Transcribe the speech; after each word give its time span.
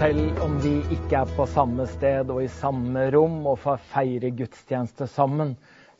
selv 0.00 0.38
om 0.40 0.54
vi 0.62 0.78
ikke 0.94 1.18
er 1.18 1.32
på 1.36 1.44
samme 1.52 1.84
sted 1.90 2.30
og 2.32 2.38
i 2.40 2.46
samme 2.48 3.02
rom 3.12 3.42
og 3.50 3.58
får 3.60 3.82
feire 3.90 4.30
gudstjeneste 4.32 5.04
sammen, 5.12 5.50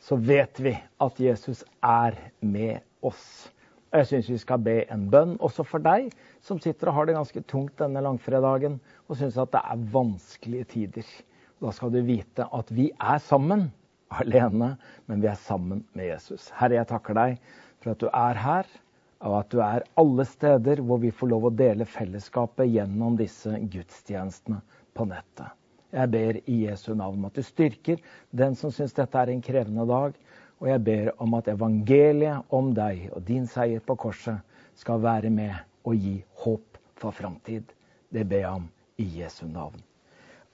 så 0.01 0.15
vet 0.17 0.57
vi 0.57 0.71
at 1.05 1.19
Jesus 1.21 1.61
er 1.85 2.17
med 2.41 2.79
oss. 3.05 3.51
Jeg 3.93 4.07
syns 4.09 4.31
vi 4.31 4.39
skal 4.41 4.63
be 4.65 4.75
en 4.89 5.03
bønn 5.13 5.35
også 5.37 5.67
for 5.69 5.85
deg 5.85 6.09
som 6.41 6.57
sitter 6.63 6.89
og 6.89 6.97
har 6.97 7.11
det 7.11 7.17
ganske 7.19 7.43
tungt 7.45 7.77
denne 7.77 8.01
langfredagen 8.01 8.79
og 9.05 9.19
syns 9.19 9.37
at 9.37 9.53
det 9.53 9.61
er 9.61 9.85
vanskelige 9.93 10.69
tider. 10.73 11.13
Da 11.61 11.77
skal 11.77 11.93
du 11.93 12.01
vite 12.07 12.49
at 12.57 12.73
vi 12.73 12.89
er 12.97 13.21
sammen, 13.21 13.67
alene, 14.09 14.79
men 15.05 15.21
vi 15.21 15.29
er 15.29 15.37
sammen 15.45 15.85
med 15.93 16.09
Jesus. 16.09 16.49
Herre, 16.57 16.79
jeg 16.79 16.89
takker 16.89 17.21
deg 17.21 17.37
for 17.83 17.93
at 17.93 18.01
du 18.01 18.09
er 18.09 18.45
her, 18.47 18.77
og 19.21 19.37
at 19.37 19.53
du 19.53 19.61
er 19.61 19.85
alle 20.01 20.25
steder 20.25 20.81
hvor 20.85 21.01
vi 21.01 21.11
får 21.13 21.29
lov 21.29 21.47
å 21.47 21.53
dele 21.53 21.85
fellesskapet 21.85 22.69
gjennom 22.73 23.17
disse 23.19 23.53
gudstjenestene 23.73 24.61
på 24.97 25.05
nettet. 25.09 25.51
Jeg 25.91 26.11
ber 26.11 26.39
i 26.47 26.57
Jesu 26.65 26.93
navn 26.95 27.19
om 27.19 27.27
at 27.27 27.35
du 27.37 27.43
styrker 27.43 27.99
den 28.31 28.55
som 28.55 28.71
syns 28.73 28.95
dette 28.95 29.19
er 29.19 29.31
en 29.31 29.43
krevende 29.43 29.85
dag. 29.89 30.15
Og 30.61 30.69
jeg 30.69 30.83
ber 30.85 31.11
om 31.21 31.33
at 31.35 31.49
evangeliet 31.51 32.53
om 32.53 32.71
deg 32.77 33.09
og 33.11 33.25
din 33.27 33.47
seier 33.49 33.81
på 33.83 33.97
korset 33.99 34.39
skal 34.77 35.01
være 35.03 35.31
med 35.33 35.55
og 35.83 35.97
gi 35.97 36.19
håp 36.43 36.79
for 37.01 37.15
framtid. 37.17 37.65
Det 38.13 38.23
ber 38.29 38.45
jeg 38.45 38.61
om 38.61 38.67
i 39.01 39.07
Jesu 39.19 39.47
navn. 39.49 39.81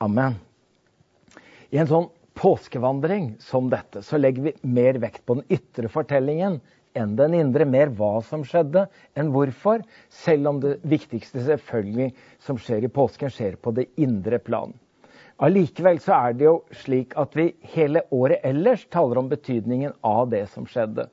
Amen. 0.04 0.40
I 1.70 1.82
en 1.82 1.90
sånn 1.90 2.08
påskevandring 2.38 3.34
som 3.44 3.70
dette, 3.70 4.04
så 4.06 4.20
legger 4.20 4.48
vi 4.48 4.56
mer 4.64 5.00
vekt 5.02 5.26
på 5.26 5.40
den 5.40 5.48
ytre 5.58 5.90
fortellingen 5.92 6.60
enn 6.98 7.16
den 7.20 7.38
indre. 7.38 7.68
Mer 7.70 7.94
hva 7.98 8.18
som 8.26 8.44
skjedde, 8.48 8.88
enn 9.18 9.32
hvorfor. 9.36 9.86
Selv 10.10 10.52
om 10.52 10.60
det 10.64 10.78
viktigste 10.88 11.46
selvfølgelig 11.46 12.12
som 12.44 12.60
skjer 12.62 12.88
i 12.88 12.92
påsken, 12.92 13.34
skjer 13.34 13.56
på 13.62 13.74
det 13.78 13.88
indre 14.02 14.42
plan. 14.44 14.76
Allikevel 15.38 16.00
så 16.02 16.16
er 16.18 16.34
det 16.34 16.48
jo 16.48 16.54
slik 16.74 17.12
at 17.22 17.36
vi 17.38 17.52
hele 17.76 18.02
året 18.16 18.42
ellers 18.48 18.88
taler 18.90 19.20
om 19.22 19.28
betydningen 19.30 19.94
av 20.02 20.32
det 20.32 20.48
som 20.50 20.66
skjedde. 20.66 21.06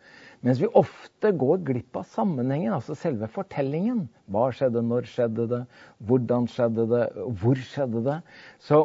Mens 0.45 0.61
vi 0.61 0.69
ofte 0.77 1.31
går 1.41 1.61
glipp 1.64 1.97
av 1.97 2.08
sammenhengen, 2.08 2.73
altså 2.77 2.97
selve 2.97 3.28
fortellingen. 3.33 4.06
Hva 4.33 4.51
skjedde, 4.53 4.83
når 4.84 5.08
skjedde 5.08 5.47
det, 5.48 5.61
hvordan 6.08 6.48
skjedde 6.53 6.84
det, 6.89 7.05
hvor 7.41 7.61
skjedde 7.61 8.03
det? 8.05 8.19
Så 8.61 8.80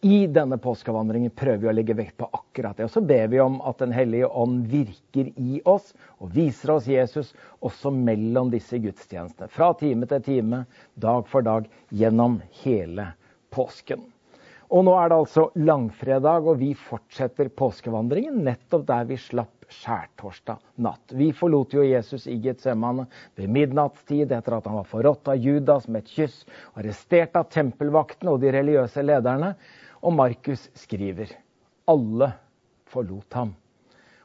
i 0.00 0.26
denne 0.26 0.56
påskevandringen 0.58 1.32
prøver 1.36 1.60
vi 1.60 1.68
å 1.68 1.74
legge 1.74 1.96
vekt 1.96 2.16
på 2.20 2.28
akkurat 2.32 2.78
det. 2.78 2.86
Og 2.86 2.92
så 2.94 3.02
ber 3.04 3.26
vi 3.28 3.40
om 3.42 3.58
at 3.68 3.82
Den 3.82 3.92
hellige 3.92 4.30
ånd 4.32 4.62
virker 4.72 5.28
i 5.36 5.60
oss 5.68 5.92
og 6.18 6.32
viser 6.32 6.72
oss 6.76 6.88
Jesus 6.88 7.34
også 7.60 7.92
mellom 7.92 8.48
disse 8.52 8.80
gudstjenestene. 8.80 9.50
Fra 9.52 9.74
time 9.76 10.08
til 10.08 10.24
time, 10.24 10.64
dag 10.94 11.28
for 11.28 11.44
dag, 11.44 11.68
gjennom 11.92 12.40
hele 12.62 13.10
påsken. 13.52 14.06
Og 14.70 14.84
nå 14.86 14.94
er 14.96 15.10
det 15.10 15.18
altså 15.18 15.48
langfredag, 15.58 16.46
og 16.46 16.60
vi 16.62 16.70
fortsetter 16.78 17.50
påskevandringen 17.58 18.38
nettopp 18.46 18.86
der 18.86 19.08
vi 19.08 19.18
slapp 19.18 19.66
skjærtorsdag 19.70 20.62
natt. 20.82 21.12
Vi 21.14 21.30
forlot 21.34 21.74
jo 21.74 21.84
Jesus 21.86 22.26
i 22.30 22.38
Getsemane 22.42 23.06
ved 23.38 23.50
midnattstid 23.52 24.32
etter 24.32 24.56
at 24.56 24.66
han 24.66 24.78
var 24.80 24.88
forrådt 24.88 25.30
av 25.30 25.42
Judas 25.42 25.88
med 25.88 26.04
et 26.04 26.14
kyss, 26.14 26.40
arrestert 26.78 27.36
av 27.38 27.50
tempelvaktene 27.52 28.32
og 28.32 28.40
de 28.42 28.54
religiøse 28.54 29.04
lederne. 29.04 29.54
Og 30.00 30.14
Markus 30.16 30.68
skriver 30.78 31.34
alle 31.90 32.32
forlot 32.90 33.36
ham. 33.36 33.54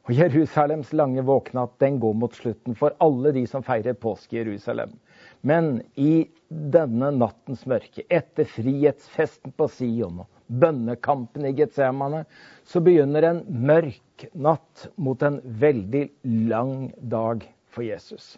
Og 0.05 0.13
Jerusalems 0.13 0.91
lange 0.93 1.23
våknatt 1.25 1.79
den 1.81 1.97
går 1.99 2.13
mot 2.13 2.35
slutten 2.37 2.77
for 2.77 2.93
alle 3.01 3.31
de 3.33 3.41
som 3.49 3.63
feirer 3.65 3.97
påske 3.97 4.35
i 4.35 4.43
Jerusalem. 4.43 4.93
Men 5.41 5.79
i 5.97 6.27
denne 6.49 7.09
nattens 7.15 7.65
mørke, 7.65 8.05
etter 8.13 8.45
frihetsfesten 8.49 9.55
på 9.57 9.67
Sion 9.73 10.21
og 10.21 10.29
bønnekampen 10.45 11.47
i 11.49 11.55
Getsemane, 11.57 12.23
så 12.69 12.83
begynner 12.85 13.25
en 13.25 13.41
mørk 13.49 14.27
natt 14.37 14.87
mot 15.01 15.21
en 15.25 15.39
veldig 15.41 16.05
lang 16.51 16.91
dag 17.01 17.41
for 17.73 17.85
Jesus. 17.85 18.35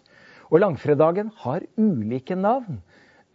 Og 0.48 0.62
langfredagen 0.64 1.28
har 1.44 1.68
ulike 1.76 2.36
navn 2.36 2.80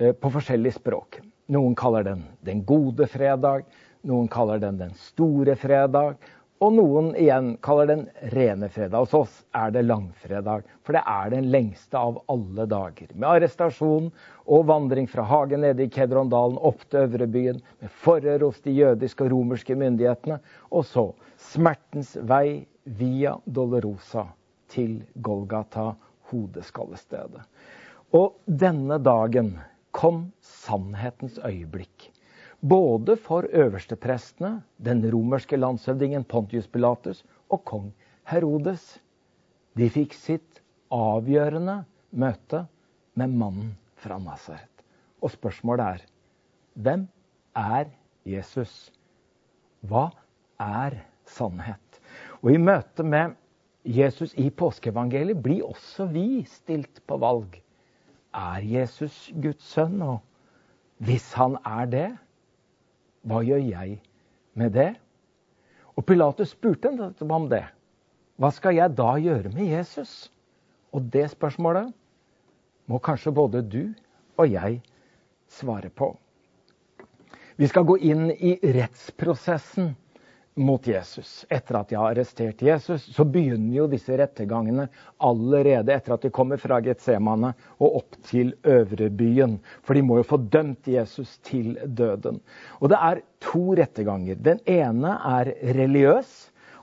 eh, 0.02 0.10
på 0.10 0.34
forskjellig 0.34 0.74
språk. 0.80 1.22
Noen 1.54 1.76
kaller 1.78 2.06
den 2.08 2.24
Den 2.42 2.64
gode 2.66 3.06
fredag, 3.12 3.68
noen 4.04 4.28
kaller 4.28 4.60
den 4.60 4.78
Den 4.78 4.94
store 5.00 5.56
fredag, 5.56 6.16
og 6.64 6.72
noen 6.78 7.10
igjen 7.20 7.58
kaller 7.66 7.90
den 7.90 8.04
rene 8.32 8.70
fredag. 8.72 9.04
Hos 9.04 9.16
oss 9.18 9.40
er 9.58 9.74
det 9.76 9.84
langfredag, 9.84 10.64
for 10.84 10.96
det 10.96 11.02
er 11.12 11.34
den 11.34 11.50
lengste 11.52 12.00
av 12.00 12.22
alle 12.32 12.66
dager. 12.72 13.10
Med 13.16 13.28
arrestasjon 13.28 14.08
og 14.46 14.70
vandring 14.70 15.10
fra 15.12 15.26
hagen 15.28 15.66
nede 15.66 15.84
i 15.84 15.92
Kedrondalen 15.92 16.60
opp 16.64 16.86
til 16.88 17.04
Øvrebyen, 17.04 17.60
med 17.84 17.92
forhør 18.06 18.48
hos 18.48 18.64
de 18.64 18.78
jødiske 18.78 19.26
og 19.26 19.34
romerske 19.36 19.76
myndighetene, 19.76 20.40
og 20.72 20.88
så 20.88 21.10
smertens 21.52 22.16
vei 22.32 22.64
via 22.84 23.36
Dolorosa 23.44 24.30
til 24.72 25.02
Golgata, 25.20 25.92
hodeskallestedet. 26.32 27.44
Og 28.16 28.40
denne 28.48 29.02
dagen 29.04 29.58
kom 29.92 30.30
sannhetens 30.40 31.42
øyeblikk 31.44 32.13
både 32.64 33.18
for 33.20 33.44
øversteprestene, 33.52 34.62
den 34.78 35.04
romerske 35.14 35.58
landshøvdingen 35.58 36.24
Pontius 36.24 36.68
Pilatus 36.68 37.24
og 37.50 37.64
kong 37.68 37.90
Herodes. 38.30 39.02
De 39.76 39.90
fikk 39.92 40.16
sitt 40.16 40.62
avgjørende 40.94 41.82
møte 42.12 42.64
med 43.20 43.36
mannen 43.36 43.74
fra 44.00 44.20
Nazaret. 44.22 44.70
Og 45.22 45.32
spørsmålet 45.34 45.86
er 45.86 46.06
hvem 46.74 47.08
er 47.56 47.92
Jesus? 48.26 48.92
Hva 49.84 50.08
er 50.60 51.02
sannhet? 51.28 52.00
Og 52.42 52.54
i 52.54 52.62
møte 52.62 53.04
med 53.04 53.36
Jesus 53.84 54.32
i 54.40 54.48
påskeevangeliet 54.50 55.42
blir 55.44 55.66
også 55.68 56.08
vi 56.14 56.46
stilt 56.48 57.02
på 57.08 57.20
valg. 57.20 57.60
Er 58.34 58.64
Jesus 58.64 59.28
Guds 59.36 59.66
sønn? 59.76 60.00
Og 60.02 60.22
hvis 61.04 61.34
han 61.36 61.58
er 61.68 61.90
det, 61.92 62.12
hva 63.28 63.42
gjør 63.46 63.62
jeg 63.64 63.98
med 64.60 64.74
det? 64.76 64.92
Og 65.96 66.06
Pilatus 66.08 66.54
spurte 66.56 66.92
om 67.24 67.48
det. 67.50 67.64
Hva 68.42 68.50
skal 68.52 68.76
jeg 68.76 68.96
da 68.98 69.14
gjøre 69.22 69.52
med 69.54 69.70
Jesus? 69.70 70.32
Og 70.94 71.06
det 71.14 71.30
spørsmålet 71.32 71.94
må 72.90 73.00
kanskje 73.00 73.34
både 73.34 73.62
du 73.62 73.94
og 74.38 74.50
jeg 74.50 74.82
svare 75.50 75.90
på. 75.90 76.12
Vi 77.56 77.70
skal 77.70 77.86
gå 77.86 78.00
inn 78.02 78.32
i 78.34 78.56
rettsprosessen 78.76 79.94
mot 80.56 80.88
Jesus. 80.88 81.46
Etter 81.50 81.80
at 81.80 81.90
de 81.90 81.98
har 81.98 82.12
arrestert 82.12 82.62
Jesus, 82.62 83.06
så 83.16 83.26
begynner 83.26 83.74
jo 83.78 83.88
disse 83.92 84.16
rettergangene 84.20 84.88
allerede 85.24 85.96
etter 85.96 86.16
at 86.16 86.26
de 86.26 86.34
kommer 86.34 86.62
fra 86.62 86.80
Getsemane 86.84 87.54
og 87.80 88.00
opp 88.02 88.18
til 88.28 88.54
Øvrebyen. 88.68 89.58
For 89.84 89.98
de 89.98 90.06
må 90.06 90.20
jo 90.22 90.30
få 90.30 90.40
dømt 90.54 90.90
Jesus 90.90 91.38
til 91.46 91.76
døden. 91.86 92.42
Og 92.82 92.94
det 92.94 93.02
er 93.02 93.24
to 93.44 93.74
retterganger. 93.80 94.40
Den 94.40 94.62
ene 94.70 95.18
er 95.38 95.54
religiøs. 95.74 96.34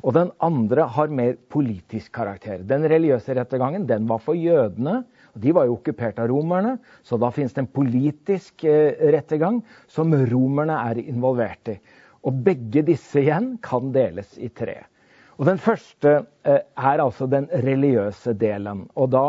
Og 0.01 0.15
den 0.17 0.31
andre 0.41 0.87
har 0.89 1.11
mer 1.13 1.35
politisk 1.53 2.13
karakter. 2.17 2.63
Den 2.65 2.87
religiøse 2.89 3.35
rettergangen 3.37 3.85
den 3.89 4.07
var 4.09 4.23
for 4.25 4.39
jødene. 4.39 5.03
De 5.37 5.53
var 5.55 5.69
jo 5.69 5.77
okkupert 5.77 6.19
av 6.19 6.31
romerne, 6.31 6.79
så 7.07 7.19
da 7.21 7.29
finnes 7.31 7.53
det 7.55 7.63
en 7.63 7.71
politisk 7.71 8.65
eh, 8.67 8.97
rettergang 9.15 9.61
som 9.91 10.15
romerne 10.33 10.79
er 10.89 11.03
involvert 11.05 11.71
i. 11.71 11.77
Og 12.27 12.43
begge 12.45 12.83
disse 12.85 13.23
igjen 13.23 13.55
kan 13.65 13.93
deles 13.95 14.37
i 14.39 14.51
tre. 14.53 14.83
Og 15.41 15.47
Den 15.49 15.61
første 15.61 16.19
eh, 16.45 16.61
er 16.61 17.01
altså 17.01 17.27
den 17.31 17.49
religiøse 17.49 18.34
delen. 18.37 18.84
Og 18.95 19.09
da 19.15 19.25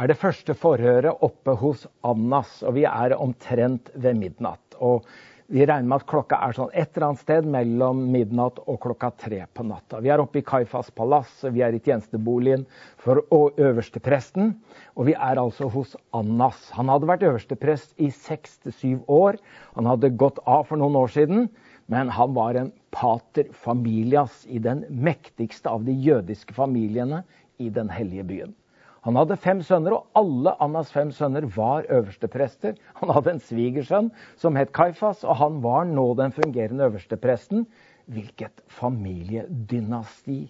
er 0.00 0.08
det 0.08 0.16
første 0.16 0.54
forhøret 0.56 1.20
oppe 1.20 1.52
hos 1.60 1.84
Annas, 2.08 2.62
og 2.64 2.78
vi 2.78 2.86
er 2.88 3.12
omtrent 3.18 3.90
ved 3.94 4.16
midnatt. 4.16 4.78
Og 4.80 5.04
vi 5.52 5.66
regner 5.68 5.84
med 5.84 6.00
at 6.00 6.08
klokka 6.08 6.38
er 6.46 6.54
sånn 6.56 6.70
et 6.72 6.94
eller 6.94 7.10
annet 7.10 7.20
sted 7.20 7.48
mellom 7.52 7.98
midnatt 8.14 8.62
og 8.62 8.78
klokka 8.80 9.10
tre 9.20 9.42
på 9.52 9.66
natta. 9.68 10.00
Vi 10.00 10.08
er 10.08 10.22
oppe 10.22 10.40
i 10.40 10.44
Kaifas 10.48 10.88
palass, 10.96 11.42
vi 11.44 11.60
er 11.60 11.76
i 11.76 11.80
tjenesteboligen 11.84 12.64
for 13.02 13.20
øverstepresten. 13.60 14.54
Og 14.96 15.10
vi 15.10 15.16
er 15.18 15.42
altså 15.42 15.68
hos 15.74 15.92
Annas. 16.16 16.70
Han 16.78 16.88
hadde 16.88 17.10
vært 17.10 17.26
øversteprest 17.28 17.92
i 18.00 18.08
seks 18.08 18.56
til 18.64 18.76
syv 18.78 19.12
år. 19.12 19.36
Han 19.76 19.90
hadde 19.90 20.14
gått 20.16 20.40
av 20.48 20.64
for 20.70 20.80
noen 20.80 20.96
år 21.02 21.12
siden. 21.12 21.50
Men 21.86 22.08
han 22.14 22.34
var 22.34 22.54
en 22.54 22.72
pater 22.94 23.48
familias 23.52 24.44
i 24.46 24.58
den 24.62 24.84
mektigste 24.88 25.70
av 25.70 25.84
de 25.84 25.92
jødiske 25.92 26.54
familiene 26.54 27.22
i 27.58 27.70
den 27.70 27.90
hellige 27.90 28.26
byen. 28.28 28.54
Han 29.02 29.18
hadde 29.18 29.34
fem 29.42 29.58
sønner, 29.66 29.96
og 29.96 30.18
alle 30.18 30.52
Annas 30.62 30.92
fem 30.94 31.10
sønner 31.10 31.48
var 31.56 31.88
øversteprester. 31.90 32.76
Han 33.00 33.10
hadde 33.10 33.32
en 33.34 33.42
svigersønn 33.42 34.12
som 34.38 34.54
het 34.54 34.70
Kaifas, 34.76 35.24
og 35.26 35.40
han 35.40 35.58
var 35.64 35.88
nå 35.90 36.12
den 36.20 36.34
fungerende 36.34 36.86
øverstepresten. 36.86 37.66
Hvilket 38.06 38.62
familiedynasti! 38.70 40.44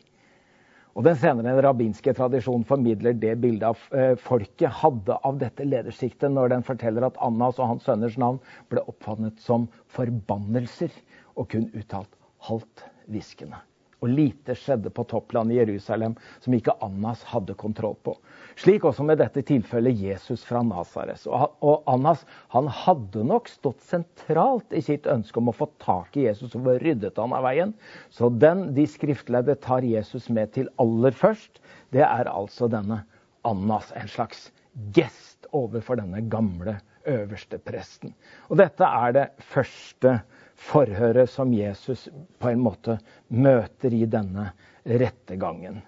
Og 0.92 1.06
Den 1.06 1.16
senere 1.16 1.62
rabbinske 1.64 2.12
tradisjonen 2.12 2.66
formidler 2.68 3.16
det 3.16 3.38
bildet 3.40 3.64
av 3.64 3.96
eh, 3.96 4.12
folket 4.20 4.82
hadde 4.82 5.16
av 5.24 5.38
dette 5.40 5.64
ledersjiktet 5.64 6.28
når 6.28 6.52
den 6.52 6.66
forteller 6.66 7.06
at 7.06 7.16
Annas 7.24 7.56
og 7.56 7.70
hans 7.70 7.86
sønners 7.88 8.18
navn 8.20 8.42
ble 8.68 8.84
oppfattet 8.84 9.40
som 9.40 9.64
forbannelser 9.96 10.92
og 11.36 11.50
kun 11.52 11.68
uttalt 11.74 12.16
halvt 12.48 12.86
hviskende. 13.10 13.60
Og 14.02 14.10
lite 14.10 14.56
skjedde 14.58 14.90
på 14.90 15.04
topplandet 15.06 15.54
i 15.54 15.58
Jerusalem 15.60 16.16
som 16.42 16.54
ikke 16.56 16.74
Annas 16.82 17.20
hadde 17.30 17.54
kontroll 17.54 17.94
på. 18.02 18.16
Slik 18.58 18.82
også 18.88 19.04
med 19.06 19.20
dette 19.22 19.44
tilfellet 19.46 19.94
Jesus 19.94 20.42
fra 20.46 20.64
Nasares. 20.66 21.28
Og 21.30 21.86
Annas 21.90 22.24
han 22.50 22.66
hadde 22.66 23.22
nok 23.28 23.46
stått 23.50 23.78
sentralt 23.86 24.74
i 24.74 24.82
sitt 24.82 25.06
ønske 25.06 25.38
om 25.38 25.52
å 25.52 25.54
få 25.54 25.70
tak 25.84 26.18
i 26.18 26.26
Jesus 26.26 26.56
og 26.58 26.66
få 26.66 26.76
ryddet 26.82 27.20
han 27.22 27.36
av 27.36 27.46
veien. 27.46 27.76
Så 28.10 28.32
den 28.42 28.72
de 28.74 28.88
skriftledde 28.90 29.54
tar 29.62 29.86
Jesus 29.86 30.26
med 30.34 30.50
til 30.58 30.66
aller 30.82 31.14
først, 31.14 31.62
det 31.94 32.02
er 32.02 32.30
altså 32.32 32.66
denne 32.72 33.04
Annas. 33.46 33.94
En 33.94 34.10
slags 34.10 34.48
gest 34.96 35.46
overfor 35.54 36.00
denne 36.02 36.24
gamle 36.32 36.80
øverste 37.06 37.58
presten. 37.62 38.16
Og 38.50 38.58
dette 38.58 38.86
er 38.86 39.14
det 39.14 39.26
første 39.52 40.20
forhøret 40.62 41.30
som 41.30 41.52
Jesus 41.54 42.08
på 42.38 42.52
en 42.52 42.62
måte 42.62 42.98
møter 43.28 43.94
i 43.94 44.06
denne 44.06 44.50
rettergangen. 44.86 45.80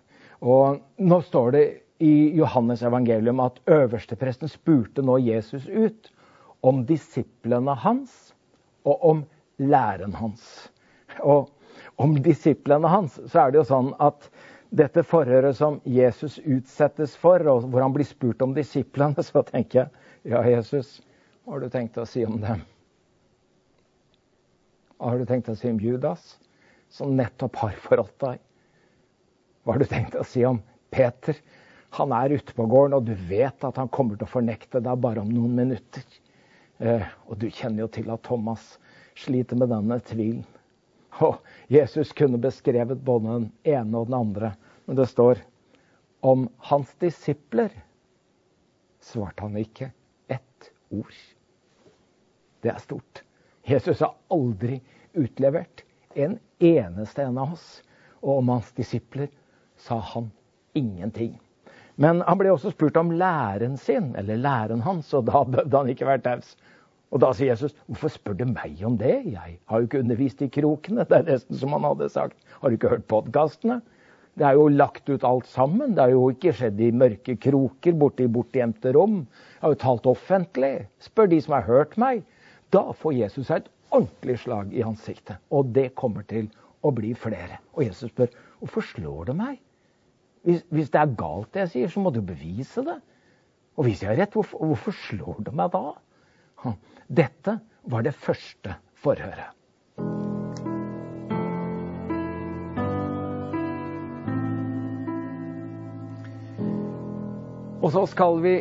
Og 0.44 0.80
nå 0.98 1.20
står 1.24 1.54
det 1.54 1.64
i 2.04 2.34
Johannes 2.36 2.82
evangelium 2.82 3.40
at 3.44 3.60
øverstepresten 3.70 4.50
spurte 4.50 5.04
nå 5.04 5.18
Jesus 5.22 5.68
ut 5.68 6.10
om 6.64 6.82
disiplene 6.88 7.76
hans 7.84 8.34
og 8.84 9.04
om 9.10 9.22
læren 9.62 10.16
hans. 10.18 10.42
Og 11.22 11.48
om 11.96 12.16
disiplene 12.22 12.90
hans 12.90 13.20
så 13.30 13.44
er 13.44 13.54
det 13.54 13.62
jo 13.62 13.68
sånn 13.70 13.92
at 14.02 14.28
dette 14.74 15.04
forhøret 15.06 15.54
som 15.56 15.78
Jesus 15.86 16.40
utsettes 16.42 17.14
for, 17.16 17.38
og 17.46 17.68
hvor 17.70 17.84
han 17.84 17.94
blir 17.94 18.08
spurt 18.08 18.42
om 18.42 18.56
disiplene, 18.56 19.22
så 19.30 19.44
tenker 19.46 19.84
jeg 19.84 20.34
ja, 20.34 20.42
Jesus, 20.48 20.98
hva 21.44 21.56
har 21.56 21.64
du 21.64 21.70
tenkt 21.72 22.00
å 22.00 22.08
si 22.08 22.24
om 22.26 22.40
dem? 22.42 22.64
Har 25.04 25.20
du 25.20 25.26
tenkt 25.28 25.50
å 25.52 25.56
si 25.58 25.68
om 25.68 25.80
Judas, 25.80 26.38
som 26.88 27.12
nettopp 27.18 27.58
har 27.60 27.74
forrådt 27.84 28.16
deg? 28.24 28.38
Hva 29.64 29.74
har 29.74 29.82
du 29.82 29.90
tenkt 29.90 30.16
å 30.16 30.24
si 30.24 30.44
om 30.48 30.62
Peter? 30.94 31.36
Han 31.98 32.14
er 32.16 32.32
ute 32.32 32.54
på 32.56 32.64
gården, 32.66 32.96
og 32.96 33.04
du 33.04 33.12
vet 33.28 33.66
at 33.68 33.76
han 33.80 33.90
kommer 33.92 34.16
til 34.16 34.24
å 34.24 34.32
fornekte 34.32 34.80
deg 34.80 35.02
bare 35.04 35.20
om 35.20 35.28
noen 35.28 35.58
minutter. 35.60 36.06
Eh, 36.80 37.04
og 37.28 37.36
du 37.42 37.50
kjenner 37.52 37.84
jo 37.84 37.90
til 37.92 38.08
at 38.14 38.24
Thomas 38.24 38.78
sliter 39.20 39.60
med 39.60 39.70
denne 39.74 40.00
tvilen. 40.08 40.46
Og 41.22 41.36
Jesus 41.70 42.10
kunne 42.16 42.40
beskrevet 42.42 43.04
både 43.04 43.36
den 43.36 43.50
ene 43.76 44.00
og 44.00 44.08
den 44.08 44.18
andre, 44.18 44.54
men 44.88 44.98
det 44.98 45.06
står 45.12 45.44
om 46.24 46.48
hans 46.70 46.90
disipler 47.04 47.76
svarte 49.04 49.44
han 49.44 49.60
ikke 49.60 49.92
ett 50.32 50.72
ord. 50.88 51.14
Det 52.64 52.72
er 52.72 52.80
stort. 52.80 53.20
Jesus 53.64 54.00
har 54.00 54.14
aldri 54.34 54.80
utlevert 55.14 55.84
en 56.14 56.38
eneste 56.58 57.22
en 57.22 57.38
av 57.38 57.54
oss. 57.56 57.82
Og 58.20 58.38
om 58.38 58.52
hans 58.54 58.72
disipler 58.76 59.30
sa 59.80 59.98
han 60.14 60.30
ingenting. 60.76 61.34
Men 62.00 62.22
han 62.26 62.38
ble 62.40 62.50
også 62.50 62.72
spurt 62.74 62.96
om 62.98 63.12
læren 63.14 63.76
sin, 63.78 64.14
eller 64.18 64.40
læren 64.40 64.82
hans, 64.82 65.12
og 65.14 65.28
da 65.30 65.44
bøvde 65.46 65.76
han 65.76 65.90
ikke 65.92 66.08
være 66.08 66.24
taus. 66.24 66.54
Og 67.14 67.20
da 67.22 67.30
sier 67.32 67.52
Jesus, 67.52 67.74
'Hvorfor 67.86 68.10
spør 68.10 68.34
du 68.34 68.44
meg 68.50 68.80
om 68.84 68.96
det? 68.98 69.22
Jeg 69.30 69.58
har 69.64 69.78
jo 69.78 69.86
ikke 69.86 70.00
undervist 70.02 70.42
i 70.42 70.48
krokene.' 70.48 71.06
Det 71.06 71.16
er 71.18 71.28
nesten 71.28 71.56
som 71.56 71.72
han 71.72 71.84
hadde 71.84 72.08
sagt. 72.08 72.36
'Har 72.60 72.68
du 72.68 72.74
ikke 72.74 72.88
hørt 72.88 73.06
podkastene?' 73.06 73.82
Det 74.34 74.42
er 74.42 74.56
jo 74.58 74.66
lagt 74.68 75.08
ut 75.08 75.22
alt 75.22 75.46
sammen. 75.46 75.94
Det 75.94 76.02
har 76.02 76.10
jo 76.10 76.30
ikke 76.30 76.52
skjedd 76.52 76.80
i 76.80 76.90
mørke 76.90 77.36
kroker 77.38 77.94
borte 77.94 78.24
i 78.24 78.26
bortgjemte 78.26 78.92
rom. 78.96 79.28
Jeg 79.30 79.60
har 79.62 79.68
jo 79.70 79.74
talt 79.74 80.06
offentlig. 80.06 80.88
Spør 80.98 81.30
de 81.30 81.40
som 81.40 81.54
har 81.54 81.62
hørt 81.62 81.94
meg. 81.96 82.24
Da 82.72 82.92
får 82.96 83.16
Jesus 83.18 83.48
seg 83.48 83.62
et 83.62 83.70
ordentlig 83.94 84.38
slag 84.42 84.72
i 84.74 84.84
ansiktet. 84.86 85.40
Og 85.50 85.72
det 85.74 85.92
kommer 85.98 86.26
til 86.30 86.48
å 86.84 86.92
bli 86.94 87.14
flere. 87.18 87.60
Og 87.76 87.86
Jesus 87.86 88.12
spør 88.12 88.32
hvorfor 88.60 88.86
slår 88.94 89.30
du 89.30 89.34
meg? 89.38 89.60
Hvis, 90.44 90.64
hvis, 90.68 90.90
det 90.92 91.00
er 91.00 91.16
galt 91.18 91.52
det 91.54 91.64
jeg 91.64 91.72
sier, 91.74 91.92
så 91.92 92.02
må 92.04 92.12
du 92.12 92.20
bevise 92.24 92.84
det. 92.84 92.98
Og 93.74 93.88
hvis 93.88 94.02
jeg 94.04 94.12
har 94.12 94.20
rett, 94.20 94.34
hvorfor, 94.36 94.60
hvorfor 94.60 94.96
slår 95.06 95.40
du 95.46 95.52
meg 95.56 95.72
da? 95.72 95.94
Dette 97.08 97.58
var 97.90 98.04
det 98.04 98.14
første 98.16 98.76
forhøret. 99.00 99.52
Og 107.84 107.90
så 107.92 108.06
skal 108.08 108.38
vi 108.40 108.54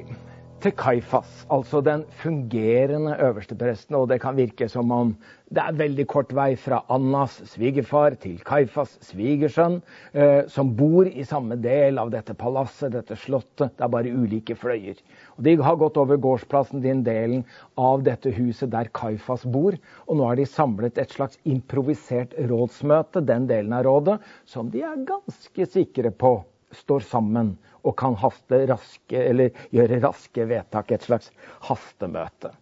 til 0.64 0.72
Kaifas, 0.80 1.32
altså 1.52 1.82
den 1.84 2.06
fungerende 2.22 3.18
øverstepresten. 3.20 3.98
Og 4.00 4.08
det 4.08 4.22
kan 4.24 4.38
virke 4.38 4.70
som 4.72 4.92
om 4.96 5.10
det 5.54 5.60
er 5.60 5.76
veldig 5.76 6.06
kort 6.08 6.32
vei 6.34 6.54
fra 6.58 6.80
Annas 6.94 7.36
svigerfar 7.52 8.16
til 8.22 8.38
Kaifas 8.48 8.94
svigersønn, 9.04 9.82
eh, 10.14 10.48
som 10.48 10.72
bor 10.78 11.10
i 11.10 11.26
samme 11.28 11.58
del 11.62 12.00
av 12.00 12.14
dette 12.14 12.34
palasset, 12.40 12.94
dette 12.96 13.18
slottet. 13.20 13.76
Det 13.76 13.84
er 13.84 13.92
bare 13.92 14.14
ulike 14.14 14.56
fløyer. 14.56 15.04
Og 15.36 15.44
De 15.44 15.58
har 15.60 15.76
gått 15.76 16.00
over 16.00 16.18
gårdsplassen, 16.18 16.82
din 16.82 17.04
delen 17.04 17.44
av 17.78 18.08
dette 18.08 18.32
huset 18.32 18.72
der 18.72 18.88
Kaifas 18.96 19.44
bor. 19.44 19.76
Og 20.08 20.18
nå 20.18 20.32
har 20.32 20.40
de 20.40 20.48
samlet 20.48 20.98
et 20.98 21.12
slags 21.12 21.38
improvisert 21.44 22.34
rådsmøte, 22.40 23.26
den 23.26 23.48
delen 23.52 23.74
av 23.74 23.84
rådet, 23.84 24.20
som 24.46 24.72
de 24.72 24.82
er 24.82 25.06
ganske 25.06 25.70
sikre 25.76 26.12
på 26.12 26.40
står 26.74 27.04
sammen 27.06 27.54
og 27.84 27.96
kan 28.00 28.16
raske, 28.16 29.52
gjøre 29.72 30.00
raske 30.04 30.48
vedtak. 30.50 30.92
Et 30.92 31.04
slags 31.04 31.32
hastemøte. 31.68 32.54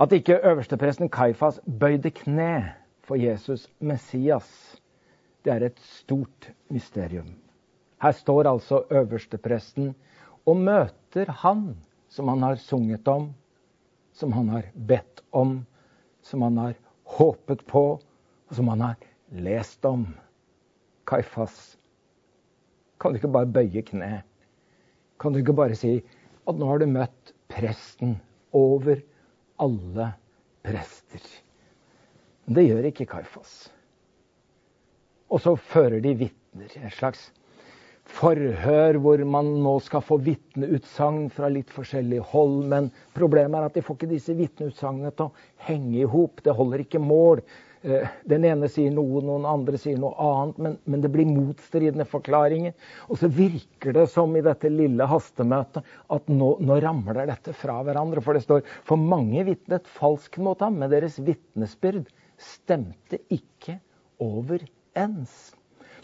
At 0.00 0.12
ikke 0.16 0.40
øverstepresten 0.48 1.10
Kaifas 1.12 1.60
bøyde 1.80 2.10
kne 2.10 2.72
for 3.04 3.20
Jesus 3.20 3.68
Messias, 3.80 4.80
det 5.44 5.52
er 5.52 5.66
et 5.66 5.80
stort 5.80 6.50
mysterium. 6.70 7.34
Her 8.00 8.12
står 8.12 8.48
altså 8.48 8.84
øverstepresten 8.90 9.94
og 10.46 10.56
møter 10.56 11.30
han 11.42 11.76
som 12.08 12.28
han 12.28 12.42
har 12.42 12.56
sunget 12.56 13.08
om, 13.08 13.34
som 14.12 14.32
han 14.32 14.48
har 14.48 14.70
bedt 14.74 15.20
om, 15.30 15.66
som 16.22 16.42
han 16.42 16.56
har 16.58 16.74
håpet 17.04 17.66
på, 17.66 17.84
og 18.48 18.56
som 18.56 18.68
han 18.68 18.80
har 18.80 18.96
lest 19.30 19.84
om. 19.84 20.06
Kaifas 21.06 21.76
kan 23.00 23.12
du 23.12 23.20
ikke 23.20 23.32
bare 23.32 23.48
bøye 23.48 23.82
kne? 23.82 24.22
Kan 25.20 25.34
du 25.34 25.42
ikke 25.42 25.56
bare 25.56 25.76
si 25.78 25.98
at 26.48 26.56
nå 26.56 26.68
har 26.70 26.80
du 26.80 26.88
møtt 26.88 27.34
presten 27.52 28.16
over 28.56 29.02
alle 29.60 30.06
prester? 30.64 31.22
Det 32.50 32.64
gjør 32.66 32.88
ikke 32.88 33.06
Kaifas. 33.10 33.68
Og 35.30 35.42
så 35.44 35.54
fører 35.54 36.00
de 36.02 36.16
vitner. 36.24 36.72
Et 36.80 36.96
slags 36.96 37.28
forhør 38.10 38.98
hvor 38.98 39.22
man 39.28 39.52
nå 39.62 39.76
skal 39.84 40.02
få 40.02 40.18
vitneutsagn 40.24 41.28
fra 41.34 41.50
litt 41.52 41.70
forskjellig 41.70 42.22
hold. 42.32 42.64
Men 42.72 42.88
problemet 43.14 43.60
er 43.60 43.68
at 43.68 43.76
de 43.78 43.84
får 43.86 44.00
ikke 44.00 44.12
disse 44.16 44.34
vitneutsagnene 44.38 45.12
til 45.14 45.28
å 45.28 45.66
henge 45.68 46.00
i 46.00 46.08
hop. 46.10 46.42
Det 46.42 46.56
holder 46.56 46.82
ikke 46.84 47.02
mål. 47.02 47.44
Eh, 47.82 48.08
den 48.28 48.44
ene 48.44 48.68
sier 48.68 48.92
noe, 48.92 49.22
noen 49.24 49.46
andre 49.48 49.78
sier 49.80 49.96
noe 50.00 50.12
annet, 50.20 50.58
men, 50.60 50.74
men, 50.84 51.00
det 51.00 51.08
blir 51.14 51.28
motstridende 51.28 52.04
forklaringer. 52.08 52.74
Og 53.08 53.20
så 53.22 53.30
virker 53.32 53.94
det 53.96 54.04
som 54.12 54.34
i 54.36 54.42
dette 54.44 54.68
lille 54.72 55.06
hastemøtet 55.08 55.86
at 56.12 56.28
nå, 56.28 56.50
nå 56.60 56.80
ramler 56.84 57.22
dette 57.30 57.54
fra 57.56 57.78
hverandre. 57.86 58.20
For 58.24 58.36
det 58.36 58.44
står 58.44 58.66
for 58.88 59.00
mange 59.00 59.46
vitnet 59.48 59.88
falskt 59.96 60.36
mot 60.44 60.60
ham, 60.60 60.76
men 60.82 60.92
deres 60.92 61.16
vitnesbyrd 61.24 62.10
stemte 62.40 63.22
ikke 63.32 63.78
overens. 64.20 65.54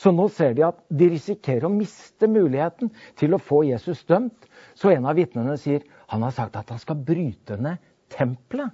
Så 0.01 0.13
nå 0.13 0.27
ser 0.33 0.57
de 0.57 0.65
at 0.65 0.81
de 0.93 1.11
risikerer 1.13 1.69
å 1.69 1.73
miste 1.73 2.29
muligheten 2.29 2.91
til 3.21 3.37
å 3.37 3.41
få 3.41 3.63
Jesus 3.69 4.05
dømt. 4.09 4.49
Så 4.77 4.93
en 4.93 5.09
av 5.09 5.17
vitnene 5.17 5.57
sier 5.61 5.85
han 6.09 6.25
har 6.25 6.33
sagt 6.37 6.57
at 6.57 6.73
han 6.73 6.81
skal 6.81 7.05
bryte 7.05 7.61
ned 7.61 7.85
tempelet. 8.13 8.73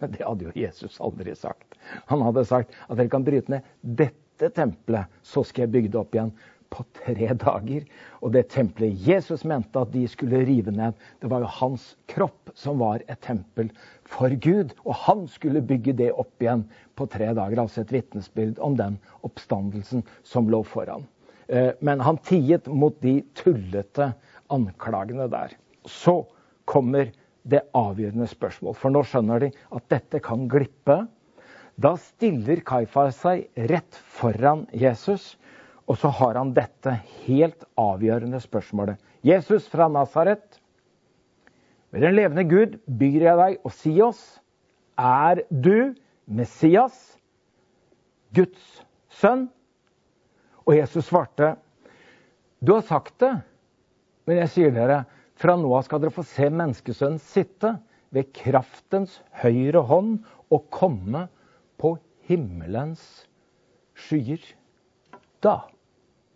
Men 0.00 0.14
det 0.14 0.24
hadde 0.26 0.48
jo 0.48 0.56
Jesus 0.56 0.98
aldri 1.00 1.34
sagt. 1.38 1.76
Han 2.12 2.24
hadde 2.26 2.46
sagt 2.48 2.76
at 2.88 2.96
dere 2.98 3.12
kan 3.12 3.26
bryte 3.26 3.52
ned 3.52 3.68
dette 3.82 4.50
tempelet, 4.56 5.10
så 5.22 5.44
skal 5.44 5.66
jeg 5.66 5.74
bygge 5.74 5.92
det 5.92 6.00
opp 6.00 6.16
igjen 6.16 6.32
på 6.70 6.84
tre 6.96 7.28
dager. 7.34 7.84
Og 8.22 8.32
det 8.34 8.46
tempelet 8.54 9.06
Jesus 9.06 9.44
mente 9.48 9.80
at 9.80 9.92
de 9.92 10.04
skulle 10.08 10.42
rive 10.46 10.72
ned, 10.74 10.96
det 11.20 11.30
var 11.32 11.44
jo 11.44 11.52
hans 11.58 11.90
kropp 12.10 12.52
som 12.58 12.80
var 12.82 13.04
et 13.06 13.20
tempel 13.26 13.72
for 14.08 14.32
Gud. 14.42 14.74
Og 14.86 14.94
han 15.06 15.26
skulle 15.30 15.64
bygge 15.66 15.96
det 15.98 16.12
opp 16.12 16.42
igjen 16.42 16.64
på 16.98 17.08
tre 17.10 17.32
dager. 17.36 17.62
Altså 17.62 17.82
et 17.82 17.94
vitnesbyrd 17.94 18.60
om 18.62 18.78
den 18.78 19.00
oppstandelsen 19.26 20.06
som 20.26 20.50
lå 20.52 20.62
foran. 20.66 21.06
Eh, 21.50 21.72
men 21.80 22.02
han 22.06 22.20
tiet 22.26 22.70
mot 22.70 22.96
de 23.02 23.20
tullete 23.38 24.12
anklagene 24.54 25.26
der. 25.30 25.56
Så 25.86 26.22
kommer 26.70 27.10
det 27.48 27.62
avgjørende 27.76 28.28
spørsmål. 28.30 28.76
For 28.76 28.92
nå 28.92 29.02
skjønner 29.06 29.46
de 29.46 29.50
at 29.76 29.86
dette 29.92 30.20
kan 30.24 30.46
glippe. 30.50 31.02
Da 31.80 31.94
stiller 32.00 32.60
Kaifar 32.66 33.12
seg 33.16 33.48
rett 33.70 33.96
foran 34.18 34.66
Jesus 34.76 35.36
Og 35.90 35.98
så 35.98 36.06
har 36.20 36.36
han 36.38 36.52
dette 36.54 36.92
helt 37.24 37.64
avgjørende 37.80 38.38
spørsmålet. 38.38 39.00
Jesus 39.26 39.66
fra 39.66 39.88
Nasaret, 39.90 40.60
ved 41.90 42.04
den 42.06 42.14
levende 42.14 42.44
Gud 42.46 42.76
byr 42.86 43.24
jeg 43.24 43.38
deg 43.40 43.66
å 43.66 43.72
si 43.74 43.96
oss, 44.04 44.20
er 44.94 45.42
du 45.50 45.96
Messias, 46.30 46.94
Guds 48.36 48.84
sønn? 49.18 49.48
Og 50.62 50.76
Jesus 50.76 51.08
svarte, 51.10 51.56
du 52.62 52.76
har 52.76 52.86
sagt 52.86 53.16
det, 53.24 53.32
men 54.28 54.38
jeg 54.44 54.52
sier 54.54 54.76
dere, 54.76 55.02
fra 55.40 55.56
nå 55.56 55.72
av 55.72 55.86
skal 55.86 56.02
dere 56.02 56.14
få 56.14 56.24
se 56.28 56.50
menneskesønnen 56.52 57.20
sitte 57.24 57.74
ved 58.14 58.30
kraftens 58.36 59.20
høyre 59.42 59.82
hånd 59.88 60.18
og 60.52 60.66
komme 60.74 61.26
på 61.80 61.94
himmelens 62.28 63.04
skyer. 63.96 64.42
Da 65.40 65.62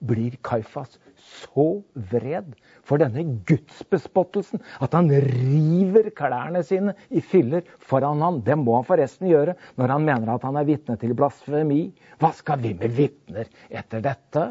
blir 0.05 0.37
Kaifas 0.45 0.99
så 1.25 1.67
vred 2.13 2.51
for 2.85 3.01
denne 3.01 3.25
gudsbespottelsen 3.49 4.63
at 4.85 4.97
han 4.97 5.09
river 5.09 6.11
klærne 6.17 6.65
sine 6.67 6.97
i 7.09 7.23
filler 7.25 7.65
foran 7.81 8.23
ham. 8.25 8.41
Det 8.45 8.57
må 8.61 8.79
han 8.79 8.89
forresten 8.89 9.31
gjøre 9.31 9.57
når 9.81 9.95
han 9.97 10.05
mener 10.09 10.35
at 10.35 10.45
han 10.49 10.61
er 10.61 10.69
vitne 10.69 10.99
til 11.01 11.15
blasfemi. 11.17 11.87
Hva 12.21 12.33
skal 12.37 12.61
vi 12.65 12.75
med 12.77 12.93
vitner 12.97 13.49
etter 13.69 14.05
dette? 14.05 14.51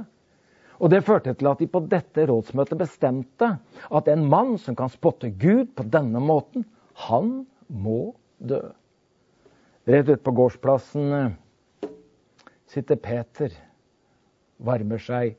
Og 0.83 0.91
Det 0.91 0.99
førte 1.07 1.31
til 1.31 1.47
at 1.47 1.61
de 1.63 1.69
på 1.71 1.79
dette 1.87 2.25
rådsmøtet 2.27 2.75
bestemte 2.81 3.53
at 3.87 4.07
en 4.11 4.25
mann 4.27 4.57
som 4.59 4.75
kan 4.75 4.91
spotte 4.91 5.29
Gud 5.31 5.69
på 5.77 5.85
denne 5.87 6.19
måten, 6.19 6.65
han 7.07 7.45
må 7.71 8.11
dø. 8.43 8.59
Rett 9.87 10.09
ute 10.09 10.19
på 10.23 10.33
gårdsplassen 10.35 11.13
eh, 11.15 11.87
sitter 12.67 12.99
Peter, 12.99 13.55
varmer 14.59 14.99
seg 14.99 15.37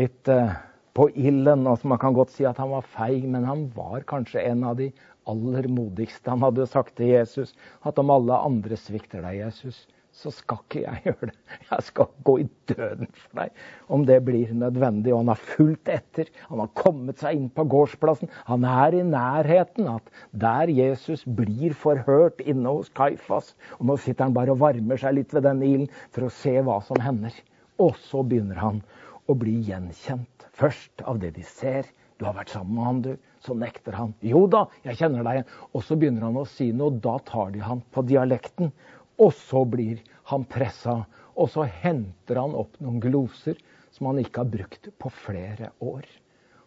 litt 0.00 0.32
eh, 0.32 0.56
på 0.96 1.10
ilden. 1.12 1.66
Altså 1.68 1.90
man 1.92 2.00
kan 2.00 2.16
godt 2.16 2.32
si 2.32 2.48
at 2.48 2.60
han 2.60 2.72
var 2.72 2.88
feig, 2.88 3.28
men 3.28 3.44
han 3.44 3.66
var 3.76 4.08
kanskje 4.08 4.46
en 4.48 4.64
av 4.64 4.80
de 4.80 4.88
aller 5.28 5.68
modigste. 5.68 6.30
Han 6.32 6.44
hadde 6.44 6.68
sagt 6.72 6.96
til 6.96 7.12
Jesus 7.12 7.52
at 7.84 8.00
om 8.00 8.12
alle 8.16 8.40
andre 8.48 8.80
svikter 8.80 9.24
deg, 9.24 9.42
Jesus, 9.44 9.84
så 10.14 10.30
skal 10.34 10.60
ikke 10.62 10.82
jeg 10.84 11.02
gjøre 11.08 11.28
det. 11.30 11.36
Jeg 11.70 11.86
skal 11.88 12.10
gå 12.26 12.34
i 12.42 12.46
døden 12.70 13.10
for 13.18 13.40
deg 13.40 13.64
om 13.94 14.04
det 14.08 14.18
blir 14.26 14.52
nødvendig. 14.54 15.12
Og 15.12 15.24
han 15.24 15.32
har 15.32 15.42
fulgt 15.42 15.90
etter. 15.92 16.30
Han 16.50 16.62
har 16.62 16.70
kommet 16.78 17.22
seg 17.22 17.38
inn 17.38 17.48
på 17.54 17.66
gårdsplassen. 17.74 18.30
Han 18.50 18.66
er 18.68 18.98
i 18.98 19.02
nærheten 19.08 19.90
at 19.90 20.12
der 20.30 20.70
Jesus 20.72 21.26
blir 21.26 21.74
forhørt 21.78 22.44
inne 22.44 22.76
hos 22.78 22.92
Kaifas. 22.94 23.52
Og 23.80 23.90
nå 23.90 23.98
sitter 24.00 24.28
han 24.28 24.36
bare 24.36 24.54
og 24.54 24.62
varmer 24.62 25.00
seg 25.00 25.18
litt 25.18 25.34
ved 25.34 25.48
denne 25.48 25.66
ilden 25.66 25.90
for 26.14 26.28
å 26.28 26.32
se 26.42 26.54
hva 26.62 26.78
som 26.86 27.02
hender. 27.02 27.34
Og 27.82 27.98
så 28.06 28.22
begynner 28.22 28.62
han 28.62 28.80
å 29.26 29.34
bli 29.38 29.58
gjenkjent. 29.66 30.48
Først 30.54 31.02
av 31.10 31.18
det 31.22 31.34
de 31.38 31.44
ser. 31.48 31.90
Du 32.20 32.28
har 32.28 32.36
vært 32.36 32.52
sammen 32.54 32.76
med 32.76 32.86
han, 32.86 32.98
du. 33.02 33.30
Så 33.44 33.56
nekter 33.58 33.96
han. 33.98 34.12
Jo 34.24 34.44
da, 34.48 34.62
jeg 34.86 35.00
kjenner 35.00 35.26
deg 35.26 35.40
igjen. 35.40 35.48
Og 35.74 35.82
så 35.84 35.96
begynner 35.98 36.28
han 36.28 36.38
å 36.38 36.46
si 36.48 36.70
noe, 36.72 36.94
da 37.02 37.16
tar 37.26 37.50
de 37.52 37.64
han 37.64 37.82
på 37.92 38.04
dialekten. 38.06 38.70
Og 39.20 39.34
så 39.36 39.64
blir 39.68 40.02
han 40.30 40.46
pressa. 40.48 41.04
Og 41.34 41.50
så 41.50 41.66
henter 41.66 42.38
han 42.40 42.54
opp 42.56 42.76
noen 42.82 43.00
gloser 43.02 43.58
som 43.94 44.10
han 44.10 44.20
ikke 44.22 44.42
har 44.42 44.50
brukt 44.50 44.90
på 44.98 45.10
flere 45.24 45.70
år. 45.82 46.06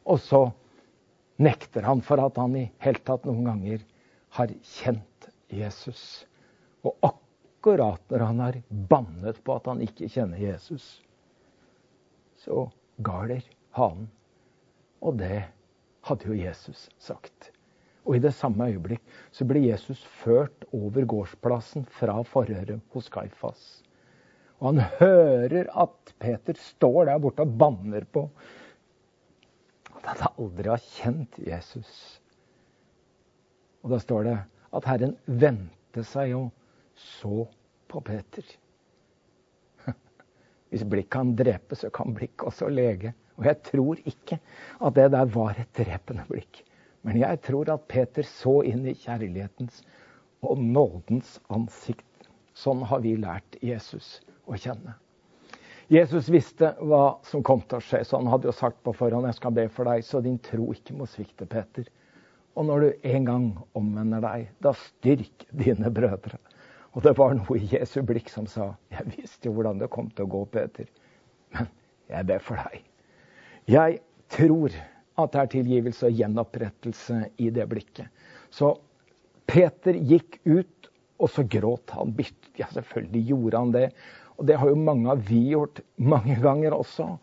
Og 0.07 0.19
så 0.23 0.41
nekter 1.43 1.85
han 1.87 2.01
for 2.05 2.21
at 2.23 2.39
han 2.39 2.55
i 2.57 2.67
helt 2.83 3.03
tatt 3.07 3.27
noen 3.27 3.47
ganger 3.47 3.83
har 4.37 4.53
kjent 4.63 5.29
Jesus. 5.53 6.25
Og 6.83 6.95
akkurat 7.05 8.03
når 8.11 8.25
han 8.29 8.41
har 8.43 8.61
bannet 8.91 9.41
på 9.43 9.57
at 9.59 9.67
han 9.69 9.83
ikke 9.83 10.09
kjenner 10.11 10.39
Jesus, 10.41 10.85
så 12.43 12.67
galer 13.03 13.43
hanen. 13.75 14.07
Og 15.03 15.19
det 15.19 15.43
hadde 16.07 16.31
jo 16.31 16.37
Jesus 16.37 16.87
sagt. 16.97 17.51
Og 18.07 18.15
i 18.15 18.23
det 18.23 18.31
samme 18.35 18.69
øyeblikk 18.71 19.03
så 19.35 19.45
blir 19.47 19.67
Jesus 19.67 19.99
ført 20.21 20.63
over 20.71 21.03
gårdsplassen 21.11 21.83
fra 21.91 22.21
forhøret 22.23 22.79
hos 22.95 23.09
Kaifas. 23.11 23.65
Og 24.57 24.71
han 24.71 24.85
hører 25.01 25.67
at 25.75 26.13
Peter 26.19 26.55
står 26.57 27.09
der 27.09 27.19
borte 27.21 27.43
og 27.43 27.57
banner 27.59 28.07
på 28.09 28.29
at 30.07 30.21
han 30.23 30.39
aldri 30.39 30.71
har 30.71 30.85
kjent 30.95 31.35
Jesus. 31.43 31.91
Og 33.83 33.91
da 33.91 33.99
står 34.01 34.23
det 34.29 34.37
at 34.77 34.87
Herren 34.87 35.17
vendte 35.27 36.03
seg 36.07 36.33
og 36.37 36.47
så 36.97 37.43
på 37.91 38.01
Peter. 38.07 38.45
Hvis 40.71 40.87
blikk 40.87 41.11
kan 41.13 41.35
drepe, 41.39 41.75
så 41.75 41.91
kan 41.93 42.15
blikk 42.15 42.47
også 42.47 42.71
lege. 42.71 43.13
Og 43.37 43.45
jeg 43.49 43.61
tror 43.67 43.99
ikke 44.07 44.39
at 44.79 44.97
det 44.97 45.11
der 45.13 45.35
var 45.35 45.59
et 45.59 45.75
drepende 45.77 46.25
blikk. 46.31 46.63
Men 47.07 47.21
jeg 47.21 47.39
tror 47.45 47.69
at 47.71 47.87
Peter 47.87 48.25
så 48.27 48.59
inn 48.67 48.83
i 48.87 48.95
kjærlighetens 48.99 49.79
og 50.43 50.59
nådens 50.59 51.37
ansikt. 51.53 52.03
Sånn 52.57 52.81
har 52.89 52.99
vi 53.05 53.15
lært 53.19 53.55
Jesus 53.63 54.17
å 54.43 54.57
kjenne. 54.59 54.97
Jesus 55.87 56.27
visste 56.27 56.73
hva 56.83 57.21
som 57.23 57.43
kom 57.47 57.61
til 57.63 57.79
å 57.79 57.85
skje, 57.85 58.01
så 58.03 58.19
han 58.19 58.27
hadde 58.27 58.49
jo 58.49 58.55
sagt 58.55 58.81
på 58.83 58.91
forhånd 58.97 59.29
jeg 59.29 59.37
skal 59.37 59.53
be 59.55 59.67
for 59.71 59.87
deg, 59.87 60.03
så 60.03 60.19
din 60.23 60.35
tro 60.43 60.65
ikke 60.73 60.97
må 60.99 61.07
svikte, 61.07 61.47
Peter. 61.47 61.87
Og 62.59 62.67
når 62.67 62.83
du 62.83 63.07
en 63.13 63.27
gang 63.29 63.47
omvender 63.77 64.23
deg, 64.25 64.49
da 64.65 64.73
styrk 64.75 65.47
dine 65.55 65.91
brødre. 65.93 66.41
Og 66.97 67.05
det 67.05 67.13
var 67.15 67.37
noe 67.37 67.55
i 67.55 67.69
Jesu 67.71 68.01
blikk 68.03 68.31
som 68.33 68.49
sa 68.49 68.73
jeg 68.91 69.13
visste 69.13 69.47
jo 69.47 69.55
hvordan 69.55 69.79
det 69.79 69.91
kom 69.93 70.09
til 70.11 70.25
å 70.25 70.31
gå, 70.33 70.43
Peter. 70.51 70.89
Men 71.55 71.71
jeg 72.11 72.27
ber 72.33 72.43
for 72.43 72.59
deg. 72.67 72.83
Jeg 73.69 73.99
tror 74.33 74.75
at 75.17 75.33
det 75.33 75.41
er 75.41 75.51
tilgivelse 75.55 76.09
og 76.09 76.19
gjenopprettelse 76.19 77.21
i 77.41 77.49
det 77.53 77.65
blikket. 77.71 78.11
Så 78.53 78.75
Peter 79.47 79.97
gikk 79.97 80.39
ut, 80.45 80.89
og 81.17 81.31
så 81.33 81.43
gråt 81.49 81.93
han 81.97 82.13
bitt. 82.13 82.51
Ja, 82.59 82.67
selvfølgelig 82.73 83.23
gjorde 83.31 83.61
han 83.63 83.73
det. 83.73 83.87
Og 84.37 84.45
det 84.49 84.57
har 84.61 84.69
jo 84.69 84.77
mange 84.77 85.09
av 85.09 85.23
vi 85.25 85.39
gjort 85.55 85.81
mange 85.97 86.37
ganger 86.43 86.75
også. 86.77 87.15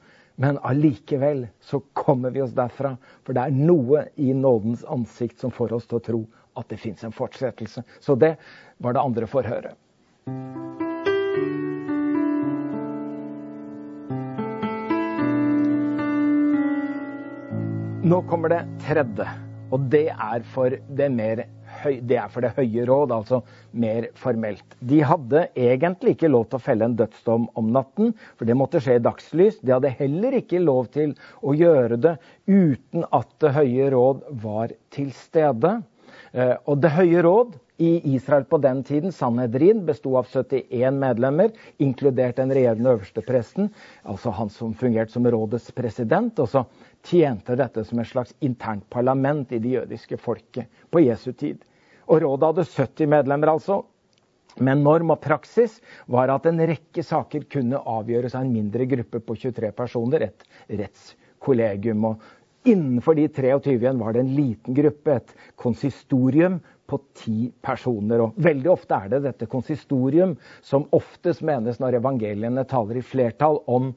Men 0.43 0.59
allikevel 0.67 1.45
så 1.63 1.79
kommer 1.95 2.35
vi 2.35 2.43
oss 2.43 2.57
derfra. 2.57 2.97
For 3.23 3.37
det 3.37 3.45
er 3.45 3.55
noe 3.55 4.09
i 4.19 4.33
nådens 4.35 4.83
ansikt 4.91 5.39
som 5.39 5.55
får 5.55 5.77
oss 5.79 5.87
til 5.87 6.01
å 6.01 6.07
tro 6.11 6.23
at 6.59 6.71
det 6.71 6.81
fins 6.83 7.07
en 7.07 7.15
fortsettelse. 7.15 7.87
Så 8.03 8.19
det 8.19 8.35
var 8.83 8.97
det 8.97 9.07
andre 9.07 9.31
forhøret. 9.31 10.74
Nå 18.05 18.19
kommer 18.29 18.53
det 18.53 18.59
tredje, 18.85 19.25
og 19.73 19.87
det 19.89 20.11
er 20.13 20.43
for 20.53 20.75
det, 20.99 21.07
mer, 21.09 21.41
det, 22.05 22.19
er 22.21 22.27
for 22.29 22.45
det 22.45 22.51
høye 22.53 22.85
råd, 22.85 23.15
altså 23.17 23.39
mer 23.81 24.11
formelt. 24.21 24.77
De 24.85 24.99
hadde 25.09 25.47
egentlig 25.57 26.13
ikke 26.13 26.29
lov 26.29 26.45
til 26.51 26.59
å 26.59 26.65
felle 26.67 26.85
en 26.85 26.99
dødsdom 26.99 27.47
om 27.57 27.73
natten, 27.73 28.13
for 28.37 28.45
det 28.45 28.59
måtte 28.61 28.83
skje 28.85 28.99
i 28.99 29.05
dagslys. 29.07 29.57
De 29.65 29.73
hadde 29.73 29.95
heller 29.97 30.37
ikke 30.37 30.61
lov 30.61 30.93
til 30.93 31.17
å 31.41 31.57
gjøre 31.57 31.97
det 31.97 32.15
uten 32.45 33.09
at 33.09 33.33
Det 33.41 33.57
høye 33.57 33.89
råd 33.97 34.21
var 34.45 34.77
til 34.93 35.09
stede. 35.17 35.79
Eh, 36.37 36.59
og 36.69 36.85
Det 36.85 36.93
høye 37.01 37.25
råd 37.25 37.57
i 37.83 38.15
Israel 38.15 38.45
på 38.47 38.61
den 38.63 38.85
tiden, 38.87 39.13
Sanhedrin, 39.13 39.81
besto 39.87 40.13
av 40.21 40.29
71 40.31 41.01
medlemmer, 41.01 41.57
inkludert 41.83 42.37
den 42.39 42.53
regjerende 42.55 42.93
øverstepresten, 42.99 43.73
altså 44.05 44.31
han 44.31 44.53
som 44.53 44.77
fungerte 44.79 45.17
som 45.17 45.27
rådets 45.27 45.73
president. 45.75 46.39
Og 46.39 46.53
så 46.53 46.63
tjente 47.05 47.57
dette 47.59 47.85
som 47.85 48.01
et 48.01 48.09
slags 48.09 48.35
internt 48.45 48.87
parlament 48.91 49.53
i 49.53 49.61
det 49.63 49.75
jødiske 49.77 50.19
folket 50.21 50.85
på 50.91 51.05
Jesu 51.05 51.33
tid. 51.33 51.61
Og 52.09 52.23
Rådet 52.25 52.51
hadde 52.51 52.69
70 52.69 53.11
medlemmer, 53.13 53.53
altså. 53.55 53.83
Men 54.63 54.85
norm 54.87 55.11
og 55.11 55.23
praksis 55.25 55.81
var 56.07 56.31
at 56.31 56.47
en 56.47 56.63
rekke 56.63 57.03
saker 57.03 57.49
kunne 57.51 57.81
avgjøres 57.81 58.37
av 58.37 58.45
en 58.45 58.55
mindre 58.55 58.87
gruppe 58.87 59.19
på 59.25 59.37
23 59.49 59.73
personer, 59.75 60.29
et 60.29 60.45
rettskollegium. 60.71 62.05
Og 62.13 62.69
innenfor 62.71 63.19
de 63.19 63.27
23 63.29 63.75
igjen 63.81 63.99
var 63.99 64.15
det 64.15 64.23
en 64.23 64.35
liten 64.37 64.77
gruppe, 64.77 65.19
et 65.19 65.35
konsistorium 65.61 66.61
på 66.87 67.01
ti 67.19 67.39
personer. 67.65 68.23
Og 68.23 68.39
veldig 68.45 68.71
ofte 68.71 68.99
er 69.01 69.11
det 69.15 69.25
dette 69.25 69.51
konsistorium 69.51 70.37
som 70.63 70.87
oftest 70.95 71.43
menes 71.43 71.81
når 71.83 71.99
evangeliene 71.99 72.67
taler 72.71 73.01
i 73.01 73.07
flertall 73.07 73.59
om 73.67 73.91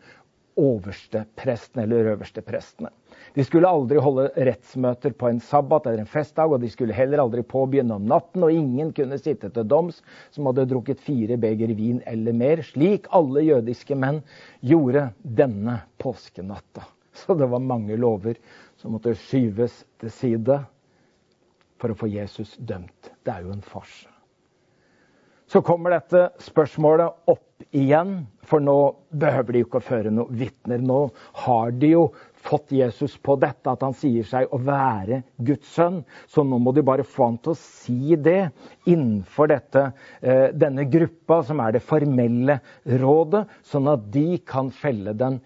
overstepresten 0.58 1.84
eller 1.84 2.14
øversteprestene. 2.14 2.90
De 3.36 3.44
skulle 3.46 3.70
aldri 3.70 4.00
holde 4.02 4.28
rettsmøter 4.48 5.14
på 5.18 5.30
en 5.30 5.40
sabbat 5.44 5.86
eller 5.88 6.04
en 6.04 6.10
festdag, 6.10 6.52
og 6.52 6.62
de 6.64 6.70
skulle 6.74 6.96
heller 6.98 7.22
aldri 7.22 7.44
påbegynne 7.46 7.98
om 8.00 8.08
natten, 8.10 8.44
og 8.44 8.54
ingen 8.54 8.92
kunne 8.98 9.20
sitte 9.22 9.52
til 9.54 9.68
doms 9.70 10.02
som 10.34 10.50
hadde 10.50 10.68
drukket 10.72 11.04
fire 11.06 11.38
beger 11.42 11.74
vin 11.78 12.02
eller 12.10 12.34
mer, 12.34 12.64
slik 12.66 13.10
alle 13.16 13.46
jødiske 13.46 13.98
menn 14.00 14.24
gjorde 14.66 15.12
denne 15.22 15.82
påskenatta. 16.02 16.88
Så 17.18 17.38
det 17.38 17.50
var 17.50 17.64
mange 17.64 17.98
lover 17.98 18.38
som 18.78 18.94
måtte 18.94 19.16
skyves 19.18 19.84
til 20.02 20.14
side 20.14 20.60
for 21.82 21.94
å 21.94 21.98
få 21.98 22.10
Jesus 22.10 22.58
dømt. 22.58 23.14
Det 23.26 23.34
er 23.34 23.46
jo 23.46 23.54
en 23.54 23.66
farse. 23.66 24.17
Så 25.48 25.62
kommer 25.64 25.94
dette 25.96 26.26
spørsmålet 26.44 27.30
opp 27.32 27.64
igjen, 27.76 28.26
for 28.48 28.64
nå 28.64 28.74
behøver 29.16 29.56
de 29.56 29.62
jo 29.62 29.68
ikke 29.68 29.80
å 29.80 29.86
føre 29.86 30.12
noen 30.12 30.36
vitner. 30.36 30.82
Nå 30.84 30.98
har 31.44 31.72
de 31.80 31.94
jo 31.94 32.02
fått 32.48 32.74
Jesus 32.76 33.16
på 33.24 33.38
dette, 33.40 33.72
at 33.72 33.84
han 33.84 33.96
sier 33.96 34.28
seg 34.28 34.52
å 34.52 34.60
være 34.60 35.22
Guds 35.48 35.70
sønn. 35.72 36.02
Så 36.28 36.44
nå 36.44 36.60
må 36.60 36.74
de 36.76 36.84
bare 36.88 37.06
få 37.08 37.30
han 37.30 37.38
til 37.44 37.54
å 37.54 37.60
si 37.60 38.18
det 38.20 38.50
innenfor 38.92 39.52
dette, 39.54 39.86
eh, 40.22 40.50
denne 40.52 40.84
gruppa, 40.92 41.40
som 41.48 41.64
er 41.64 41.78
det 41.78 41.84
formelle 41.88 42.60
rådet, 43.00 43.46
sånn 43.64 43.88
at 43.94 44.04
de 44.12 44.42
kan 44.44 44.72
felle 44.72 45.16
den 45.16 45.40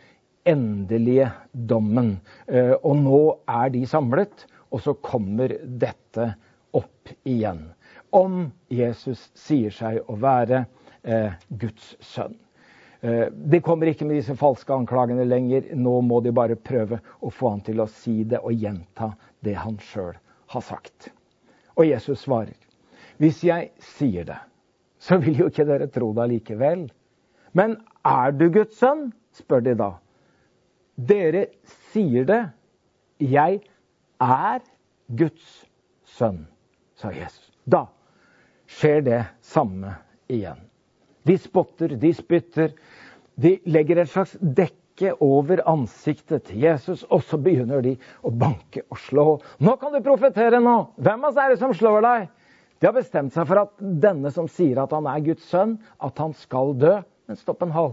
endelige 0.50 1.30
dommen. 1.54 2.16
Eh, 2.50 2.74
og 2.82 2.98
nå 2.98 3.22
er 3.50 3.70
de 3.70 3.86
samlet, 3.86 4.48
og 4.74 4.82
så 4.82 4.98
kommer 4.98 5.54
dette 5.62 6.34
opp 6.74 7.14
igjen 7.28 7.68
om 8.12 8.52
Jesus 8.68 9.30
sier 9.38 9.72
seg 9.74 10.02
å 10.10 10.18
være 10.20 10.66
eh, 11.04 11.34
Guds 11.48 11.96
sønn. 12.04 12.36
Eh, 13.02 13.28
de 13.32 13.62
kommer 13.64 13.90
ikke 13.90 14.06
med 14.06 14.20
disse 14.20 14.36
falske 14.38 14.74
anklagene 14.76 15.26
lenger. 15.26 15.72
Nå 15.76 16.00
må 16.06 16.20
de 16.22 16.34
bare 16.36 16.60
prøve 16.60 17.00
å 17.20 17.32
få 17.34 17.56
han 17.56 17.64
til 17.66 17.82
å 17.82 17.90
si 17.90 18.22
det 18.28 18.42
og 18.44 18.54
gjenta 18.54 19.14
det 19.46 19.56
han 19.58 19.80
sjøl 19.82 20.14
har 20.54 20.66
sagt. 20.66 21.10
Og 21.80 21.88
Jesus 21.88 22.26
svarer, 22.26 22.58
hvis 23.22 23.42
jeg 23.48 23.72
sier 23.96 24.28
det, 24.28 24.40
så 25.02 25.18
vil 25.22 25.40
jo 25.40 25.48
ikke 25.50 25.66
dere 25.66 25.88
tro 25.90 26.12
det 26.14 26.26
allikevel. 26.28 26.86
Men 27.58 27.80
er 28.06 28.36
du 28.36 28.50
Guds 28.54 28.78
sønn? 28.80 29.10
spør 29.32 29.64
de 29.64 29.74
da. 29.80 29.94
Dere 31.00 31.46
sier 31.94 32.26
det. 32.28 32.42
Jeg 33.24 33.62
er 34.22 34.60
Guds 35.08 35.48
sønn, 36.18 36.44
sa 37.00 37.14
Jesus. 37.16 37.48
Da 37.64 37.86
skjer 38.72 39.02
det 39.06 39.22
samme 39.46 39.96
igjen. 40.32 40.60
De 41.28 41.38
spotter, 41.38 41.96
de 42.02 42.14
spytter. 42.18 42.74
De 43.36 43.58
legger 43.70 44.02
et 44.02 44.10
slags 44.10 44.34
dekke 44.42 45.14
over 45.22 45.62
ansiktet 45.70 46.48
til 46.50 46.64
Jesus, 46.66 47.04
og 47.10 47.24
så 47.26 47.40
begynner 47.42 47.84
de 47.86 47.96
å 48.26 48.32
banke 48.34 48.84
og 48.90 49.00
slå. 49.06 49.26
'Nå 49.60 49.76
kan 49.82 49.94
du 49.94 50.02
profetere 50.06 50.62
nå! 50.62 50.78
Hvem 50.98 51.26
av 51.26 51.32
oss 51.32 51.42
er 51.42 51.54
det 51.54 51.62
som 51.62 51.74
slår 51.74 52.06
deg?' 52.06 52.30
De 52.82 52.90
har 52.90 52.98
bestemt 52.98 53.34
seg 53.34 53.46
for 53.46 53.62
at 53.62 53.74
denne 53.78 54.32
som 54.34 54.48
sier 54.50 54.80
at 54.82 54.94
han 54.96 55.06
er 55.06 55.22
Guds 55.22 55.46
sønn, 55.46 55.76
at 56.02 56.18
han 56.18 56.34
skal 56.34 56.74
dø. 56.82 56.96
Men 57.30 57.38
stopp 57.38 57.62
en 57.62 57.76
hal. 57.76 57.92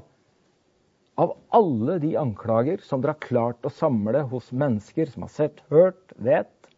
Av 1.20 1.34
alle 1.52 1.98
de 2.00 2.14
anklager 2.16 2.80
som 2.86 3.02
dere 3.02 3.12
har 3.16 3.26
klart 3.26 3.66
å 3.68 3.74
samle 3.74 4.22
hos 4.30 4.48
mennesker 4.54 5.10
som 5.12 5.26
har 5.26 5.32
sett, 5.34 5.60
hørt, 5.68 6.14
vet, 6.16 6.70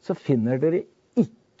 så 0.00 0.16
finner 0.16 0.60
dere 0.62 0.86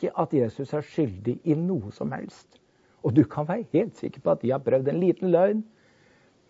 ikke 0.00 0.16
at 0.16 0.32
Jesus 0.32 0.72
er 0.72 0.86
skyldig 0.86 1.36
i 1.44 1.56
noe 1.58 1.92
som 1.92 2.12
helst. 2.16 2.56
Og 3.04 3.14
du 3.16 3.24
kan 3.28 3.48
være 3.48 3.68
helt 3.72 3.96
sikker 4.00 4.20
på 4.24 4.32
at 4.32 4.42
de 4.42 4.52
har 4.52 4.62
prøvd 4.64 4.88
en 4.88 5.00
liten 5.00 5.32
løgn, 5.32 5.62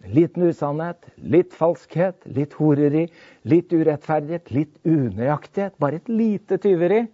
en 0.05 0.15
liten 0.17 0.47
usannhet, 0.49 1.11
litt 1.19 1.53
falskhet, 1.55 2.25
litt 2.31 2.55
horeri, 2.59 3.09
litt 3.45 3.73
urettferdighet, 3.73 4.51
litt 4.55 4.79
unøyaktighet. 4.87 5.77
Bare 5.83 6.01
et 6.01 6.09
lite 6.09 6.59
tyveri. 6.63 7.05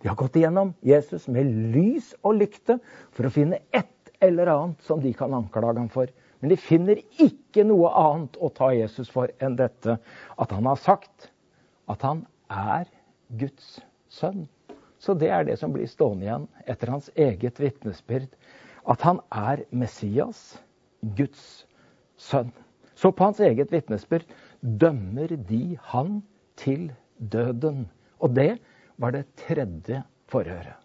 De 0.00 0.08
har 0.08 0.16
gått 0.16 0.38
igjennom 0.40 0.72
Jesus 0.86 1.26
med 1.28 1.50
lys 1.74 2.14
og 2.24 2.38
lykte 2.40 2.78
for 3.12 3.28
å 3.28 3.34
finne 3.34 3.60
ett 3.76 4.14
eller 4.24 4.48
annet 4.48 4.86
som 4.86 5.02
de 5.02 5.12
kan 5.16 5.34
anklage 5.36 5.76
ham 5.76 5.90
for. 5.92 6.08
Men 6.40 6.54
de 6.54 6.56
finner 6.56 7.02
ikke 7.20 7.66
noe 7.68 7.90
annet 8.00 8.38
å 8.40 8.48
ta 8.56 8.70
Jesus 8.72 9.10
for 9.12 9.28
enn 9.44 9.58
dette 9.60 9.98
at 10.00 10.56
han 10.56 10.70
har 10.70 10.80
sagt 10.80 11.28
at 11.92 12.00
han 12.06 12.24
er 12.48 12.88
Guds 13.36 13.76
sønn. 14.08 14.46
Så 15.00 15.14
det 15.16 15.30
er 15.32 15.46
det 15.48 15.56
som 15.60 15.72
blir 15.72 15.88
stående 15.88 16.26
igjen 16.26 16.48
etter 16.68 16.92
hans 16.92 17.08
eget 17.16 17.60
vitnesbyrd. 17.60 18.28
At 18.88 19.04
han 19.04 19.20
er 19.32 19.64
Messias, 19.72 20.60
Guds 21.16 21.64
sønn. 22.20 22.52
Så 22.94 23.12
på 23.12 23.30
hans 23.30 23.40
eget 23.40 23.72
vitnesbyrd 23.72 24.28
dømmer 24.60 25.32
de 25.48 25.78
han 25.92 26.20
til 26.60 26.90
døden. 27.16 27.86
Og 28.20 28.36
det 28.36 28.58
var 29.00 29.16
det 29.16 29.24
tredje 29.40 30.02
forhøret. 30.28 30.79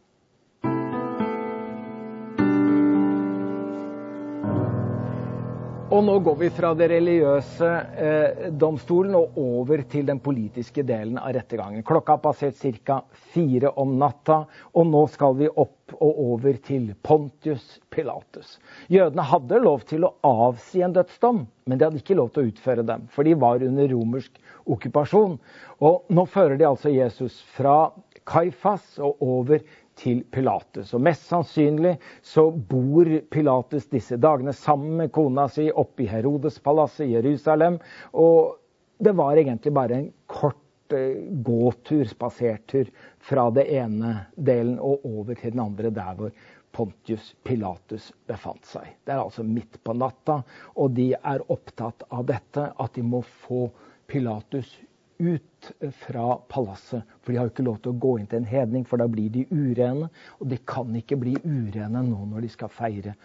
Og 5.94 6.02
nå 6.02 6.16
går 6.26 6.38
vi 6.40 6.48
fra 6.50 6.72
det 6.74 6.88
religiøse 6.90 7.68
eh, 8.02 8.46
domstolen 8.58 9.14
og 9.20 9.36
over 9.38 9.84
til 9.86 10.08
den 10.08 10.18
politiske 10.18 10.82
delen 10.82 11.20
av 11.22 11.36
rettergangen. 11.36 11.84
Klokka 11.86 12.16
har 12.16 12.24
passert 12.24 12.58
ca. 12.88 13.04
fire 13.36 13.70
om 13.78 13.94
natta, 14.02 14.40
og 14.74 14.88
nå 14.90 15.04
skal 15.14 15.38
vi 15.38 15.46
opp 15.52 15.94
og 16.00 16.24
over 16.24 16.58
til 16.66 16.88
Pontius 17.06 17.78
Pilatus. 17.94 18.56
Jødene 18.90 19.28
hadde 19.30 19.62
lov 19.62 19.86
til 19.86 20.08
å 20.10 20.16
avsi 20.26 20.82
en 20.82 20.96
dødsdom, 20.98 21.46
men 21.70 21.78
de 21.78 21.86
hadde 21.86 22.02
ikke 22.02 22.18
lov 22.18 22.34
til 22.34 22.48
å 22.48 22.50
utføre 22.50 22.88
dem, 22.90 23.06
for 23.14 23.30
de 23.30 23.38
var 23.46 23.62
under 23.62 23.94
romersk 23.94 24.42
okkupasjon. 24.66 25.38
Og 25.86 26.10
nå 26.10 26.26
fører 26.26 26.58
de 26.58 26.66
altså 26.66 26.90
Jesus 26.90 27.38
fra 27.54 27.92
Kaifas 28.26 28.98
og 28.98 29.22
over 29.22 29.62
til 30.00 30.24
Pilatus. 30.32 30.94
Og 30.96 31.04
Mest 31.06 31.30
sannsynlig 31.30 31.96
så 32.26 32.50
bor 32.52 33.10
Pilatus 33.32 33.88
disse 33.92 34.20
dagene 34.22 34.54
sammen 34.56 35.00
med 35.00 35.14
kona 35.16 35.48
si 35.52 35.70
oppe 35.72 36.06
i 36.06 36.10
Herodespalasset 36.12 37.08
i 37.08 37.16
Jerusalem. 37.16 37.80
Og 38.20 38.56
det 38.98 39.16
var 39.16 39.40
egentlig 39.40 39.74
bare 39.76 40.00
en 40.00 40.12
kort 40.32 40.94
eh, 40.96 41.24
gåtur, 41.46 42.06
spasertur, 42.10 42.92
fra 43.20 43.50
det 43.56 43.66
ene 43.76 44.18
delen 44.36 44.78
og 44.80 45.06
over 45.08 45.36
til 45.40 45.56
den 45.56 45.64
andre, 45.64 45.92
der 45.94 46.20
hvor 46.20 46.36
Pontius 46.76 47.32
Pilatus 47.48 48.10
befant 48.28 48.68
seg. 48.68 48.98
Det 49.08 49.14
er 49.16 49.24
altså 49.24 49.46
midt 49.48 49.80
på 49.84 49.96
natta, 49.96 50.42
og 50.76 50.92
de 50.98 51.14
er 51.16 51.44
opptatt 51.52 52.04
av 52.12 52.26
dette, 52.28 52.68
at 52.76 52.98
de 52.98 53.04
må 53.06 53.24
få 53.48 53.70
Pilatus 54.12 54.74
ut 55.18 55.72
fra 56.06 56.38
palasset. 56.52 57.04
For 57.22 57.32
de 57.32 57.40
har 57.40 57.48
jo 57.48 57.54
ikke 57.54 57.68
lov 57.68 57.82
til 57.82 57.94
å 57.94 58.00
gå 58.06 58.14
inn 58.20 58.30
til 58.32 58.42
en 58.42 58.50
hedning, 58.50 58.86
for 58.88 59.02
da 59.02 59.08
blir 59.12 59.32
de 59.34 59.46
urene. 59.52 60.10
Og 60.40 60.50
de 60.52 60.60
kan 60.68 60.96
ikke 60.98 61.20
bli 61.22 61.36
urene 61.44 62.04
nå 62.06 62.26
når 62.32 62.46
de 62.46 62.52
skal 62.56 62.74
feire 62.74 63.16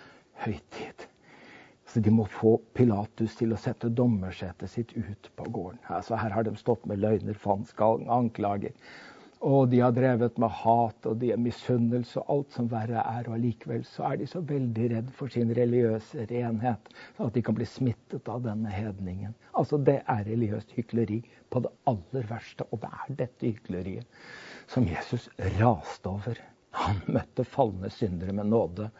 høytid. 0.44 1.06
Så 1.90 2.00
de 2.00 2.12
må 2.14 2.24
få 2.30 2.54
Pilatus 2.78 3.34
til 3.38 3.50
å 3.50 3.58
sette 3.58 3.90
dommersetet 3.90 4.70
sitt 4.70 4.92
ut 4.94 5.30
på 5.36 5.46
gården. 5.50 5.80
Altså 5.90 6.18
her 6.20 6.30
har 6.36 6.46
de 6.46 6.54
stått 6.58 6.84
med 6.86 7.02
løgner, 7.02 7.34
falske 7.34 7.88
anklager. 8.06 8.76
Og 9.40 9.70
de 9.72 9.78
har 9.80 9.94
drevet 9.96 10.36
med 10.40 10.52
hat 10.52 11.06
og 11.08 11.16
de 11.22 11.30
er 11.32 11.40
misunnelse 11.40 12.20
og 12.20 12.32
alt 12.34 12.56
som 12.58 12.68
verre 12.68 13.00
er. 13.00 13.24
Og 13.24 13.38
allikevel 13.38 13.86
så 13.88 14.04
er 14.10 14.20
de 14.20 14.28
så 14.28 14.42
veldig 14.44 14.90
redd 14.92 15.08
for 15.16 15.32
sin 15.32 15.52
religiøse 15.56 16.26
renhet, 16.28 16.90
at 17.16 17.32
de 17.34 17.42
kan 17.46 17.56
bli 17.56 17.68
smittet 17.68 18.28
av 18.28 18.44
denne 18.44 18.72
hedningen. 18.74 19.32
Altså 19.56 19.80
Det 19.80 20.02
er 20.04 20.26
religiøst 20.28 20.76
hykleri 20.76 21.22
på 21.48 21.64
det 21.64 21.72
aller 21.88 22.28
verste. 22.28 22.68
Og 22.68 22.84
det 22.84 22.92
er 22.92 23.18
dette 23.24 23.48
hykleriet 23.48 24.20
som 24.68 24.88
Jesus 24.88 25.30
raste 25.58 26.12
over. 26.12 26.36
Han 26.76 27.00
møtte 27.10 27.44
falne 27.48 27.88
syndere 27.90 28.36
med 28.36 28.46
nåde, 28.52 28.90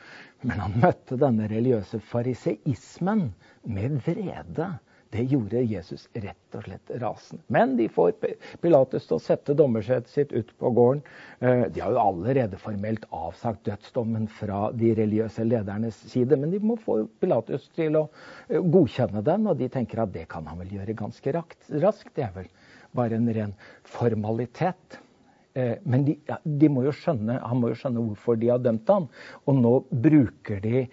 men 0.43 0.59
han 0.59 0.73
møtte 0.83 1.21
denne 1.21 1.47
religiøse 1.53 2.01
fariseismen 2.03 3.29
med 3.63 4.01
vrede. 4.09 4.73
Det 5.11 5.25
gjorde 5.27 5.59
Jesus 5.67 6.05
rett 6.13 6.55
og 6.55 6.63
slett 6.63 6.91
rasende. 7.03 7.43
Men 7.51 7.73
de 7.79 7.89
får 7.91 8.13
Pilatus 8.63 9.09
til 9.09 9.17
å 9.17 9.23
sette 9.23 9.57
dommersetet 9.59 10.13
sitt 10.13 10.31
ut 10.31 10.53
på 10.59 10.71
gården. 10.77 11.01
Eh, 11.43 11.65
de 11.75 11.83
har 11.83 11.97
jo 11.97 12.03
allerede 12.05 12.61
formelt 12.63 13.09
avsagt 13.11 13.65
dødsdommen 13.67 14.29
fra 14.31 14.69
de 14.71 14.93
religiøse 14.95 15.43
ledernes 15.49 15.99
side, 16.13 16.39
men 16.39 16.55
de 16.55 16.61
må 16.63 16.77
få 16.79 17.01
Pilatus 17.19 17.67
til 17.75 17.99
å 17.99 18.05
eh, 18.47 18.61
godkjenne 18.63 19.25
den, 19.27 19.49
og 19.51 19.59
de 19.59 19.71
tenker 19.75 20.05
at 20.05 20.15
det 20.15 20.29
kan 20.31 20.47
han 20.47 20.63
vel 20.63 20.77
gjøre 20.79 20.95
ganske 21.03 21.35
raskt. 21.35 22.15
Det 22.15 22.29
er 22.29 22.37
vel 22.37 22.47
bare 22.95 23.19
en 23.19 23.27
ren 23.35 23.57
formalitet. 23.91 25.01
Eh, 25.59 25.75
men 25.91 26.07
de, 26.07 26.15
de 26.45 26.71
må 26.71 26.87
skjønne, 26.95 27.41
han 27.43 27.59
må 27.59 27.73
jo 27.73 27.81
skjønne 27.83 28.07
hvorfor 28.13 28.39
de 28.39 28.55
har 28.55 28.63
dømt 28.63 28.95
ham. 28.95 29.11
Og 29.51 29.59
nå 29.59 29.75
bruker 29.91 30.63
de, 30.63 30.87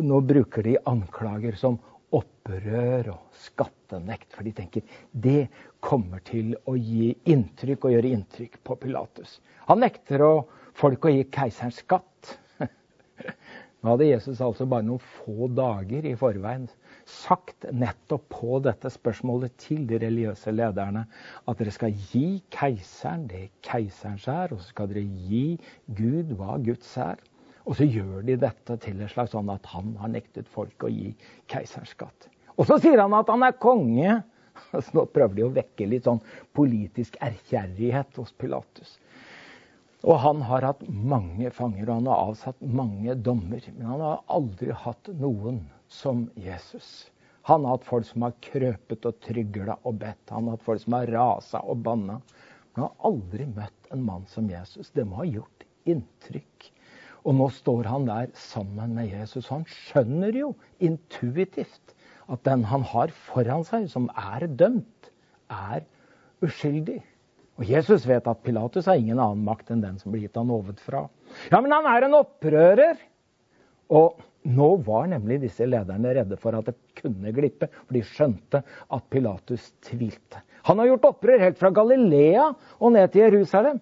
nå 0.00 0.24
bruker 0.24 0.64
de 0.64 0.78
anklager 0.88 1.60
som 1.60 1.76
opprør 2.16 3.12
og 3.14 3.38
skattenekt. 3.44 4.32
For 4.34 4.46
de 4.46 4.54
tenker 4.56 4.98
det 5.12 5.48
kommer 5.84 6.22
til 6.26 6.54
å 6.68 6.76
gi 6.78 7.12
inntrykk 7.28 7.86
og 7.88 7.96
gjøre 7.96 8.12
inntrykk 8.16 8.60
på 8.66 8.78
Pilatus. 8.82 9.38
Han 9.68 9.82
nekter 9.84 10.24
å, 10.24 10.32
folk 10.78 11.08
å 11.08 11.12
gi 11.12 11.26
keiseren 11.34 11.74
skatt. 11.74 12.36
Nå 13.78 13.92
hadde 13.92 14.08
Jesus 14.08 14.40
altså 14.42 14.66
bare 14.66 14.86
noen 14.86 15.04
få 15.20 15.50
dager 15.54 16.06
i 16.08 16.16
forveien 16.18 16.66
sagt 17.08 17.64
nettopp 17.72 18.26
på 18.32 18.58
dette 18.64 18.90
spørsmålet 18.92 19.54
til 19.62 19.86
de 19.88 20.00
religiøse 20.02 20.52
lederne 20.52 21.06
at 21.48 21.60
dere 21.60 21.72
skal 21.72 21.94
gi 22.10 22.42
keiseren 22.52 23.24
det 23.30 23.46
keiserens 23.64 24.26
er, 24.28 24.52
og 24.52 24.60
så 24.60 24.74
skal 24.74 24.90
dere 24.90 25.06
gi 25.06 25.56
Gud 25.96 26.34
hva 26.36 26.58
Guds 26.64 26.90
er. 27.00 27.22
Og 27.68 27.76
så 27.76 27.84
gjør 27.84 28.24
de 28.24 28.38
dette 28.40 28.78
til 28.80 29.00
en 29.02 29.12
slags 29.12 29.34
sånn 29.36 29.50
at 29.52 29.66
han 29.74 29.92
har 30.00 30.12
nektet 30.12 30.48
folk 30.48 30.86
å 30.86 30.90
gi 30.92 31.12
keiserens 31.52 31.92
skatt. 31.92 32.28
Og 32.56 32.64
så 32.66 32.78
sier 32.80 33.02
han 33.02 33.16
at 33.16 33.28
han 33.28 33.44
er 33.44 33.58
konge. 33.60 34.18
Så 34.72 34.90
nå 34.96 35.04
prøver 35.14 35.36
de 35.36 35.42
å 35.46 35.52
vekke 35.54 35.86
litt 35.86 36.08
sånn 36.08 36.18
politisk 36.56 37.14
erkjærlighet 37.22 38.16
hos 38.18 38.32
Pilatus. 38.34 38.96
Og 40.02 40.18
han 40.22 40.40
har 40.48 40.66
hatt 40.66 40.82
mange 40.88 41.52
fanger, 41.54 41.84
og 41.84 41.92
han 42.00 42.08
har 42.10 42.32
avsatt 42.32 42.64
mange 42.80 43.14
dommer. 43.14 43.62
Men 43.76 43.86
han 43.92 44.02
har 44.02 44.24
aldri 44.34 44.74
hatt 44.74 45.12
noen 45.20 45.60
som 45.86 46.26
Jesus. 46.34 47.08
Han 47.50 47.64
har 47.64 47.78
hatt 47.78 47.86
folk 47.86 48.08
som 48.08 48.26
har 48.26 48.34
krøpet 48.44 49.06
og 49.08 49.20
trygla 49.24 49.78
og 49.84 50.02
bedt. 50.02 50.34
Han 50.34 50.50
har 50.50 50.58
hatt 50.58 50.66
folk 50.66 50.82
som 50.82 50.98
har 50.98 51.14
rasa 51.14 51.62
og 51.62 51.84
banna. 51.86 52.18
Men 52.72 52.82
han 52.82 52.88
har 52.88 53.12
aldri 53.12 53.46
møtt 53.46 53.94
en 53.94 54.04
mann 54.10 54.26
som 54.30 54.50
Jesus. 54.50 54.90
Det 54.90 55.06
må 55.06 55.22
ha 55.22 55.28
gjort 55.28 55.66
inntrykk. 55.88 56.72
Og 57.28 57.36
nå 57.36 57.50
står 57.52 57.84
han 57.90 58.06
der 58.08 58.30
sammen 58.48 58.94
med 58.96 59.12
Jesus. 59.12 59.50
Han 59.52 59.66
skjønner 59.68 60.32
jo 60.32 60.54
intuitivt 60.80 61.92
at 62.28 62.40
den 62.48 62.64
han 62.68 62.84
har 62.88 63.12
foran 63.28 63.66
seg, 63.68 63.88
som 63.92 64.08
er 64.16 64.46
dømt, 64.48 65.10
er 65.52 65.84
uskyldig. 66.44 67.02
Og 67.58 67.66
Jesus 67.68 68.06
vet 68.08 68.28
at 68.30 68.40
Pilatus 68.44 68.86
har 68.88 69.00
ingen 69.00 69.18
annen 69.20 69.44
makt 69.44 69.72
enn 69.74 69.82
den 69.82 69.98
som 70.00 70.14
blir 70.14 70.24
gitt 70.24 70.38
han 70.38 70.52
ovenfra. 70.54 71.04
Ja, 71.50 71.60
men 71.60 71.74
han 71.74 71.88
er 71.90 72.06
en 72.06 72.16
opprører! 72.20 73.00
Og 73.88 74.20
nå 74.48 74.68
var 74.86 75.08
nemlig 75.10 75.40
disse 75.42 75.66
lederne 75.66 76.12
redde 76.16 76.38
for 76.40 76.56
at 76.56 76.68
det 76.68 76.76
kunne 77.00 77.32
glippe, 77.34 77.68
for 77.84 77.96
de 77.96 78.04
skjønte 78.06 78.62
at 78.62 79.08
Pilatus 79.12 79.72
tvilte. 79.84 80.40
Han 80.68 80.80
har 80.80 80.92
gjort 80.92 81.08
opprør 81.10 81.42
helt 81.42 81.60
fra 81.60 81.72
Galilea 81.74 82.46
og 82.78 82.94
ned 82.94 83.12
til 83.12 83.26
Jerusalem. 83.26 83.80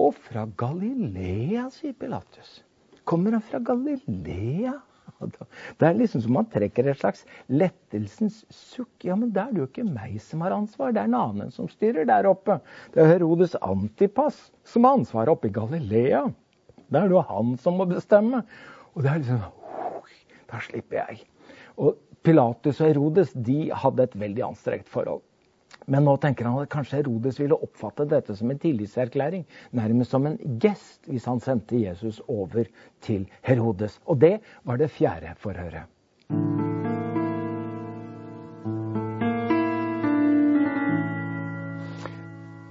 Og 0.00 0.14
fra 0.18 0.46
Galilea, 0.58 1.68
sier 1.70 1.94
Pilatus. 1.98 2.62
Kommer 3.06 3.36
han 3.36 3.44
fra 3.44 3.60
Galilea? 3.62 4.74
Det 5.78 5.86
er 5.86 5.96
liksom 5.98 6.22
som 6.24 6.34
man 6.34 6.48
trekker 6.50 6.88
et 6.88 6.98
slags 7.00 7.22
lettelsens 7.52 8.40
sukk. 8.52 8.90
Ja, 9.06 9.16
men 9.18 9.30
det 9.34 9.42
er 9.42 9.52
det 9.52 9.62
jo 9.62 9.68
ikke 9.68 9.86
meg 9.86 10.16
som 10.24 10.42
har 10.44 10.54
ansvar, 10.56 10.94
det 10.94 11.04
er 11.04 11.10
en 11.10 11.18
annen 11.18 11.52
som 11.54 11.68
styrer 11.70 12.08
der 12.08 12.26
oppe. 12.28 12.58
Det 12.94 13.02
er 13.02 13.12
Herodes 13.12 13.54
Antipas 13.62 14.40
som 14.68 14.88
har 14.88 14.98
ansvaret 14.98 15.32
oppe 15.32 15.50
i 15.50 15.54
Galilea. 15.54 16.24
Det 16.88 17.00
er 17.00 17.10
det 17.10 17.16
jo 17.16 17.26
han 17.28 17.54
som 17.60 17.78
må 17.78 17.86
bestemme. 17.90 18.42
Og 18.94 19.04
det 19.04 19.12
er 19.12 19.22
liksom 19.22 19.44
Da 20.50 20.60
slipper 20.62 21.00
jeg. 21.00 21.24
Og 21.80 21.96
Pilatus 22.24 22.80
og 22.80 22.90
Herodes 22.90 23.32
de 23.46 23.70
hadde 23.74 24.04
et 24.06 24.18
veldig 24.20 24.44
anstrengt 24.48 24.90
forhold. 24.90 25.22
Men 25.86 26.06
nå 26.08 26.16
tenker 26.16 26.48
han 26.48 26.62
at 26.62 26.70
kanskje 26.72 27.02
Herodes 27.02 27.38
ville 27.40 27.58
oppfatte 27.66 28.06
dette 28.08 28.36
som 28.36 28.50
en 28.50 28.60
tillitserklæring. 28.60 29.44
Nærmest 29.76 30.14
som 30.14 30.26
en 30.26 30.38
gest 30.62 31.04
hvis 31.10 31.26
han 31.28 31.42
sendte 31.44 31.80
Jesus 31.82 32.22
over 32.28 32.64
til 33.04 33.26
Herodes. 33.44 33.98
Og 34.08 34.20
det 34.20 34.38
var 34.64 34.80
det 34.80 34.90
fjerde 34.90 35.34
forhøret. 35.36 35.90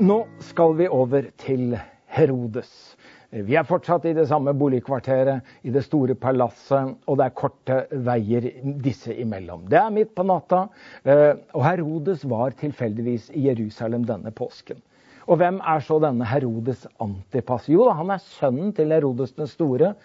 Nå 0.04 0.24
skal 0.42 0.74
vi 0.78 0.90
over 0.90 1.30
til 1.38 1.78
Herodes. 2.12 2.98
Vi 3.34 3.56
er 3.58 3.66
fortsatt 3.66 4.04
i 4.06 4.14
det 4.14 4.28
samme 4.30 4.52
boligkvarteret, 4.54 5.42
i 5.66 5.72
det 5.74 5.82
store 5.88 6.14
palasset, 6.14 6.92
og 7.10 7.18
det 7.18 7.26
er 7.26 7.34
korte 7.34 7.78
veier 8.06 8.46
disse 8.86 9.16
imellom. 9.24 9.64
Det 9.72 9.80
er 9.80 9.94
midt 9.96 10.12
på 10.14 10.26
natta, 10.30 10.68
eh, 11.02 11.32
og 11.58 11.64
Herodes 11.66 12.28
var 12.30 12.54
tilfeldigvis 12.60 13.32
i 13.34 13.48
Jerusalem 13.48 14.06
denne 14.06 14.30
påsken. 14.38 14.78
Og 15.26 15.40
hvem 15.42 15.58
er 15.66 15.82
så 15.82 15.98
denne 16.04 16.28
Herodes 16.30 16.86
Antipas? 17.02 17.72
Jo, 17.72 17.88
han 17.90 18.14
er 18.14 18.22
sønnen 18.22 18.70
til 18.78 18.94
Herodes 18.94 19.34
den 19.34 19.50
store. 19.50 19.96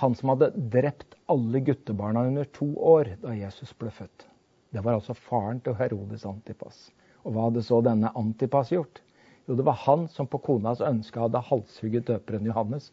Han 0.00 0.16
som 0.16 0.32
hadde 0.32 0.52
drept 0.72 1.18
alle 1.28 1.60
guttebarna 1.66 2.24
under 2.30 2.48
to 2.56 2.70
år 2.80 3.12
da 3.20 3.36
Jesus 3.36 3.74
ble 3.76 3.92
født. 3.92 4.24
Det 4.72 4.80
var 4.86 4.96
altså 4.96 5.12
faren 5.18 5.60
til 5.60 5.76
Herodes 5.76 6.24
Antipas. 6.24 6.88
Og 7.26 7.34
hva 7.34 7.50
hadde 7.50 7.66
så 7.66 7.82
denne 7.84 8.14
Antipas 8.16 8.72
gjort? 8.72 9.02
Jo, 9.48 9.56
det 9.56 9.66
var 9.66 9.78
han 9.86 10.06
som 10.12 10.28
på 10.30 10.40
konas 10.44 10.82
ønske 10.84 11.20
hadde 11.20 11.42
halshugget 11.48 12.08
døperen 12.10 12.46
Johannes 12.46 12.90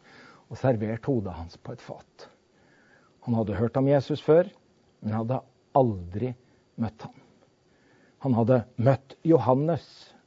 og 0.48 0.58
servert 0.60 1.06
hodet 1.08 1.36
hans 1.36 1.58
på 1.60 1.74
et 1.74 1.84
fat. 1.84 2.28
Han 3.26 3.36
hadde 3.36 3.58
hørt 3.58 3.76
om 3.76 3.88
Jesus 3.88 4.22
før, 4.24 4.48
men 5.00 5.18
hadde 5.18 5.42
aldri 5.76 6.32
møtt 6.80 7.04
ham. 7.04 7.16
Han 8.24 8.34
hadde 8.34 8.62
møtt 8.82 9.14
Johannes, 9.26 9.84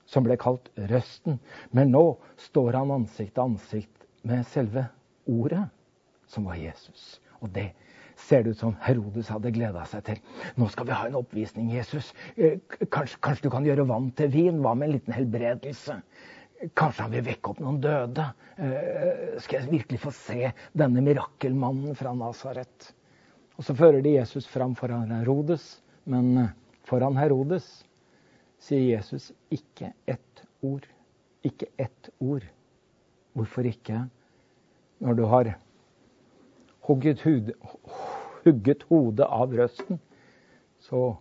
som 0.08 0.24
ble 0.28 0.38
kalt 0.40 0.70
Røsten, 0.92 1.40
men 1.72 1.92
nå 1.92 2.04
står 2.40 2.78
han 2.78 2.94
ansikt 2.94 3.34
til 3.36 3.48
ansikt 3.48 4.06
med 4.28 4.46
selve 4.48 4.86
ordet, 5.28 5.64
som 6.28 6.48
var 6.48 6.60
Jesus. 6.60 7.20
Og 7.42 7.52
det 7.56 7.72
ser 8.28 8.44
det 8.44 8.54
ut 8.54 8.62
som 8.62 8.76
Herodes 8.84 9.30
hadde 9.32 9.52
gleda 9.56 9.84
seg 9.90 10.04
til. 10.08 10.22
Nå 10.60 10.68
skal 10.72 10.88
vi 10.88 10.98
ha 10.98 11.08
en 11.08 11.18
oppvisning, 11.20 11.72
Jesus. 11.74 12.12
Eh, 12.36 12.60
kanskje, 12.94 13.20
kanskje, 13.24 13.48
du 13.48 13.54
kan 13.54 13.68
gjøre 13.68 13.88
vann 13.90 14.12
til 14.18 14.32
vin? 14.34 14.62
Hva 14.64 14.76
med 14.78 14.90
en 14.90 14.96
liten 14.98 15.16
helbredelse? 15.16 15.98
Kanskje 16.78 17.06
han 17.08 17.14
vil 17.16 17.26
vekke 17.26 17.54
opp 17.54 17.62
noen 17.64 17.80
døde? 17.82 18.28
Eh, 18.62 19.38
skal 19.42 19.62
jeg 19.62 19.72
virkelig 19.72 20.02
få 20.04 20.14
se 20.16 20.52
denne 20.78 21.04
mirakelmannen 21.06 21.98
fra 21.98 22.14
Nasaret? 22.18 22.92
Og 23.58 23.66
så 23.66 23.76
fører 23.78 24.04
de 24.06 24.16
Jesus 24.16 24.48
fram 24.50 24.76
foran 24.78 25.12
Herodes, 25.14 25.82
men 26.10 26.32
eh, 26.38 26.54
foran 26.90 27.20
Herodes 27.20 27.68
sier 28.62 28.86
Jesus 28.94 29.32
ikke 29.54 29.92
ett 30.10 30.46
ord. 30.62 30.86
Ikke 31.46 31.72
ett 31.82 32.12
ord. 32.22 32.46
Hvorfor 33.34 33.66
ikke? 33.66 34.06
Når 35.02 35.18
du 35.18 35.24
har 35.26 35.56
hugget, 36.86 37.22
hud, 37.22 37.54
hugget 38.45 38.86
hodet 38.89 39.27
av 39.27 39.54
røsten, 39.58 39.99
så 40.82 41.12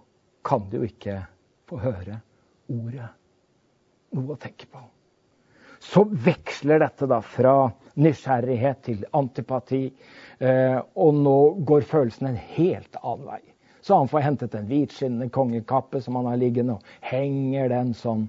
kan 0.47 0.65
du 0.71 0.81
jo 0.81 0.89
ikke 0.89 1.21
få 1.69 1.81
høre 1.83 2.21
ordet. 2.71 3.11
Noe 4.17 4.35
å 4.35 4.41
tenke 4.41 4.67
på. 4.71 4.83
Så 5.81 6.03
veksler 6.05 6.83
dette 6.83 7.07
da 7.09 7.21
fra 7.25 7.55
nysgjerrighet 8.01 8.83
til 8.85 9.05
antipati, 9.17 9.87
eh, 10.39 10.77
og 10.77 11.15
nå 11.17 11.39
går 11.69 11.87
følelsen 11.89 12.29
en 12.31 12.41
helt 12.57 12.99
annen 13.01 13.27
vei. 13.31 13.41
Så 13.81 13.97
han 13.97 14.11
får 14.13 14.27
hentet 14.27 14.55
en 14.55 14.69
hvitskinnende 14.69 15.31
kongekappe 15.33 16.03
som 16.05 16.19
han 16.21 16.29
har 16.29 16.41
liggende, 16.41 16.77
og 16.77 17.07
henger 17.13 17.73
den 17.73 17.95
sånn 17.97 18.27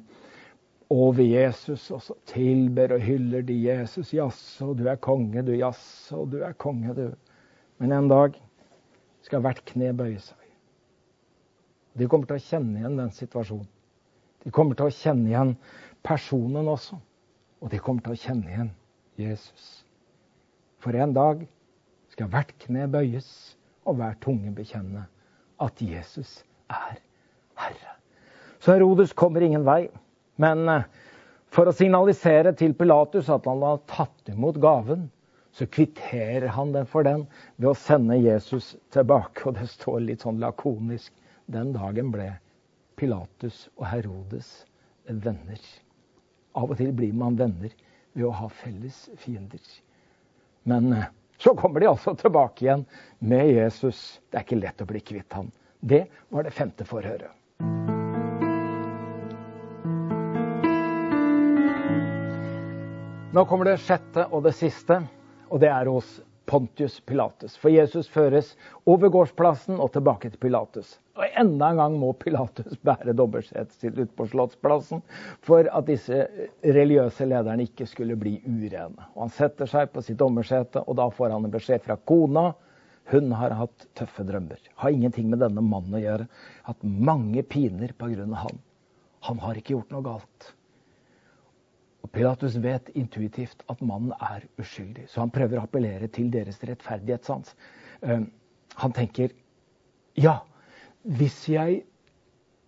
over 0.92 1.24
Jesus, 1.24 1.90
og 1.92 2.04
så 2.04 2.16
tilber 2.28 2.96
og 2.96 3.04
hyller 3.04 3.44
de 3.48 3.56
Jesus. 3.66 4.14
Jaså, 4.16 4.72
du 4.76 4.86
er 4.92 5.00
konge, 5.00 5.44
du. 5.48 5.54
Jaså, 5.56 6.24
du 6.32 6.42
er 6.44 6.56
konge, 6.60 6.96
du. 6.96 7.06
Men 7.84 7.96
en 7.96 8.10
dag 8.12 8.40
skal 9.26 9.44
hvert 9.44 9.64
kne 9.68 9.92
bøye 9.98 10.20
seg. 10.22 10.38
De 11.98 12.08
kommer 12.08 12.30
til 12.30 12.40
å 12.40 12.44
kjenne 12.46 12.80
igjen 12.80 13.00
den 13.00 13.14
situasjonen. 13.16 13.70
De 14.42 14.52
kommer 14.54 14.78
til 14.78 14.88
å 14.88 14.96
kjenne 14.96 15.30
igjen 15.30 15.56
personen 16.06 16.70
også. 16.72 16.98
Og 17.62 17.70
de 17.70 17.80
kommer 17.84 18.06
til 18.06 18.16
å 18.16 18.22
kjenne 18.22 18.50
igjen 18.50 18.72
Jesus. 19.20 19.84
For 20.82 20.98
en 20.98 21.14
dag 21.14 21.44
skal 22.12 22.32
hvert 22.32 22.54
kne 22.64 22.88
bøyes, 22.92 23.28
og 23.86 23.98
hver 23.98 24.18
tunge 24.22 24.52
bekjenne 24.56 25.06
at 25.62 25.82
Jesus 25.82 26.42
er 26.70 27.00
Herre. 27.58 27.96
Så 28.62 28.76
Herodes 28.76 29.14
kommer 29.18 29.42
ingen 29.46 29.66
vei. 29.66 29.90
Men 30.42 30.68
eh, 30.70 30.86
for 31.54 31.70
å 31.70 31.76
signalisere 31.76 32.54
til 32.58 32.76
Pilatus 32.78 33.30
at 33.34 33.48
han 33.50 33.64
har 33.66 33.82
tatt 33.90 34.32
imot 34.32 34.60
gaven, 34.62 35.10
så 35.52 35.68
kvitterer 35.68 36.48
han 36.48 36.72
den 36.72 36.88
for 36.88 37.04
den 37.04 37.26
ved 37.58 37.72
å 37.72 37.78
sende 37.78 38.18
Jesus 38.18 38.74
tilbake. 38.94 39.44
Og 39.50 39.58
det 39.60 39.68
står 39.72 40.00
litt 40.06 40.24
sånn 40.24 40.40
lakonisk 40.40 41.14
den 41.52 41.74
dagen 41.76 42.12
ble 42.14 42.30
Pilatus 43.00 43.66
og 43.76 43.88
Herodes 43.92 44.52
venner. 45.06 45.60
Av 46.56 46.72
og 46.72 46.78
til 46.80 46.92
blir 46.96 47.16
man 47.16 47.40
venner 47.40 47.74
ved 48.14 48.28
å 48.28 48.36
ha 48.36 48.48
felles 48.62 49.10
fiender. 49.20 49.64
Men 50.68 50.92
eh, 50.94 51.10
så 51.42 51.56
kommer 51.58 51.82
de 51.82 51.90
altså 51.90 52.14
tilbake 52.16 52.66
igjen 52.66 52.86
med 53.20 53.50
Jesus. 53.50 54.22
Det 54.30 54.40
er 54.40 54.46
ikke 54.46 54.62
lett 54.62 54.84
å 54.84 54.88
bli 54.88 55.02
kvitt 55.04 55.34
han. 55.34 55.50
Det 55.80 56.06
var 56.30 56.46
det 56.46 56.54
femte 56.54 56.86
forhøret. 56.86 57.32
Nå 63.32 63.46
kommer 63.48 63.72
det 63.72 63.80
sjette 63.80 64.28
og 64.28 64.44
det 64.44 64.52
siste 64.60 65.00
og 65.52 65.60
det 65.62 65.70
er 65.72 65.90
hos 65.92 66.20
Pontius 66.52 67.00
Pilatus. 67.08 67.54
For 67.60 67.72
Jesus 67.72 68.10
føres 68.12 68.56
over 68.90 69.12
gårdsplassen 69.14 69.78
og 69.80 69.92
tilbake 69.94 70.32
til 70.32 70.42
Pilatus. 70.42 70.98
Og 71.16 71.38
enda 71.40 71.70
en 71.72 71.80
gang 71.80 71.98
må 72.00 72.10
Pilatus 72.20 72.80
bære 72.88 73.14
dobbeltsetet 73.16 73.76
sitt 73.78 74.00
ut 74.00 74.12
på 74.18 74.28
Slottsplassen 74.32 75.04
for 75.48 75.68
at 75.68 75.88
disse 75.88 76.24
religiøse 76.66 77.28
lederne 77.30 77.68
ikke 77.68 77.88
skulle 77.88 78.18
bli 78.20 78.38
urene. 78.48 79.08
Og 79.14 79.28
Han 79.28 79.34
setter 79.38 79.70
seg 79.70 79.94
på 79.94 80.04
sitt 80.04 80.20
dommersete, 80.20 80.84
og 80.88 81.00
da 81.00 81.08
får 81.14 81.36
han 81.36 81.48
en 81.48 81.54
beskjed 81.54 81.86
fra 81.86 82.00
kona. 82.10 82.50
Hun 83.12 83.32
har 83.36 83.56
hatt 83.60 83.88
tøffe 83.98 84.24
drømmer. 84.28 84.60
Har 84.82 84.96
ingenting 84.96 85.30
med 85.32 85.44
denne 85.44 85.64
mannen 85.64 86.00
å 86.00 86.04
gjøre. 86.04 86.28
Hatt 86.68 86.84
mange 86.84 87.44
piner 87.44 87.94
pga. 87.98 88.26
han. 88.44 88.60
Han 89.28 89.40
har 89.40 89.56
ikke 89.56 89.76
gjort 89.76 89.92
noe 89.94 90.04
galt. 90.06 90.54
Pilatus 92.12 92.58
vet 92.60 92.90
intuitivt 93.00 93.64
at 93.72 93.82
mannen 93.82 94.12
er 94.20 94.44
uskyldig, 94.60 95.08
så 95.08 95.24
han 95.24 95.32
prøver 95.32 95.60
å 95.60 95.66
appellere 95.66 96.10
til 96.12 96.28
deres 96.34 96.60
rettferdighetssans. 96.68 97.54
Ehm, 98.04 98.28
han 98.82 98.96
tenker 98.96 99.32
ja, 100.20 100.42
hvis 101.08 101.38
jeg 101.50 101.82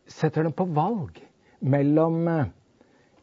setter 0.08 0.48
dem 0.48 0.56
på 0.56 0.68
valg 0.72 1.20
mellom 1.60 2.28
eh, 2.28 2.52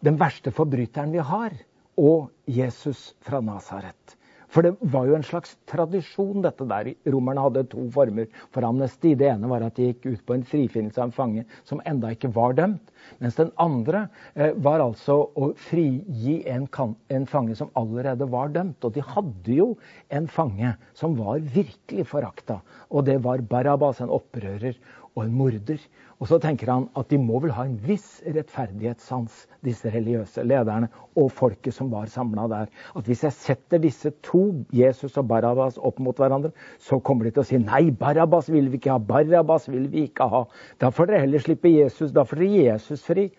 den 0.04 0.20
verste 0.20 0.52
forbryteren 0.52 1.12
vi 1.12 1.24
har, 1.24 1.56
og 2.00 2.30
Jesus 2.48 3.10
fra 3.24 3.40
Nasaret. 3.44 4.16
For 4.50 4.66
det 4.66 4.72
var 4.92 5.06
jo 5.06 5.14
en 5.14 5.26
slags 5.26 5.52
tradisjon, 5.70 6.42
dette 6.42 6.66
der. 6.66 6.90
Romerne 7.12 7.44
hadde 7.44 7.62
to 7.70 7.84
former 7.94 8.26
for 8.50 8.66
amnesti. 8.66 9.12
Det 9.18 9.28
ene 9.30 9.50
var 9.50 9.62
at 9.62 9.76
de 9.78 9.90
gikk 9.90 10.08
ut 10.08 10.24
på 10.26 10.34
en 10.34 10.46
frifinnelse 10.46 10.98
av 10.98 11.08
en 11.08 11.14
fange 11.14 11.44
som 11.68 11.82
enda 11.86 12.10
ikke 12.14 12.32
var 12.34 12.56
dømt. 12.58 12.90
Mens 13.22 13.38
den 13.38 13.52
andre 13.62 14.04
eh, 14.34 14.50
var 14.58 14.82
altså 14.82 15.20
å 15.38 15.52
frigi 15.68 16.40
en, 16.50 16.66
en, 17.14 17.28
fange 17.30 17.56
som 17.58 17.70
allerede 17.78 18.26
var 18.30 18.50
dømt. 18.54 18.82
Og 18.82 18.94
de 18.96 19.06
hadde 19.06 19.54
jo 19.54 19.70
en 20.10 20.26
fange 20.30 20.74
som 20.98 21.14
var 21.18 21.38
virkelig 21.54 22.08
forakta. 22.10 22.58
Og 22.90 23.06
det 23.06 23.20
var 23.22 23.46
Barabas, 23.46 24.02
en 24.02 24.12
opprører 24.18 24.74
og 25.14 25.24
en 25.24 25.34
morder. 25.36 25.78
Og 26.20 26.28
så 26.28 26.36
tenker 26.36 26.68
han 26.68 26.86
at 27.00 27.08
de 27.08 27.16
må 27.16 27.38
vel 27.40 27.54
ha 27.56 27.62
en 27.64 27.78
viss 27.80 28.18
rettferdighetssans, 28.26 29.46
disse 29.64 29.88
religiøse 29.88 30.42
lederne 30.44 30.90
og 31.16 31.30
folket 31.32 31.72
som 31.72 31.88
var 31.92 32.10
samla 32.12 32.44
der. 32.52 32.72
At 32.96 33.06
hvis 33.08 33.22
jeg 33.24 33.36
setter 33.38 33.80
disse 33.80 34.12
to, 34.26 34.42
Jesus 34.76 35.16
og 35.16 35.30
Barabas, 35.30 35.78
opp 35.80 36.02
mot 36.04 36.18
hverandre, 36.20 36.52
så 36.76 36.98
kommer 37.00 37.24
de 37.24 37.32
til 37.32 37.40
å 37.40 37.48
si 37.48 37.60
nei, 37.62 37.86
Barabas 37.96 38.50
vil 38.52 38.68
vi 38.68 38.76
ikke 38.76 38.92
ha, 38.92 39.00
Barabas 39.00 39.68
vil 39.72 39.86
vi 39.88 40.04
ikke 40.10 40.28
ha. 40.28 40.42
Da 40.82 40.90
får 40.92 41.08
dere 41.08 41.22
heller 41.24 41.44
slippe 41.44 41.72
Jesus, 41.72 42.12
da 42.12 42.26
får 42.28 42.42
dere 42.42 42.66
Jesus 42.68 43.06
fri. 43.06 43.30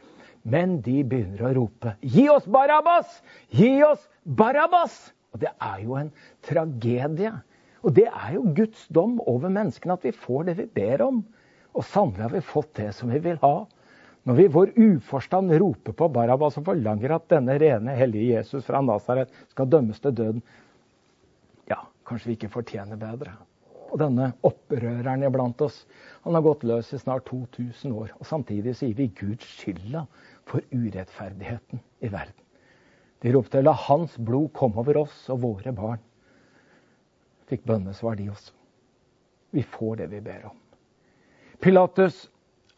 Men 0.42 0.80
de 0.82 1.04
begynner 1.06 1.52
å 1.52 1.54
rope 1.60 1.94
gi 2.02 2.26
oss 2.34 2.48
Barabas! 2.50 3.20
Gi 3.54 3.76
oss 3.86 4.08
Barabas! 4.26 4.96
Og 5.36 5.44
det 5.44 5.52
er 5.62 5.84
jo 5.86 6.00
en 6.00 6.10
tragedie. 6.50 7.36
Og 7.86 7.94
det 7.94 8.08
er 8.10 8.34
jo 8.40 8.48
Guds 8.58 8.88
dom 8.90 9.20
over 9.30 9.54
menneskene 9.54 10.00
at 10.00 10.10
vi 10.10 10.16
får 10.18 10.50
det 10.50 10.58
vi 10.58 10.68
ber 10.82 11.06
om. 11.06 11.22
Og 11.78 11.86
sannelig 11.88 12.26
har 12.26 12.34
vi 12.34 12.42
fått 12.44 12.74
det 12.80 12.90
som 12.98 13.12
vi 13.12 13.20
vil 13.24 13.40
ha. 13.44 13.56
Når 14.28 14.38
vi 14.38 14.44
i 14.46 14.54
vår 14.54 14.74
uforstand 14.78 15.54
roper 15.62 15.96
på 15.98 16.10
Barabas 16.14 16.60
og 16.60 16.68
forlanger 16.68 17.16
at 17.16 17.30
denne 17.32 17.56
rene, 17.62 17.96
hellige 17.98 18.36
Jesus 18.36 18.68
fra 18.68 18.82
Nasaret 18.86 19.32
skal 19.50 19.70
dømmes 19.72 20.02
til 20.04 20.14
døden, 20.14 20.44
ja, 21.72 21.80
kanskje 22.06 22.30
vi 22.30 22.38
ikke 22.38 22.52
fortjener 22.54 23.02
bedre. 23.02 23.34
Og 23.92 23.98
denne 24.00 24.30
opprøreren 24.48 25.26
iblant 25.26 25.64
oss, 25.66 25.82
han 26.24 26.38
har 26.38 26.46
gått 26.46 26.64
løs 26.68 26.94
i 26.94 27.02
snart 27.02 27.26
2000 27.32 27.98
år. 27.98 28.14
Og 28.20 28.30
samtidig 28.30 28.76
sier 28.78 28.96
vi 28.96 29.10
Gud 29.18 29.42
skylda 29.44 30.06
for 30.48 30.64
urettferdigheten 30.72 31.82
i 32.00 32.12
verden. 32.14 32.38
De 33.22 33.34
ropte 33.34 33.62
'La 33.62 33.74
hans 33.88 34.16
blod 34.18 34.54
komme 34.54 34.80
over 34.82 35.04
oss 35.04 35.30
og 35.30 35.42
våre 35.42 35.74
barn'. 35.74 36.02
Fikk 37.50 37.66
bønnesvar, 37.66 38.16
de 38.16 38.30
også. 38.32 38.54
Vi 39.52 39.62
får 39.62 39.96
det 39.96 40.12
vi 40.12 40.22
ber 40.22 40.46
om. 40.50 40.61
Pilatus 41.62 42.26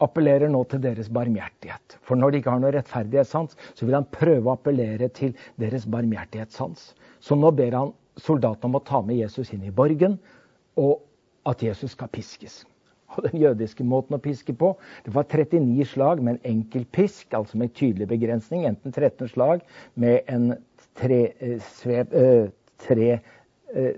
appellerer 0.03 0.51
nå 0.51 0.63
til 0.67 0.81
deres 0.83 1.09
barmhjertighet. 1.13 1.97
For 2.03 2.19
når 2.19 2.33
de 2.33 2.41
ikke 2.41 2.51
har 2.51 2.61
noe 2.63 2.73
rettferdighetssans, 2.75 3.55
så 3.77 3.85
vil 3.85 3.95
han 3.95 4.09
prøve 4.11 4.49
å 4.49 4.57
appellere 4.57 5.07
til 5.15 5.31
deres 5.61 5.85
barmhjertighetssans. 5.87 6.91
Så 7.23 7.37
nå 7.39 7.53
ber 7.55 7.77
han 7.77 7.93
soldatene 8.19 8.71
om 8.71 8.79
å 8.79 8.83
ta 8.83 9.01
med 9.05 9.21
Jesus 9.21 9.53
inn 9.55 9.63
i 9.63 9.73
borgen, 9.73 10.17
og 10.75 10.99
at 11.49 11.63
Jesus 11.63 11.95
skal 11.95 12.11
piskes. 12.11 12.63
Og 13.13 13.27
Den 13.27 13.39
jødiske 13.43 13.85
måten 13.85 14.17
å 14.17 14.21
piske 14.21 14.55
på 14.57 14.71
det 15.05 15.13
var 15.13 15.27
39 15.29 15.85
slag 15.85 16.23
med 16.23 16.39
en 16.39 16.55
enkel 16.55 16.85
pisk, 16.91 17.27
altså 17.37 17.59
med 17.61 17.75
tydelig 17.77 18.09
begrensning. 18.09 18.65
Enten 18.65 18.91
13 18.91 19.29
slag 19.31 19.61
med 19.93 20.25
en 20.27 20.55
tre, 20.97 21.21
eh, 21.39 21.59
svev, 21.77 22.11
øh, 22.11 22.49
tre 22.81 23.19
øh, 23.75 23.93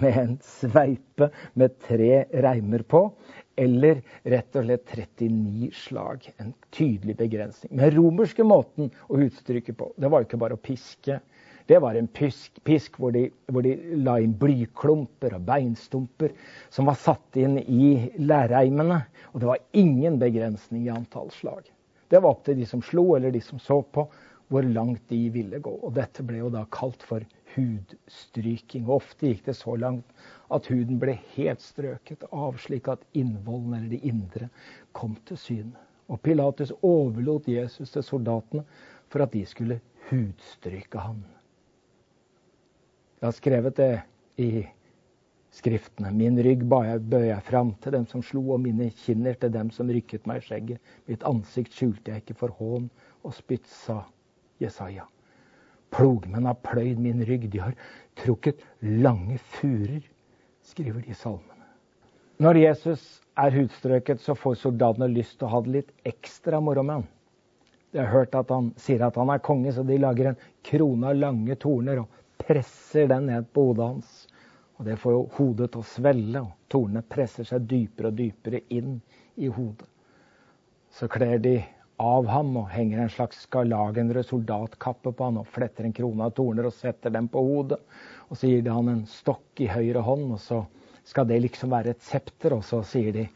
med 0.00 0.18
en 0.22 0.38
sveipe 0.44 1.30
med 1.58 1.76
tre 1.82 2.24
reimer 2.44 2.82
på, 2.86 3.08
eller 3.60 4.00
rett 4.22 4.56
og 4.56 4.64
slett 4.64 4.94
39 4.96 5.70
slag. 5.76 6.28
En 6.40 6.54
tydelig 6.72 7.16
begrensning. 7.18 7.74
Men 7.76 7.92
romerske 7.92 8.46
måten 8.46 8.88
å 9.08 9.20
uttrykke 9.20 9.74
på, 9.76 9.90
det 10.00 10.10
var 10.10 10.22
jo 10.22 10.30
ikke 10.30 10.40
bare 10.40 10.56
å 10.56 10.62
piske. 10.62 11.18
Det 11.70 11.78
var 11.78 11.94
en 11.94 12.08
pisk, 12.10 12.56
pisk 12.66 12.96
hvor, 12.98 13.12
de, 13.14 13.28
hvor, 13.52 13.62
de, 13.62 13.76
la 14.02 14.16
inn 14.18 14.32
blyklumper 14.38 15.36
og 15.36 15.44
beinstumper 15.46 16.32
som 16.72 16.88
var 16.90 16.98
satt 16.98 17.38
inn 17.38 17.60
i 17.60 17.92
lærreimene. 18.18 19.02
Og 19.30 19.42
det 19.42 19.50
var 19.52 19.62
ingen 19.78 20.18
begrensning 20.18 20.88
i 20.88 20.94
antall 20.94 21.30
slag. 21.36 21.68
Det 22.10 22.18
var 22.18 22.32
opp 22.32 22.42
til 22.48 22.58
de 22.58 22.66
som 22.66 22.82
slo, 22.82 23.12
eller 23.14 23.30
de 23.30 23.42
som 23.44 23.60
så 23.62 23.78
på, 23.86 24.08
hvor 24.50 24.66
langt 24.66 25.04
de 25.12 25.28
ville 25.30 25.60
gå. 25.62 25.76
Og 25.86 25.94
dette 25.94 26.24
ble 26.26 26.40
jo 26.40 26.50
da 26.50 26.64
kalt 26.74 27.04
for 27.06 27.22
hudstryking. 27.54 28.86
Og 28.88 29.00
ofte 29.00 29.30
gikk 29.30 29.44
det 29.48 29.56
så 29.58 29.76
langt 29.78 30.14
at 30.50 30.68
huden 30.70 31.00
ble 31.02 31.16
helt 31.34 31.62
strøket 31.64 32.26
av, 32.30 32.58
slik 32.62 32.90
at 32.90 33.04
innvollene 33.16 33.80
eller 33.80 33.94
det 33.94 34.02
indre 34.10 34.50
kom 34.96 35.16
til 35.28 35.40
syne. 35.40 35.86
Og 36.10 36.18
Pilatus 36.24 36.72
overlot 36.82 37.46
Jesus 37.48 37.92
til 37.94 38.02
soldatene 38.06 38.64
for 39.10 39.22
at 39.24 39.34
de 39.34 39.44
skulle 39.46 39.80
hudstryke 40.08 40.98
ham. 40.98 41.22
Jeg 43.20 43.26
har 43.26 43.36
skrevet 43.36 43.76
det 43.76 43.92
i 44.40 44.64
skriftene. 45.54 46.12
Min 46.14 46.38
rygg 46.42 46.62
bøyer 46.70 47.26
jeg 47.26 47.46
fram 47.46 47.74
til 47.82 47.92
dem 47.92 48.06
som 48.08 48.22
slo, 48.24 48.42
og 48.54 48.62
mine 48.64 48.88
kinner 49.04 49.36
til 49.38 49.52
dem 49.52 49.70
som 49.74 49.90
rykket 49.92 50.26
meg 50.30 50.40
i 50.40 50.46
skjegget. 50.46 50.92
Mitt 51.10 51.26
ansikt 51.28 51.76
skjulte 51.76 52.14
jeg 52.14 52.24
ikke 52.24 52.38
for 52.42 52.56
hån 52.58 52.88
og 53.22 53.34
spytt, 53.36 53.68
sa 53.68 54.02
Jesaja. 54.62 55.06
Plogmenn 55.90 56.46
har 56.46 56.60
pløyd 56.64 57.00
min 57.02 57.24
rygg, 57.26 57.48
de 57.50 57.60
har 57.62 57.76
trukket 58.20 58.62
lange 58.80 59.38
furer 59.58 60.02
skriver 60.70 61.02
de 61.06 61.14
salmene. 61.14 61.66
Når 62.40 62.58
Jesus 62.62 63.02
er 63.38 63.54
hudstrøket, 63.54 64.20
så 64.20 64.36
får 64.38 64.60
soldatene 64.62 65.10
lyst 65.12 65.38
til 65.38 65.48
å 65.48 65.54
ha 65.54 65.62
det 65.64 65.74
litt 65.74 65.90
ekstra 66.08 66.60
moro 66.62 66.84
med 66.86 67.00
han. 67.00 67.08
De 67.90 68.00
har 68.00 68.12
hørt 68.12 68.36
at 68.38 68.52
han 68.54 68.70
sier 68.80 69.02
at 69.04 69.18
han 69.18 69.32
er 69.32 69.42
konge, 69.44 69.72
så 69.74 69.84
de 69.86 69.98
lager 70.00 70.30
en 70.30 70.42
krone 70.66 71.10
av 71.10 71.18
lange 71.18 71.56
torner 71.60 72.04
og 72.04 72.20
presser 72.40 73.10
den 73.10 73.26
ned 73.28 73.50
på 73.52 73.66
hodet 73.70 73.88
hans. 73.90 74.12
Og 74.78 74.86
Det 74.86 74.96
får 74.96 75.12
jo 75.12 75.24
hodet 75.36 75.72
til 75.72 75.82
å 75.82 75.88
svelle, 75.90 76.44
og 76.46 76.70
tornene 76.72 77.02
presser 77.04 77.44
seg 77.44 77.66
dypere 77.68 78.12
og 78.12 78.16
dypere 78.16 78.62
inn 78.72 78.94
i 79.36 79.50
hodet. 79.52 79.88
Så 80.90 81.10
kler 81.10 81.38
de 81.42 81.58
av 82.00 82.28
ham 82.32 82.54
og 82.56 82.70
henger 82.72 83.02
en 83.02 83.12
slags 83.12 83.42
skarlagenrød 83.44 84.24
soldatkappe 84.30 85.12
på 85.12 85.26
han 85.26 85.40
og 85.42 85.48
fletter 85.52 85.84
en 85.84 85.94
krone 85.96 86.24
av 86.24 86.32
torner 86.38 86.68
og 86.68 86.74
setter 86.74 87.12
dem 87.12 87.28
på 87.28 87.42
hodet. 87.44 87.80
Og 88.30 88.40
så 88.40 88.48
gir 88.48 88.64
de 88.64 88.72
han 88.72 88.88
en 88.88 89.04
stokk 89.10 89.60
i 89.60 89.68
høyre 89.68 90.02
hånd, 90.06 90.30
og 90.32 90.40
så 90.40 90.62
skal 91.04 91.28
det 91.28 91.42
liksom 91.44 91.72
være 91.74 91.92
et 91.94 92.04
septer. 92.06 92.56
Og 92.56 92.64
så 92.64 92.80
sier 92.88 93.12
de 93.16 93.26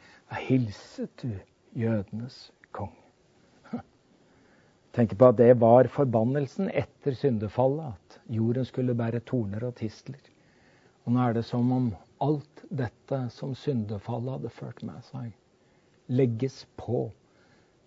hilset 0.47 1.13
du 1.21 1.35
jødenes 1.77 2.47
konge. 2.75 3.01
Tenk 4.95 5.17
på 5.19 5.29
at 5.29 5.41
det 5.41 5.53
var 5.59 5.91
forbannelsen 5.91 6.71
etter 6.71 7.17
syndefallet, 7.19 7.93
at 7.93 8.21
jorden 8.33 8.67
skulle 8.69 8.95
bære 8.97 9.25
torner 9.27 9.67
og 9.67 9.75
tistler. 9.81 10.21
Og 11.05 11.13
nå 11.13 11.21
er 11.21 11.35
det 11.37 11.45
som 11.45 11.73
om 11.75 11.89
alt 12.25 12.63
dette 12.71 13.19
som 13.35 13.57
syndefallet 13.59 14.39
hadde 14.39 14.53
ført 14.55 14.85
med 14.87 15.03
seg, 15.11 15.33
legges 16.09 16.63
på 16.79 17.09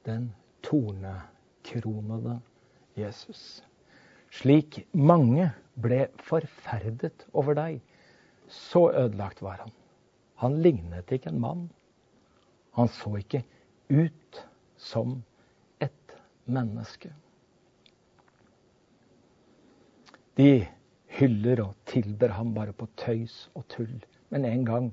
den 0.06 0.28
tornekronede 0.66 2.40
Jesus. 2.98 3.64
Slik 4.34 4.82
mange 4.92 5.52
ble 5.80 6.08
forferdet 6.24 7.28
over 7.34 7.58
deg. 7.58 7.80
Så 8.48 8.88
ødelagt 8.92 9.42
var 9.44 9.62
han. 9.64 9.74
Han 10.42 10.62
lignet 10.64 11.12
ikke 11.12 11.32
en 11.34 11.42
mann. 11.42 11.68
Han 12.78 12.90
så 12.94 13.16
ikke 13.20 13.44
ut 13.90 14.42
som 14.78 15.22
et 15.82 16.18
menneske. 16.46 17.12
De 20.38 20.68
hyller 21.18 21.64
og 21.64 21.74
tilber 21.90 22.36
ham 22.38 22.54
bare 22.54 22.76
på 22.78 22.88
tøys 23.00 23.48
og 23.56 23.66
tull. 23.74 23.98
Men 24.30 24.46
en 24.46 24.66
gang 24.66 24.92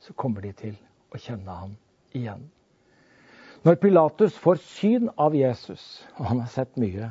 så 0.00 0.14
kommer 0.16 0.40
de 0.40 0.52
til 0.56 0.78
å 1.12 1.20
kjenne 1.20 1.52
ham 1.52 1.76
igjen. 2.16 2.46
Når 3.66 3.80
Pilatus 3.82 4.36
får 4.38 4.60
syn 4.62 5.08
av 5.18 5.34
Jesus, 5.34 6.04
og 6.20 6.28
han 6.28 6.38
har 6.44 6.50
sett 6.52 6.76
mye, 6.78 7.08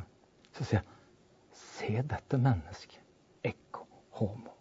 så 0.55 0.63
sier 0.63 0.79
han 0.79 0.91
Se 1.55 1.99
dette 2.07 2.37
mennesket 2.39 3.01
Ekko 3.43 3.83
homo. 4.15 4.53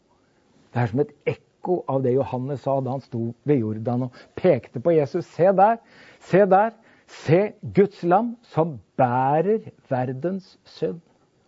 Det 0.75 0.81
er 0.83 0.91
som 0.91 1.03
et 1.05 1.13
ekko 1.31 1.77
av 1.91 2.03
det 2.03 2.17
Johannes 2.17 2.65
sa 2.65 2.75
da 2.83 2.97
han 2.97 3.05
sto 3.05 3.29
ved 3.47 3.63
Jordan 3.63 4.09
og 4.09 4.19
pekte 4.35 4.83
på 4.83 4.97
Jesus. 4.97 5.29
Se 5.37 5.53
der, 5.55 5.79
se 6.27 6.43
der. 6.51 6.75
Se 7.07 7.41
Guds 7.77 8.03
lam 8.03 8.35
som 8.51 8.79
bærer 8.99 9.71
verdens 9.93 10.57
synd. 10.67 10.99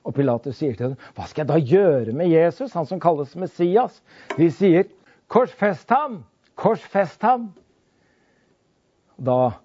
Og 0.07 0.15
Pilatus 0.15 0.61
sier 0.61 0.79
til 0.79 0.93
dem, 0.93 0.99
hva 1.17 1.27
skal 1.27 1.43
jeg 1.43 1.51
da 1.51 1.75
gjøre 1.75 2.15
med 2.15 2.31
Jesus, 2.31 2.77
han 2.77 2.87
som 2.87 3.03
kalles 3.03 3.35
Messias? 3.35 3.99
De 4.37 4.47
sier, 4.53 4.87
korsfest 5.33 5.91
ham! 5.91 6.21
Korsfest 6.55 7.25
ham! 7.27 7.49
Da 9.19 9.57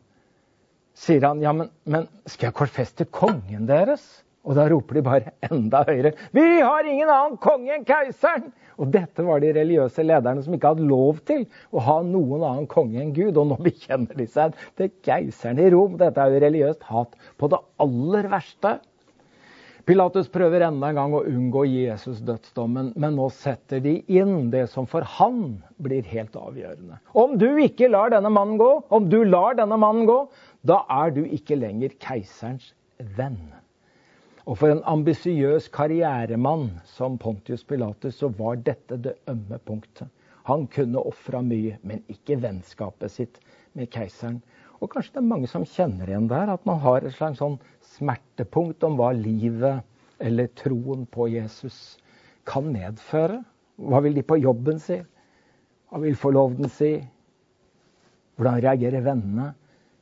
sier 1.02 1.24
han, 1.26 1.42
ja, 1.44 1.54
men, 1.56 1.72
men 1.84 2.10
skal 2.30 2.50
jeg 2.50 2.58
korsfeste 2.58 3.08
kongen 3.10 3.66
deres? 3.70 4.04
Og 4.42 4.58
da 4.58 4.66
roper 4.72 4.98
de 4.98 5.04
bare 5.06 5.34
enda 5.52 5.84
høyere 5.86 6.16
Vi 6.34 6.44
har 6.62 6.88
ingen 6.90 7.10
annen 7.14 7.38
konge 7.42 7.76
enn 7.76 7.86
keiseren! 7.86 8.50
Og 8.82 8.90
dette 8.90 9.22
var 9.22 9.44
de 9.44 9.52
religiøse 9.54 10.02
lederne 10.02 10.42
som 10.42 10.56
ikke 10.56 10.72
hadde 10.74 10.88
lov 10.90 11.20
til 11.30 11.44
å 11.70 11.84
ha 11.86 12.00
noen 12.06 12.42
annen 12.42 12.70
konge 12.72 12.98
enn 13.04 13.12
Gud. 13.14 13.38
Og 13.38 13.52
nå 13.52 13.58
bekjenner 13.62 14.18
de 14.18 14.26
seg 14.26 14.56
til 14.80 14.90
keiseren 15.06 15.62
i 15.62 15.68
Rom. 15.70 16.00
Dette 16.02 16.24
er 16.24 16.34
jo 16.34 16.42
religiøst 16.42 16.88
hat 16.90 17.14
på 17.38 17.52
det 17.52 17.60
aller 17.86 18.32
verste. 18.32 18.80
Pilatus 19.86 20.30
prøver 20.34 20.62
enda 20.66 20.92
en 20.92 20.98
gang 20.98 21.14
å 21.18 21.24
unngå 21.26 21.64
Jesus 21.66 22.20
dødsdommen, 22.26 22.92
men 23.02 23.16
nå 23.18 23.28
setter 23.34 23.82
de 23.82 23.96
inn 24.14 24.52
det 24.54 24.68
som 24.70 24.86
for 24.90 25.06
han 25.18 25.58
blir 25.82 26.06
helt 26.12 26.38
avgjørende. 26.38 27.00
Om 27.18 27.34
du 27.42 27.50
ikke 27.64 27.90
lar 27.90 28.14
denne 28.14 28.30
mannen 28.34 28.60
gå, 28.62 28.70
om 28.94 29.10
du 29.10 29.24
lar 29.26 29.58
denne 29.58 29.80
mannen 29.82 30.06
gå, 30.10 30.20
da 30.68 30.84
er 30.90 31.14
du 31.16 31.24
ikke 31.26 31.58
lenger 31.58 31.94
keiserens 32.02 32.72
venn. 33.18 33.40
Og 34.46 34.58
for 34.58 34.74
en 34.74 34.84
ambisiøs 34.90 35.70
karrieremann 35.74 36.68
som 36.86 37.18
Pontius 37.22 37.64
Pilatus, 37.66 38.18
så 38.22 38.30
var 38.38 38.62
dette 38.66 38.98
det 38.98 39.16
ømme 39.30 39.58
punktet. 39.66 40.10
Han 40.50 40.66
kunne 40.74 41.02
ofra 41.06 41.42
mye, 41.46 41.78
men 41.86 42.02
ikke 42.10 42.40
vennskapet 42.42 43.14
sitt 43.14 43.40
med 43.78 43.90
keiseren. 43.94 44.42
Og 44.82 44.90
kanskje 44.90 45.16
det 45.16 45.22
er 45.22 45.30
mange 45.30 45.50
som 45.50 45.66
kjenner 45.66 46.10
igjen 46.10 46.30
der, 46.30 46.50
at 46.50 46.66
man 46.66 46.82
har 46.82 47.06
et 47.06 47.14
slags 47.14 47.42
sånn 47.42 47.60
smertepunkt 47.94 48.84
om 48.86 48.98
hva 48.98 49.12
livet 49.14 49.86
eller 50.22 50.50
troen 50.58 51.06
på 51.10 51.30
Jesus 51.30 52.00
kan 52.50 52.66
medføre. 52.74 53.40
Hva 53.82 54.02
vil 54.06 54.18
de 54.18 54.26
på 54.26 54.40
jobben 54.42 54.82
si? 54.82 54.98
Hva 55.90 56.02
vil 56.02 56.18
forloveden 56.18 56.70
si? 56.74 56.96
Hvordan 58.38 58.62
reagerer 58.66 59.06
vennene 59.06 59.52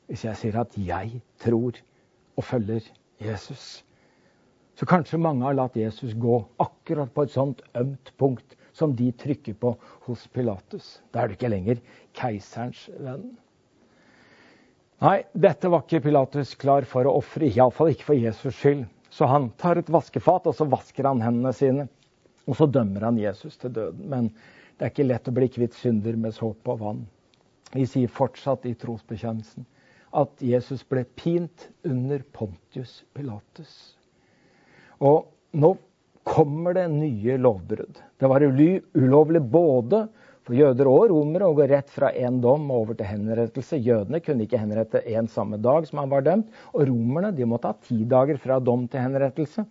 hvis 0.09 0.25
jeg 0.25 0.37
sier 0.39 0.57
at 0.57 0.73
jeg 0.77 1.21
tror 1.41 1.77
og 2.35 2.43
følger 2.43 2.87
Jesus? 3.21 3.83
Så 4.79 4.87
kanskje 4.87 5.19
mange 5.21 5.43
har 5.43 5.57
latt 5.57 5.75
Jesus 5.75 6.15
gå 6.15 6.39
akkurat 6.63 7.11
på 7.13 7.25
et 7.25 7.33
sånt 7.33 7.61
ømt 7.77 8.13
punkt 8.17 8.55
som 8.73 8.93
de 8.95 9.09
trykker 9.11 9.57
på 9.59 9.73
hos 10.05 10.23
Pilatus. 10.33 11.01
Da 11.11 11.21
er 11.21 11.29
du 11.29 11.35
ikke 11.35 11.51
lenger 11.51 11.81
keiserens 12.15 12.85
venn. 12.95 13.25
Nei, 15.03 15.17
dette 15.35 15.69
var 15.71 15.83
ikke 15.83 16.01
Pilatus 16.07 16.55
klar 16.59 16.87
for 16.87 17.07
å 17.07 17.17
ofre, 17.19 17.47
iallfall 17.47 17.91
ikke 17.91 18.07
for 18.07 18.19
Jesus 18.19 18.55
skyld. 18.55 18.85
Så 19.11 19.27
han 19.27 19.49
tar 19.59 19.79
et 19.79 19.91
vaskefat 19.91 20.47
og 20.49 20.55
så 20.55 20.67
vasker 20.69 21.07
han 21.07 21.21
hendene 21.23 21.53
sine. 21.55 21.85
Og 22.47 22.55
så 22.57 22.67
dømmer 22.71 23.05
han 23.09 23.19
Jesus 23.19 23.59
til 23.59 23.73
døden. 23.75 24.07
Men 24.09 24.31
det 24.77 24.87
er 24.87 24.93
ikke 24.93 25.09
lett 25.09 25.27
å 25.27 25.35
bli 25.35 25.49
kvitt 25.51 25.75
synder 25.75 26.15
med 26.15 26.37
såpe 26.37 26.71
og 26.71 26.81
vann. 26.81 27.03
Vi 27.75 27.83
sier 27.89 28.09
fortsatt 28.11 28.63
i 28.65 28.77
trosbekjennelsen 28.79 29.67
at 30.17 30.41
Jesus 30.41 30.81
ble 30.89 31.03
pint 31.19 31.67
under 31.85 32.23
Pontius 32.33 33.03
Pilatus. 33.13 33.73
Og 34.99 35.29
nå 35.55 35.75
kommer 36.27 36.75
det 36.77 36.87
nye 36.93 37.37
lovbrudd. 37.41 38.01
Det 38.19 38.29
var 38.29 38.43
ulovlig 38.45 39.41
både 39.41 40.07
for 40.49 40.57
jøder 40.57 40.87
og 40.89 41.11
romere 41.11 41.45
å 41.45 41.53
gå 41.53 41.67
rett 41.69 41.91
fra 41.93 42.09
én 42.17 42.39
dom 42.41 42.71
over 42.73 42.97
til 42.97 43.05
henrettelse. 43.05 43.77
Jødene 43.85 44.17
kunne 44.25 44.47
ikke 44.47 44.57
henrette 44.57 45.03
én 45.05 45.27
samme 45.29 45.59
dag 45.61 45.85
som 45.85 46.01
han 46.01 46.09
var 46.09 46.25
dømt. 46.25 46.47
Og 46.73 46.87
romerne 46.89 47.29
de 47.37 47.45
måtte 47.45 47.69
ha 47.69 47.77
ti 47.85 47.99
dager 48.09 48.39
fra 48.41 48.57
dom 48.57 48.87
til 48.89 49.03
henrettelse. 49.03 49.67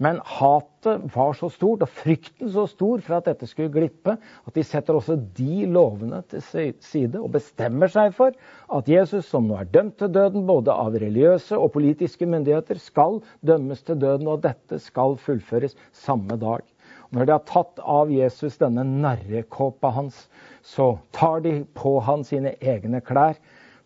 Men 0.00 0.22
hatet 0.24 1.04
var 1.12 1.36
så 1.36 1.50
stort, 1.52 1.84
og 1.84 1.92
frykten 2.00 2.48
så 2.54 2.64
stor 2.70 3.04
for 3.04 3.18
at 3.18 3.28
dette 3.28 3.50
skulle 3.50 3.74
glippe, 3.74 4.16
at 4.16 4.56
de 4.56 4.64
setter 4.64 4.96
også 4.96 5.18
de 5.36 5.66
lovene 5.68 6.22
til 6.32 6.72
side 6.80 7.20
og 7.20 7.34
bestemmer 7.36 7.92
seg 7.92 8.16
for 8.16 8.32
at 8.72 8.88
Jesus, 8.88 9.28
som 9.28 9.44
nå 9.50 9.60
er 9.60 9.68
dømt 9.68 10.00
til 10.00 10.14
døden 10.16 10.48
både 10.48 10.72
av 10.72 10.96
religiøse 10.96 11.60
og 11.60 11.74
politiske 11.76 12.24
myndigheter, 12.24 12.80
skal 12.80 13.20
dømmes 13.44 13.84
til 13.84 14.00
døden, 14.00 14.32
og 14.32 14.40
dette 14.48 14.80
skal 14.80 15.20
fullføres 15.20 15.76
samme 15.92 16.40
dag. 16.40 16.64
Når 17.12 17.26
de 17.28 17.32
har 17.34 17.44
tatt 17.44 17.80
av 17.84 18.10
Jesus 18.12 18.56
denne 18.60 18.84
narrekåpa 18.88 19.90
hans, 19.92 20.28
så 20.64 20.94
tar 21.12 21.42
de 21.44 21.58
på 21.76 21.98
han 22.06 22.24
sine 22.24 22.54
egne 22.60 23.02
klær. 23.04 23.36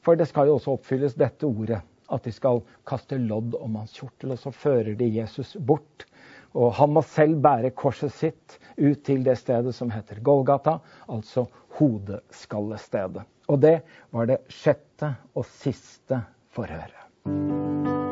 For 0.06 0.14
det 0.14 0.28
skal 0.30 0.46
jo 0.46 0.60
også 0.60 0.76
oppfylles 0.76 1.16
dette 1.18 1.48
ordet, 1.48 1.80
at 2.06 2.22
de 2.22 2.30
skal 2.30 2.62
kaste 2.86 3.18
lodd 3.18 3.56
om 3.58 3.80
hans 3.80 3.96
kjortel. 3.98 4.36
Og 4.36 4.38
så 4.44 4.54
fører 4.54 4.94
de 4.94 5.10
Jesus 5.18 5.56
bort. 5.58 6.06
Og 6.54 6.70
han 6.78 6.94
må 6.94 7.02
selv 7.02 7.42
bære 7.42 7.74
korset 7.74 8.14
sitt 8.14 8.60
ut 8.78 9.02
til 9.04 9.26
det 9.26 9.34
stedet 9.42 9.74
som 9.74 9.90
heter 9.90 10.22
Golgata, 10.22 10.78
altså 11.10 11.48
hodeskallestedet. 11.80 13.26
Og 13.50 13.62
det 13.62 13.80
var 14.14 14.30
det 14.30 14.44
sjette 14.54 15.16
og 15.34 15.50
siste 15.58 16.22
forhøret. 16.54 18.05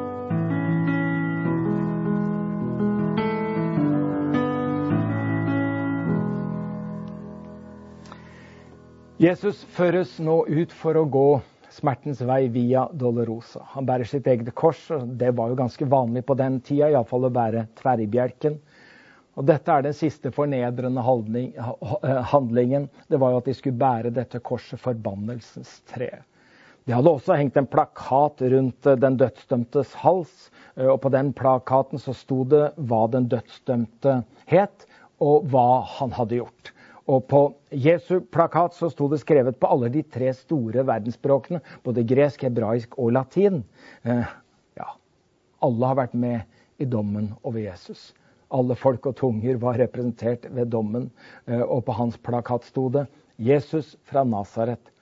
Jesus 9.24 9.62
føres 9.72 10.18
nå 10.20 10.34
ut 10.52 10.72
for 10.76 10.98
å 11.00 11.06
gå 11.08 11.28
smertens 11.72 12.18
vei 12.28 12.42
via 12.52 12.82
Dolorosa. 12.92 13.62
Han 13.72 13.87
bærer 13.88 14.04
sitt 14.04 14.26
eget 14.28 14.50
kors, 14.58 14.82
og 14.92 15.14
det 15.16 15.30
var 15.38 15.48
jo 15.48 15.56
ganske 15.56 15.87
vanlig 15.88 16.26
på 16.28 16.37
den 16.37 16.58
tida, 16.60 16.90
iallfall 16.90 17.24
å 17.24 17.30
bære 17.32 17.62
tverrbjelken. 17.78 18.58
Og 19.38 19.46
dette 19.48 19.72
er 19.72 19.87
den 19.87 19.96
siste 19.96 20.28
fornedrende 20.34 21.00
handlingen. 21.06 22.90
Det 23.08 23.22
var 23.22 23.32
jo 23.32 23.40
at 23.40 23.48
de 23.48 23.56
skulle 23.56 23.80
bære 23.80 24.12
dette 24.18 24.42
korset, 24.44 24.82
forbannelsens 24.82 25.72
tre. 25.88 26.10
De 26.84 26.92
hadde 26.92 27.16
også 27.16 27.38
hengt 27.40 27.56
en 27.56 27.70
plakat 27.70 28.44
rundt 28.52 28.92
den 29.06 29.16
dødsdømtes 29.22 29.96
hals. 30.04 30.50
Og 30.76 30.98
på 31.00 31.14
den 31.16 31.32
plakaten 31.32 32.02
så 32.02 32.12
sto 32.18 32.42
det 32.44 32.66
hva 32.76 33.06
den 33.14 33.30
dødsdømte 33.32 34.20
het, 34.52 34.84
og 35.24 35.48
hva 35.48 35.80
han 35.96 36.12
hadde 36.12 36.42
gjort. 36.42 36.73
Og 37.11 37.27
på 37.29 37.40
Jesu 37.71 38.21
plakat 38.33 38.77
så 38.77 38.88
sto 38.93 39.11
det 39.12 39.21
skrevet 39.21 39.59
på 39.61 39.69
alle 39.69 39.90
de 39.93 40.01
tre 40.03 40.31
store 40.37 40.87
verdensspråkene, 40.88 41.61
både 41.85 42.05
gresk, 42.09 42.47
hebraisk 42.47 42.97
og 42.97 43.12
latin. 43.19 43.61
Eh, 44.09 44.25
ja, 44.81 44.88
alle 45.64 45.90
har 45.90 45.99
vært 46.01 46.14
med 46.17 46.81
i 46.81 46.88
dommen 46.88 47.35
over 47.43 47.61
Jesus. 47.61 48.12
Alle 48.55 48.77
folk 48.79 49.07
og 49.11 49.19
tunger 49.21 49.61
var 49.61 49.77
representert 49.81 50.47
ved 50.55 50.73
dommen, 50.73 51.11
eh, 51.47 51.61
og 51.61 51.85
på 51.85 51.97
hans 51.99 52.17
plakat 52.17 52.64
sto 52.64 52.88
det 52.88 53.07
'Jesus 53.37 53.97
fra 54.05 54.25
Nasaret, 54.25 54.93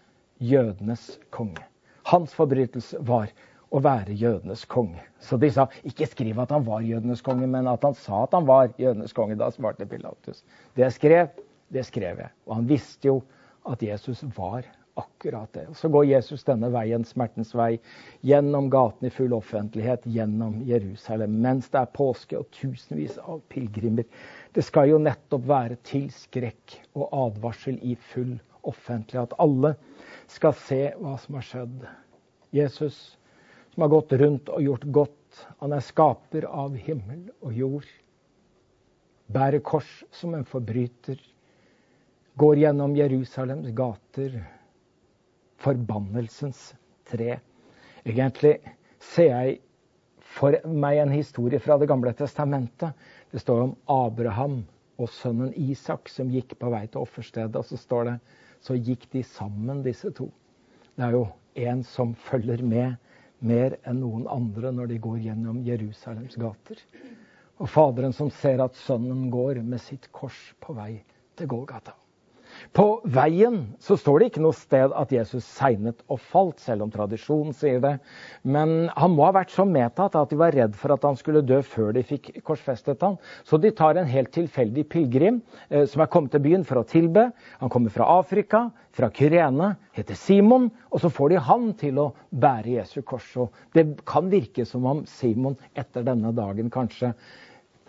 jødenes 0.40 1.20
konge'. 1.30 1.62
Hans 2.04 2.34
forbrytelse 2.34 2.98
var 3.06 3.30
å 3.70 3.80
være 3.80 4.12
jødenes 4.12 4.64
konge. 4.64 5.00
Så 5.20 5.38
de 5.40 5.50
sa 5.50 5.68
ikke 5.84 6.06
skriv 6.06 6.40
at 6.42 6.50
han 6.50 6.64
var 6.66 6.80
jødenes 6.80 7.22
konge, 7.22 7.46
men 7.46 7.68
at 7.70 7.84
han 7.84 7.94
sa 7.94 8.24
at 8.24 8.34
han 8.36 8.46
var 8.46 8.72
jødenes 8.78 9.12
konge. 9.12 9.38
Da 9.38 9.50
svarte 9.50 9.86
Pilatus. 9.86 10.42
Det 10.76 10.84
jeg 10.84 10.92
skrev, 10.92 11.28
det 11.72 11.86
skrev 11.88 12.20
jeg. 12.24 12.32
Og 12.46 12.56
han 12.60 12.68
visste 12.70 13.08
jo 13.08 13.18
at 13.68 13.82
Jesus 13.82 14.22
var 14.36 14.66
akkurat 14.94 15.52
det. 15.52 15.66
Så 15.74 15.88
går 15.88 16.04
Jesus 16.04 16.44
denne 16.44 16.68
veien, 16.72 17.04
smertens 17.04 17.54
vei, 17.56 17.78
gjennom 18.20 18.68
gaten 18.72 19.08
i 19.08 19.12
full 19.12 19.32
offentlighet, 19.36 20.04
gjennom 20.04 20.58
Jerusalem, 20.68 21.38
mens 21.44 21.70
det 21.72 21.80
er 21.80 21.94
påske 21.96 22.36
og 22.38 22.50
tusenvis 22.52 23.16
av 23.22 23.40
pilegrimer. 23.52 24.04
Det 24.52 24.64
skal 24.66 24.90
jo 24.92 25.00
nettopp 25.00 25.48
være 25.48 25.80
til 25.88 26.10
skrekk 26.12 26.76
og 26.92 27.08
advarsel 27.24 27.80
i 27.80 27.96
full 28.12 28.36
offentlighet. 28.68 29.32
At 29.32 29.40
alle 29.42 29.74
skal 30.30 30.56
se 30.60 30.84
hva 31.00 31.16
som 31.20 31.40
har 31.40 31.48
skjedd. 31.48 31.88
Jesus 32.52 33.00
som 33.72 33.86
har 33.86 33.94
gått 33.94 34.12
rundt 34.20 34.52
og 34.52 34.62
gjort 34.62 34.88
godt. 34.92 35.44
Han 35.64 35.72
er 35.72 35.84
skaper 35.84 36.44
av 36.44 36.76
himmel 36.76 37.30
og 37.40 37.56
jord. 37.56 37.88
Bærer 39.32 39.64
kors 39.64 40.02
som 40.12 40.34
en 40.36 40.44
forbryter 40.44 41.16
går 42.34 42.58
gjennom 42.58 42.96
Jerusalems 42.96 43.68
gater, 43.76 44.44
forbannelsens 45.62 46.72
tre. 47.08 47.36
Egentlig 48.04 48.56
ser 49.12 49.28
jeg 49.30 49.58
for 50.32 50.56
meg 50.64 51.02
en 51.02 51.12
historie 51.12 51.60
fra 51.60 51.76
Det 51.78 51.88
gamle 51.90 52.14
testamentet. 52.16 52.96
Det 53.30 53.40
står 53.40 53.66
om 53.66 53.74
Abraham 53.86 54.62
og 54.98 55.10
sønnen 55.12 55.52
Isak 55.56 56.08
som 56.08 56.30
gikk 56.32 56.56
på 56.58 56.70
vei 56.72 56.86
til 56.86 57.02
offerstedet. 57.04 57.56
Og 57.56 57.66
så 57.68 57.76
står 57.76 58.08
det 58.08 58.16
så 58.62 58.76
gikk 58.78 59.08
de 59.12 59.24
sammen, 59.26 59.82
disse 59.82 60.10
to. 60.14 60.28
Det 60.96 61.04
er 61.04 61.16
jo 61.16 61.26
en 61.66 61.82
som 61.84 62.14
følger 62.28 62.62
med 62.62 62.94
mer 63.42 63.74
enn 63.88 63.98
noen 64.00 64.28
andre 64.30 64.70
når 64.72 64.92
de 64.92 65.00
går 65.02 65.18
gjennom 65.24 65.62
Jerusalems 65.66 66.38
gater. 66.38 66.78
Og 67.58 67.68
Faderen 67.70 68.14
som 68.14 68.30
ser 68.30 68.62
at 68.62 68.78
sønnen 68.78 69.28
går 69.30 69.60
med 69.66 69.82
sitt 69.82 70.08
kors 70.14 70.38
på 70.62 70.76
vei 70.78 70.94
til 71.36 71.50
Golgata. 71.50 72.01
På 72.72 72.86
veien 73.04 73.58
så 73.82 73.96
står 73.98 74.20
det 74.20 74.28
ikke 74.30 74.42
noe 74.44 74.56
sted 74.56 74.94
at 74.96 75.12
Jesus 75.12 75.46
segnet 75.58 76.00
og 76.06 76.20
falt, 76.22 76.60
selv 76.62 76.86
om 76.86 76.92
tradisjonen 76.94 77.52
sier 77.56 77.82
det. 77.82 77.96
Men 78.42 78.88
han 78.94 79.14
må 79.16 79.26
ha 79.26 79.34
vært 79.36 79.52
så 79.54 79.66
medtatt 79.68 80.16
at 80.18 80.30
de 80.30 80.38
var 80.40 80.54
redd 80.56 80.76
for 80.78 80.94
at 80.94 81.04
han 81.06 81.18
skulle 81.18 81.44
dø 81.46 81.58
før 81.66 81.92
de 81.96 82.04
fikk 82.06 82.30
korsfestet 82.46 83.02
han. 83.04 83.18
Så 83.44 83.58
de 83.60 83.72
tar 83.76 83.98
en 83.98 84.08
helt 84.08 84.32
tilfeldig 84.34 84.86
pilegrim 84.92 85.42
eh, 85.68 85.84
som 85.90 86.04
er 86.04 86.10
kommet 86.12 86.34
til 86.34 86.44
byen 86.46 86.66
for 86.68 86.80
å 86.80 86.86
tilbe. 86.88 87.28
Han 87.60 87.72
kommer 87.72 87.92
fra 87.94 88.08
Afrika, 88.18 88.68
fra 88.92 89.10
Kyrene, 89.12 89.74
heter 89.96 90.18
Simon, 90.18 90.70
og 90.92 91.02
så 91.02 91.12
får 91.12 91.32
de 91.34 91.44
han 91.50 91.70
til 91.80 92.00
å 92.00 92.10
bære 92.30 92.78
Jesu 92.78 93.00
kors. 93.02 93.28
Og 93.40 93.52
det 93.76 93.88
kan 94.08 94.30
virke 94.32 94.66
som 94.68 94.86
om 94.88 95.06
Simon 95.08 95.58
etter 95.74 96.06
denne 96.06 96.34
dagen 96.36 96.72
kanskje 96.72 97.14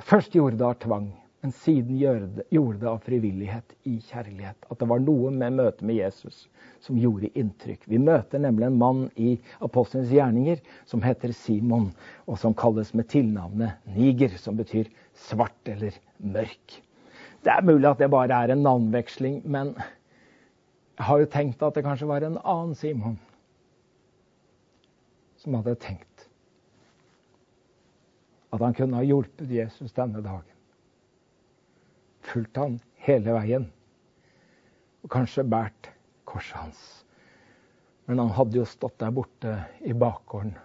først 0.03 0.33
gjorde 0.35 0.57
det 0.59 0.65
av 0.67 0.79
tvang 0.81 1.11
men 1.43 1.51
siden 1.51 1.97
gjorde 1.99 2.79
det 2.79 2.87
av 2.87 3.01
frivillighet 3.03 3.73
i 3.83 3.97
kjærlighet. 3.99 4.63
At 4.71 4.79
det 4.79 4.87
var 4.87 5.01
noe 5.03 5.27
med 5.35 5.57
møtet 5.57 5.81
med 5.83 5.97
Jesus 5.97 6.45
som 6.79 6.95
gjorde 6.95 7.33
inntrykk. 7.35 7.83
Vi 7.91 7.99
møter 7.99 8.39
nemlig 8.39 8.69
en 8.69 8.77
mann 8.79 9.01
i 9.19 9.33
Apostlenes 9.59 10.13
gjerninger 10.15 10.61
som 10.87 11.03
heter 11.03 11.33
Simon, 11.35 11.89
og 12.31 12.39
som 12.39 12.55
kalles 12.55 12.93
med 12.95 13.09
tilnavnet 13.11 13.75
Niger, 13.91 14.37
som 14.39 14.55
betyr 14.55 14.87
svart 15.25 15.67
eller 15.67 15.97
mørk. 16.23 16.77
Det 17.43 17.51
er 17.51 17.67
mulig 17.67 17.91
at 17.91 17.99
det 17.99 18.11
bare 18.15 18.39
er 18.39 18.55
en 18.55 18.63
navnveksling, 18.63 19.41
men 19.43 19.75
jeg 19.75 21.09
har 21.09 21.25
jo 21.25 21.31
tenkt 21.35 21.67
at 21.67 21.75
det 21.75 21.83
kanskje 21.83 22.07
var 22.07 22.23
en 22.23 22.39
annen 22.39 22.71
Simon 22.79 23.19
som 25.43 25.59
hadde 25.59 25.75
tenkt 25.83 26.29
at 28.53 28.61
han 28.63 28.75
kunne 28.77 28.95
ha 28.95 29.03
hjulpet 29.03 29.51
Jesus 29.51 29.91
denne 29.97 30.23
dagen 30.23 30.52
fulgt 32.23 32.57
han 32.57 32.79
hele 33.05 33.35
veien. 33.35 33.67
Og 35.03 35.11
kanskje 35.11 35.45
båret 35.47 35.91
korset 36.29 36.57
hans. 36.57 36.81
Men 38.05 38.19
han 38.19 38.33
hadde 38.35 38.59
jo 38.59 38.65
stått 38.67 38.99
der 38.99 39.13
borte 39.15 39.53
i 39.83 39.93
bakgården 39.95 40.55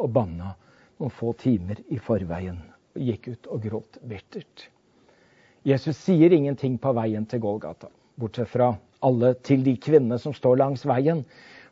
og 0.00 0.12
banna 0.12 0.54
noen 1.00 1.12
få 1.12 1.32
timer 1.40 1.80
i 1.92 1.98
forveien 2.00 2.60
og 2.96 3.04
gikk 3.04 3.28
ut 3.32 3.50
og 3.52 3.66
gråt 3.66 3.98
bittert. 4.08 4.68
Jesus 5.66 5.98
sier 5.98 6.32
ingenting 6.32 6.78
på 6.80 6.92
veien 6.96 7.26
til 7.28 7.42
Golgata, 7.42 7.90
bortsett 8.16 8.48
fra 8.48 8.70
alle 9.04 9.34
til 9.44 9.64
de 9.66 9.74
kvinnene 9.82 10.18
som 10.20 10.32
står 10.36 10.60
langs 10.62 10.86
veien. 10.88 11.24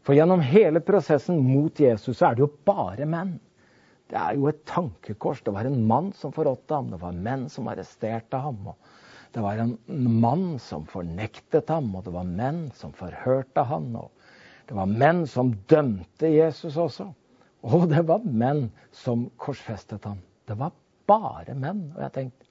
For 0.05 0.17
gjennom 0.17 0.43
hele 0.45 0.83
prosessen 0.85 1.39
mot 1.41 1.81
Jesus 1.81 2.19
så 2.19 2.29
er 2.29 2.37
det 2.37 2.45
jo 2.45 2.51
bare 2.67 3.07
menn. 3.09 3.39
Det 4.11 4.19
er 4.21 4.37
jo 4.37 4.51
et 4.51 4.61
tankekors. 4.69 5.41
Det 5.47 5.55
var 5.55 5.65
en 5.69 5.81
mann 5.89 6.11
som 6.13 6.35
forrådte 6.35 6.77
ham, 6.77 6.91
det 6.93 7.01
var 7.01 7.17
menn 7.17 7.47
som 7.49 7.71
arresterte 7.73 8.37
ham. 8.37 8.61
og 8.75 8.94
det 9.35 9.43
var 9.43 9.59
en 9.59 9.79
mann 10.21 10.59
som 10.63 10.85
fornektet 10.87 11.71
ham, 11.73 11.89
og 11.99 12.05
det 12.07 12.13
var 12.15 12.27
menn 12.29 12.69
som 12.79 12.93
forhørte 12.95 13.65
ham. 13.67 13.89
Og 13.99 14.13
det 14.69 14.77
var 14.79 14.87
menn 14.87 15.25
som 15.27 15.51
dømte 15.71 16.31
Jesus 16.31 16.77
også. 16.79 17.09
Og 17.67 17.89
det 17.91 18.05
var 18.07 18.23
menn 18.23 18.69
som 18.95 19.27
korsfestet 19.43 20.07
ham. 20.07 20.21
Det 20.47 20.55
var 20.61 20.71
bare 21.11 21.57
menn. 21.59 21.89
Og 21.97 22.05
jeg 22.05 22.15
tenkte 22.15 22.49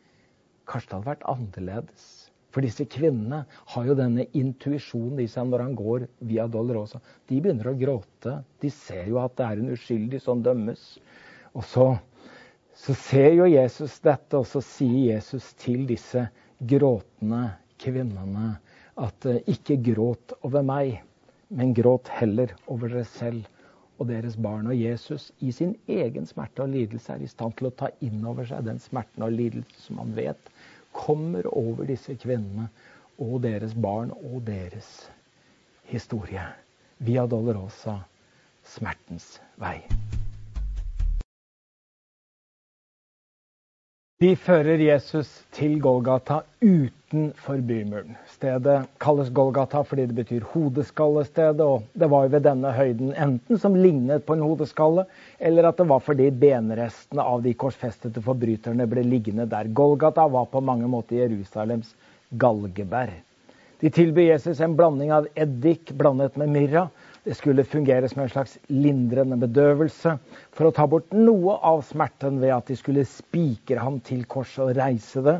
kanskje 0.67 0.89
det 0.89 0.97
hadde 0.97 1.11
vært 1.13 1.25
annerledes. 1.31 2.11
For 2.53 2.67
disse 2.67 2.85
kvinnene 2.91 3.45
har 3.47 3.87
jo 3.87 3.95
denne 3.97 4.27
intuisjonen 4.35 5.23
i 5.23 5.29
seg 5.31 5.47
når 5.49 5.63
han 5.63 5.79
går 5.79 6.07
via 6.27 6.49
Dolorosa. 6.51 6.99
De 7.31 7.39
begynner 7.39 7.71
å 7.71 7.77
gråte. 7.79 8.41
De 8.59 8.75
ser 8.75 9.07
jo 9.07 9.23
at 9.23 9.39
det 9.39 9.47
er 9.47 9.63
en 9.63 9.73
uskyldig 9.73 10.19
som 10.21 10.43
dømmes. 10.43 10.83
Og 11.55 11.63
så, 11.63 11.89
så 12.75 12.99
ser 13.07 13.39
jo 13.39 13.47
Jesus 13.47 14.01
dette, 14.03 14.35
og 14.35 14.49
så 14.51 14.59
sier 14.75 15.13
Jesus 15.15 15.53
til 15.63 15.87
disse 15.87 16.27
kvinnene 16.27 16.39
gråtende 16.69 17.43
kvinnene 17.81 18.53
at 19.01 19.25
eh, 19.29 19.41
ikke 19.49 19.79
gråt 19.93 20.35
over 20.41 20.65
meg, 20.65 21.01
men 21.53 21.73
gråt 21.77 22.09
heller 22.19 22.53
over 22.71 22.89
dere 22.91 23.07
selv 23.09 23.49
og 24.01 24.09
deres 24.09 24.37
barn. 24.41 24.69
Og 24.69 24.77
Jesus 24.77 25.31
i 25.39 25.51
sin 25.55 25.75
egen 25.87 26.27
smerte 26.29 26.65
og 26.65 26.73
lidelse 26.73 27.15
er 27.15 27.23
i 27.23 27.29
stand 27.31 27.57
til 27.59 27.69
å 27.69 27.75
ta 27.83 27.91
inn 28.05 28.23
over 28.25 28.47
seg 28.49 28.65
den 28.67 28.81
smerten 28.81 29.25
og 29.25 29.35
lidelse 29.35 29.85
som 29.87 30.01
han 30.01 30.15
vet 30.17 30.53
kommer 30.93 31.47
over 31.49 31.89
disse 31.89 32.15
kvinnene 32.21 32.67
og 33.21 33.39
deres 33.45 33.73
barn 33.73 34.13
og 34.13 34.43
deres 34.47 34.89
historie. 35.89 36.45
Via 37.03 37.25
Dolorosa, 37.27 37.99
smertens 38.75 39.35
vei. 39.59 39.79
De 44.23 44.29
fører 44.39 44.79
Jesus 44.79 45.27
til 45.51 45.73
Golgata 45.83 46.37
utenfor 46.63 47.57
bymuren. 47.67 48.13
Stedet 48.31 48.85
kalles 49.03 49.31
Golgata 49.35 49.81
fordi 49.83 50.05
det 50.07 50.15
betyr 50.15 50.45
hodeskallestedet, 50.53 51.65
og 51.65 51.89
det 51.91 52.07
var 52.13 52.29
ved 52.31 52.45
denne 52.45 52.71
høyden 52.71 53.09
enten 53.19 53.59
som 53.59 53.75
lignet 53.75 54.23
på 54.23 54.37
en 54.37 54.45
hodeskalle, 54.45 55.03
eller 55.43 55.67
at 55.67 55.81
det 55.81 55.89
var 55.89 55.99
fordi 56.05 56.29
benrestene 56.39 57.25
av 57.33 57.43
de 57.43 57.51
korsfestede 57.65 58.23
forbryterne 58.23 58.87
ble 58.87 59.03
liggende 59.03 59.49
der. 59.51 59.67
Golgata 59.75 60.29
var 60.31 60.47
på 60.53 60.63
mange 60.63 60.87
måter 60.87 61.25
Jerusalems 61.25 61.91
galgebær. 62.39 63.11
De 63.83 63.91
tilbyr 63.91 64.29
Jesus 64.29 64.63
en 64.63 64.77
blanding 64.79 65.11
av 65.11 65.27
eddik 65.35 65.91
blandet 65.99 66.39
med 66.39 66.53
myrra 66.55 66.87
det 67.23 67.33
skulle 67.33 67.63
fungere 67.63 68.09
som 68.09 68.21
en 68.21 68.29
slags 68.29 68.57
lindrende 68.67 69.37
bedøvelse 69.39 70.17
for 70.51 70.67
å 70.67 70.73
ta 70.75 70.85
bort 70.91 71.13
noe 71.15 71.55
av 71.63 71.85
smerten 71.87 72.41
ved 72.41 72.51
at 72.55 72.67
de 72.67 72.75
skulle 72.75 73.05
spikre 73.07 73.79
ham 73.79 74.01
til 74.03 74.25
korset 74.27 74.65
og 74.65 74.75
reise 74.75 75.23
det. 75.23 75.37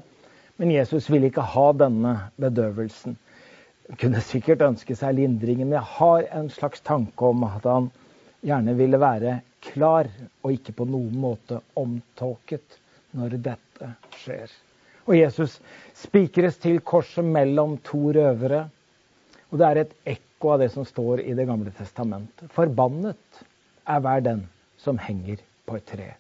Men 0.62 0.72
Jesus 0.72 1.10
ville 1.12 1.28
ikke 1.28 1.44
ha 1.56 1.66
denne 1.76 2.14
bedøvelsen. 2.40 3.18
Han 3.90 4.00
kunne 4.00 4.24
sikkert 4.24 4.64
ønske 4.64 4.96
seg 4.96 5.18
lindringen, 5.18 5.68
men 5.68 5.82
jeg 5.82 5.92
har 5.98 6.28
en 6.40 6.50
slags 6.54 6.84
tanke 6.88 7.34
om 7.34 7.44
at 7.50 7.68
han 7.68 7.92
gjerne 8.44 8.78
ville 8.80 9.00
være 9.00 9.42
klar 9.64 10.08
og 10.44 10.54
ikke 10.56 10.78
på 10.78 10.88
noen 10.88 11.18
måte 11.20 11.60
omtåket 11.80 12.80
når 13.18 13.36
dette 13.44 13.92
skjer. 14.22 14.48
Og 15.04 15.18
Jesus 15.20 15.60
spikres 16.00 16.56
til 16.64 16.80
korset 16.80 17.28
mellom 17.28 17.76
to 17.84 18.14
røvere. 18.16 18.70
Og 19.52 19.60
det 19.60 19.68
er 19.68 19.82
et 19.82 19.98
ekko 20.16 20.33
ekko 20.44 20.52
av 20.52 20.60
det 20.60 20.70
som 20.70 20.86
står 20.86 21.22
i 21.22 21.34
Det 21.34 21.46
gamle 21.46 21.72
testamentet. 21.72 22.52
Forbannet 22.52 23.44
er 23.88 24.00
hver 24.04 24.22
den 24.22 24.42
som 24.78 24.98
henger 25.00 25.40
på 25.66 25.78
et 25.78 25.86
tre. 25.88 26.16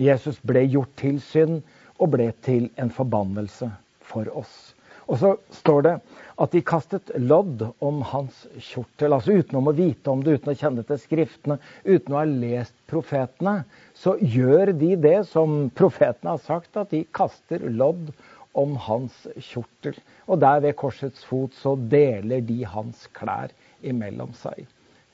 Jesus 0.00 0.40
ble 0.40 0.64
gjort 0.64 0.94
til 0.96 1.20
synd 1.20 1.60
og 2.00 2.14
ble 2.16 2.32
til 2.42 2.70
en 2.80 2.90
forbannelse 2.90 3.68
for 4.00 4.24
oss. 4.32 4.72
Og 5.06 5.18
så 5.20 5.34
står 5.52 5.82
det 5.84 5.94
at 6.40 6.52
de 6.56 6.62
kastet 6.64 7.12
lodd 7.20 7.66
om 7.84 8.00
hans 8.08 8.46
kjortel. 8.56 9.12
Altså 9.12 9.36
utenom 9.36 9.68
å 9.68 9.76
vite 9.76 10.10
om 10.10 10.24
det, 10.24 10.38
uten 10.38 10.54
å 10.54 10.56
kjenne 10.56 10.84
til 10.88 10.98
skriftene, 10.98 11.58
uten 11.84 12.14
å 12.14 12.22
ha 12.22 12.24
lest 12.24 12.74
profetene, 12.88 13.66
så 13.92 14.16
gjør 14.20 14.72
de 14.72 14.94
det 14.96 15.18
som 15.28 15.68
profetene 15.76 16.32
har 16.32 16.40
sagt, 16.40 16.72
at 16.80 16.96
de 16.96 17.04
kaster 17.12 17.60
lodd 17.68 18.08
om 18.54 18.76
hans 18.86 19.26
kjortel. 19.36 19.98
Og 20.28 20.40
der 20.42 20.62
ved 20.64 20.76
korsets 20.80 21.24
fot 21.26 21.54
så 21.58 21.74
deler 21.76 22.44
de 22.46 22.62
hans 22.68 23.06
klær 23.16 23.52
imellom 23.82 24.32
seg. 24.38 24.64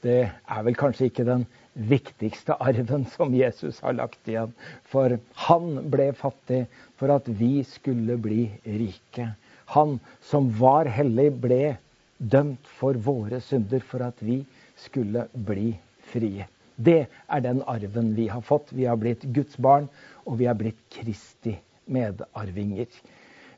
Det 0.00 0.22
er 0.30 0.62
vel 0.64 0.78
kanskje 0.80 1.10
ikke 1.10 1.26
den 1.28 1.44
viktigste 1.90 2.56
arven 2.56 3.04
som 3.12 3.34
Jesus 3.36 3.80
har 3.84 3.96
lagt 3.98 4.28
igjen. 4.28 4.54
For 4.88 5.18
han 5.46 5.90
ble 5.92 6.10
fattig 6.16 6.64
for 7.00 7.12
at 7.12 7.28
vi 7.40 7.60
skulle 7.68 8.16
bli 8.20 8.46
rike. 8.64 9.30
Han 9.76 9.98
som 10.24 10.48
var 10.58 10.88
hellig, 10.90 11.30
ble 11.42 11.76
dømt 12.18 12.72
for 12.80 12.96
våre 13.00 13.40
synder 13.44 13.84
for 13.86 14.04
at 14.04 14.18
vi 14.24 14.40
skulle 14.80 15.26
bli 15.32 15.74
frie. 16.12 16.48
Det 16.80 17.04
er 17.06 17.44
den 17.44 17.60
arven 17.68 18.14
vi 18.16 18.26
har 18.32 18.40
fått. 18.44 18.72
Vi 18.72 18.88
har 18.88 18.96
blitt 19.00 19.26
Guds 19.36 19.56
barn, 19.60 19.88
og 20.24 20.40
vi 20.40 20.48
har 20.48 20.56
blitt 20.56 20.80
Kristi 20.92 21.58
medarvinger. 21.92 22.88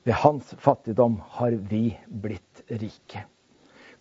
Ved 0.04 0.14
hans 0.14 0.54
fattigdom 0.58 1.20
har 1.38 1.50
vi 1.70 1.98
blitt 2.06 2.62
rike. 2.68 3.24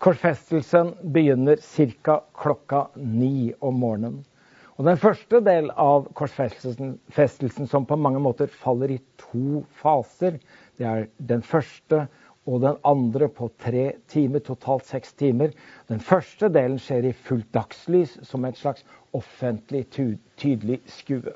Korsfestelsen 0.01 0.95
begynner 1.13 1.59
ca. 2.03 2.23
klokka 2.33 2.87
ni 2.95 3.53
om 3.59 3.77
morgenen. 3.79 4.23
Og 4.79 4.85
Den 4.85 4.97
første 4.97 5.43
del 5.45 5.69
av 5.77 6.07
korsfestelsen 6.17 7.67
som 7.69 7.85
på 7.85 7.99
mange 8.01 8.19
måter 8.19 8.49
faller 8.49 8.95
i 8.95 8.97
to 9.21 9.61
faser, 9.77 10.39
det 10.79 10.87
er 10.89 11.05
den 11.19 11.45
første 11.45 12.07
og 12.49 12.63
den 12.63 12.79
andre 12.81 13.27
på 13.29 13.51
tre 13.61 13.91
timer, 14.09 14.41
totalt 14.41 14.89
seks 14.89 15.13
timer. 15.13 15.53
Den 15.85 16.01
første 16.01 16.49
delen 16.49 16.81
skjer 16.81 17.11
i 17.11 17.13
fullt 17.13 17.51
dagslys, 17.53 18.17
som 18.25 18.45
et 18.49 18.57
slags 18.57 18.81
offentlig, 19.13 19.85
tydelig 19.93 20.81
skue. 20.89 21.35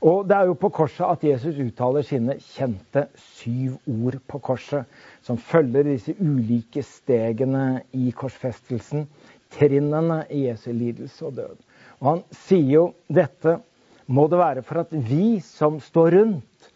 Og 0.00 0.28
Det 0.28 0.36
er 0.36 0.46
jo 0.46 0.54
på 0.54 0.68
korset 0.68 1.06
at 1.08 1.24
Jesus 1.24 1.56
uttaler 1.56 2.02
sine 2.02 2.36
kjente 2.40 3.06
syv 3.16 3.78
ord 3.86 4.18
på 4.28 4.38
korset, 4.38 4.84
som 5.22 5.38
følger 5.38 5.82
disse 5.88 6.14
ulike 6.20 6.82
stegene 6.82 7.82
i 7.92 8.10
korsfestelsen, 8.10 9.06
trinnene 9.50 10.24
i 10.30 10.46
Jesu 10.48 10.72
lidelse 10.72 11.24
og 11.26 11.36
død. 11.36 11.56
Og 12.00 12.10
Han 12.10 12.22
sier 12.32 12.70
jo 12.74 12.84
dette 13.08 13.58
må 14.06 14.28
det 14.30 14.38
være 14.38 14.62
for 14.62 14.84
at 14.84 14.92
vi 14.92 15.40
som 15.42 15.80
står 15.80 16.14
rundt, 16.14 16.70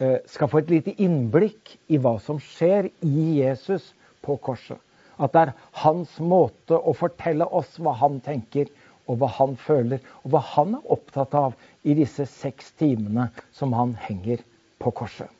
eh, 0.00 0.18
skal 0.26 0.48
få 0.48 0.58
et 0.58 0.70
lite 0.70 0.94
innblikk 1.02 1.78
i 1.88 1.98
hva 1.98 2.18
som 2.20 2.38
skjer 2.38 2.90
i 3.02 3.40
Jesus 3.40 3.94
på 4.22 4.36
korset. 4.36 4.78
At 5.18 5.32
det 5.32 5.40
er 5.40 5.54
hans 5.84 6.18
måte 6.18 6.74
å 6.74 6.94
fortelle 6.94 7.46
oss 7.46 7.78
hva 7.78 7.94
han 7.98 8.20
tenker 8.20 8.70
og 9.06 9.20
hva 9.20 9.28
han 9.38 9.54
føler, 9.60 10.02
og 10.24 10.34
hva 10.34 10.42
han 10.54 10.76
er 10.78 10.92
opptatt 10.96 11.34
av 11.38 11.54
i 11.84 11.96
disse 11.96 12.26
seks 12.30 12.72
timene 12.80 13.28
som 13.52 13.74
han 13.76 13.96
henger 14.06 14.44
på 14.80 14.92
korset. 15.02 15.30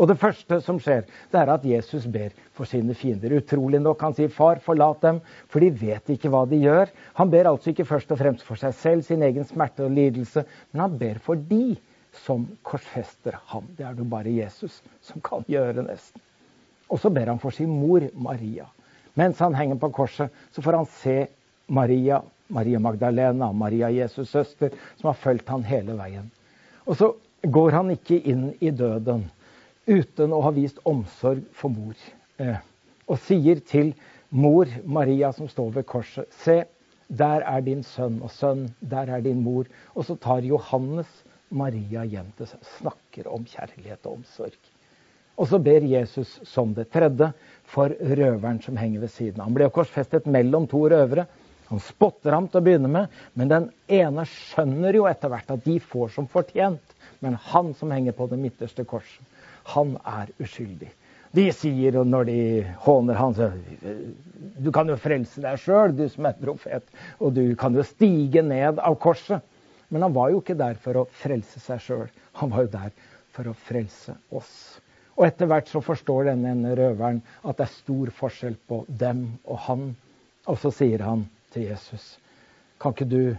Og 0.00 0.08
Det 0.08 0.16
første 0.18 0.56
som 0.64 0.78
skjer, 0.80 1.04
det 1.30 1.38
er 1.38 1.50
at 1.52 1.64
Jesus 1.68 2.06
ber 2.10 2.32
for 2.56 2.64
sine 2.66 2.94
fiender. 2.96 3.34
Utrolig 3.36 3.80
nok, 3.80 4.00
han 4.00 4.14
sier 4.16 4.28
'far, 4.28 4.58
forlat 4.64 5.00
dem', 5.02 5.20
for 5.48 5.60
de 5.60 5.68
vet 5.70 6.08
ikke 6.10 6.30
hva 6.32 6.46
de 6.48 6.56
gjør. 6.56 6.88
Han 7.14 7.30
ber 7.30 7.50
altså 7.50 7.70
ikke 7.70 7.84
først 7.84 8.10
og 8.10 8.18
fremst 8.18 8.42
for 8.42 8.56
seg 8.56 8.74
selv, 8.74 9.02
sin 9.02 9.22
egen 9.22 9.44
smerte 9.44 9.84
og 9.84 9.90
lidelse, 9.90 10.44
men 10.72 10.80
han 10.80 10.98
ber 10.98 11.18
for 11.18 11.34
de 11.34 11.76
som 12.24 12.48
korsfester 12.64 13.38
ham. 13.46 13.68
Det 13.76 13.86
er 13.86 13.94
det 13.94 14.10
bare 14.10 14.32
Jesus 14.32 14.82
som 15.02 15.20
kan 15.20 15.44
gjøre, 15.48 15.84
nesten. 15.84 16.20
Og 16.90 16.98
så 16.98 17.10
ber 17.10 17.26
han 17.26 17.38
for 17.38 17.50
sin 17.50 17.68
mor 17.68 18.00
Maria. 18.14 18.66
Mens 19.14 19.38
han 19.38 19.54
henger 19.54 19.76
på 19.80 19.92
korset, 19.92 20.30
så 20.52 20.62
får 20.62 20.76
han 20.76 20.86
se 20.86 21.26
Maria, 21.68 22.22
Maria 22.48 22.78
Magdalena, 22.78 23.52
Maria 23.52 23.90
Jesus' 23.90 24.30
søster, 24.30 24.72
som 24.96 25.08
har 25.12 25.18
fulgt 25.20 25.48
han 25.48 25.64
hele 25.64 25.96
veien. 25.98 26.30
Og 26.86 26.96
så 26.96 27.12
går 27.42 27.78
han 27.78 27.90
ikke 27.94 28.18
inn 28.18 28.50
i 28.60 28.70
døden 28.70 29.28
uten 29.86 30.34
å 30.34 30.42
ha 30.44 30.52
vist 30.54 30.78
omsorg 30.88 31.42
for 31.56 31.74
mor. 31.74 31.96
Eh, 32.38 32.58
og 33.08 33.18
sier 33.24 33.62
til 33.66 33.92
mor 34.30 34.70
Maria 34.84 35.32
som 35.34 35.48
står 35.50 35.72
ved 35.78 35.86
korset, 35.90 36.28
se, 36.42 36.62
der 37.12 37.44
er 37.44 37.60
din 37.60 37.82
sønn, 37.84 38.20
og 38.24 38.30
sønn, 38.32 38.68
der 38.80 39.10
er 39.12 39.20
din 39.24 39.42
mor. 39.44 39.68
Og 39.94 40.06
så 40.08 40.16
tar 40.16 40.46
Johannes 40.46 41.10
Maria 41.52 42.06
hjem 42.08 42.30
til 42.38 42.48
seg. 42.48 42.62
Snakker 42.78 43.28
om 43.28 43.44
kjærlighet 43.44 44.06
og 44.06 44.20
omsorg. 44.20 44.56
Og 45.36 45.48
så 45.48 45.58
ber 45.60 45.84
Jesus 45.88 46.38
som 46.48 46.72
det 46.76 46.90
tredje 46.92 47.30
for 47.68 47.92
røveren 47.92 48.60
som 48.62 48.76
henger 48.80 49.04
ved 49.04 49.12
siden 49.12 49.40
av. 49.40 49.48
Han 49.48 49.56
ble 49.56 49.68
korsfestet 49.74 50.28
mellom 50.30 50.68
to 50.70 50.84
røvere. 50.92 51.26
Han 51.72 51.80
spotter 51.80 52.34
ham 52.36 52.50
til 52.52 52.60
å 52.60 52.64
begynne 52.66 52.88
med, 52.92 53.12
men 53.32 53.48
den 53.48 53.66
ene 53.88 54.26
skjønner 54.28 54.92
jo 54.92 55.06
etter 55.08 55.30
hvert 55.32 55.54
at 55.54 55.62
de 55.64 55.78
får 55.80 56.10
som 56.12 56.26
fortjent. 56.28 56.84
Men 57.24 57.38
han 57.48 57.70
som 57.78 57.94
henger 57.94 58.12
på 58.12 58.26
det 58.28 58.36
midterste 58.42 58.84
korset, 58.84 59.24
han 59.72 59.94
er 60.04 60.28
uskyldig. 60.42 60.90
De 61.32 61.46
sier 61.56 61.96
når 62.04 62.28
de 62.28 62.38
håner 62.84 63.16
han, 63.16 63.32
så 63.32 63.48
Du 64.60 64.68
kan 64.68 64.92
jo 64.92 64.98
frelse 65.00 65.40
deg 65.40 65.64
sjøl, 65.64 65.96
du 65.96 66.04
som 66.12 66.28
er 66.28 66.36
profet. 66.44 66.84
Og 67.24 67.32
du 67.40 67.56
kan 67.56 67.72
jo 67.72 67.88
stige 67.88 68.44
ned 68.44 68.76
av 68.76 69.00
korset. 69.00 69.40
Men 69.88 70.04
han 70.04 70.12
var 70.12 70.28
jo 70.28 70.44
ikke 70.44 70.60
der 70.60 70.76
for 70.76 71.00
å 71.00 71.08
frelse 71.24 71.60
seg 71.60 71.80
sjøl. 71.80 72.08
Han 72.36 72.52
var 72.52 72.66
jo 72.66 72.74
der 72.76 72.92
for 73.32 73.48
å 73.48 73.56
frelse 73.64 74.12
oss. 74.28 74.52
Og 75.16 75.24
etter 75.24 75.48
hvert 75.48 75.72
så 75.72 75.80
forstår 75.80 76.34
denne 76.34 76.76
røveren 76.76 77.24
at 77.40 77.56
det 77.56 77.64
er 77.64 77.76
stor 77.80 78.12
forskjell 78.20 78.60
på 78.68 78.84
dem 78.88 79.30
og 79.46 79.64
han. 79.70 79.92
Og 80.52 80.60
så 80.60 80.72
sier 80.74 81.00
han 81.08 81.30
til 81.52 81.68
Jesus, 81.68 82.16
kan 82.80 82.94
ikke 82.94 83.08
du 83.08 83.36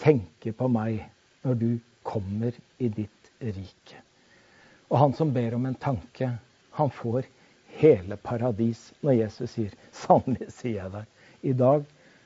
tenke 0.00 0.52
på 0.56 0.68
meg 0.72 1.04
når 1.44 1.58
du 1.60 1.68
kommer 2.06 2.56
i 2.78 2.88
ditt 2.88 3.30
rike? 3.40 4.00
Og 4.90 4.98
han 4.98 5.14
som 5.14 5.30
ber 5.34 5.54
om 5.54 5.68
en 5.68 5.78
tanke, 5.78 6.32
han 6.74 6.90
får 6.90 7.28
hele 7.80 8.16
paradis 8.16 8.90
når 9.04 9.20
Jesus 9.20 9.54
sier, 9.54 9.76
'Sannelig 9.92 10.50
sier 10.50 10.82
jeg 10.82 10.92
deg, 10.96 11.06
i 11.42 11.52
dag 11.52 11.84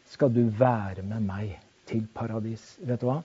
skal 0.09 0.33
du 0.33 0.45
være 0.59 1.03
med 1.03 1.27
meg 1.29 1.59
til 1.87 2.07
paradis'. 2.17 2.79
Vet 2.81 3.01
du 3.03 3.11
hva? 3.11 3.21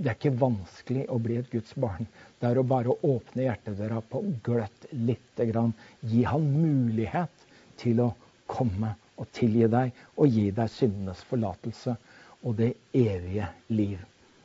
Det 0.00 0.08
er 0.08 0.16
ikke 0.16 0.40
vanskelig 0.40 1.04
å 1.12 1.18
bli 1.20 1.36
et 1.36 1.50
Guds 1.52 1.74
barn. 1.76 2.06
Det 2.40 2.48
er 2.48 2.58
å 2.58 2.64
bare 2.64 2.94
åpne 3.04 3.44
hjertedøra 3.44 4.00
på 4.08 4.22
gløtt 4.46 4.86
lite 4.96 5.44
grann. 5.50 5.74
Gi 6.00 6.22
han 6.24 6.46
mulighet 6.54 7.44
til 7.82 8.00
å 8.06 8.14
komme 8.48 8.94
og 9.20 9.28
tilgi 9.36 9.68
deg 9.70 9.92
og 10.16 10.30
gi 10.32 10.48
deg 10.56 10.72
syndenes 10.72 11.20
forlatelse 11.28 11.96
og 12.40 12.56
det 12.60 12.72
evige 12.96 13.48
liv. 13.68 13.98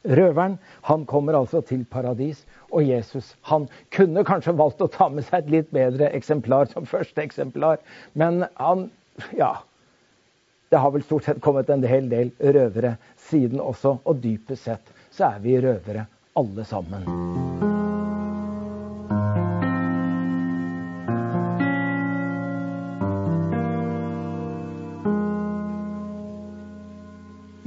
Røveren 0.06 0.58
han 0.86 1.06
kommer 1.10 1.34
altså 1.34 1.64
til 1.66 1.86
paradis, 1.90 2.44
og 2.70 2.86
Jesus 2.86 3.34
han 3.50 3.66
kunne 3.96 4.26
kanskje 4.28 4.54
valgt 4.58 4.84
å 4.86 4.92
ta 4.92 5.08
med 5.10 5.26
seg 5.26 5.46
et 5.46 5.54
litt 5.56 5.72
bedre 5.74 6.12
eksemplar 6.14 6.70
som 6.70 6.86
første 6.90 7.24
eksemplar, 7.24 7.82
men 8.14 8.46
han 8.60 8.90
ja, 9.34 9.56
det 10.70 10.82
har 10.84 10.92
vel 10.94 11.06
stort 11.08 11.26
sett 11.26 11.42
kommet 11.42 11.70
en 11.72 11.86
hel 11.88 12.10
del 12.12 12.34
røvere 12.40 12.98
siden 13.30 13.64
også, 13.64 13.98
og 14.04 14.22
dypest 14.22 14.70
sett 14.70 14.94
så 15.16 15.32
er 15.32 15.40
vi 15.46 15.58
røvere 15.64 16.06
alle 16.36 16.68
sammen. 16.68 17.65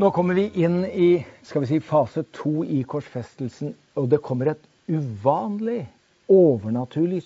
Nå 0.08 0.12
kommer 0.12 0.34
vi 0.34 0.50
inn 0.54 0.84
i 0.86 1.26
skal 1.42 1.60
vi 1.60 1.66
si, 1.68 1.78
fase 1.84 2.22
to 2.32 2.62
i 2.64 2.78
korsfestelsen. 2.88 3.74
Og 4.00 4.06
det 4.08 4.22
kommer 4.24 4.48
et 4.48 4.62
uvanlig, 4.88 5.82
overnaturlig 6.32 7.18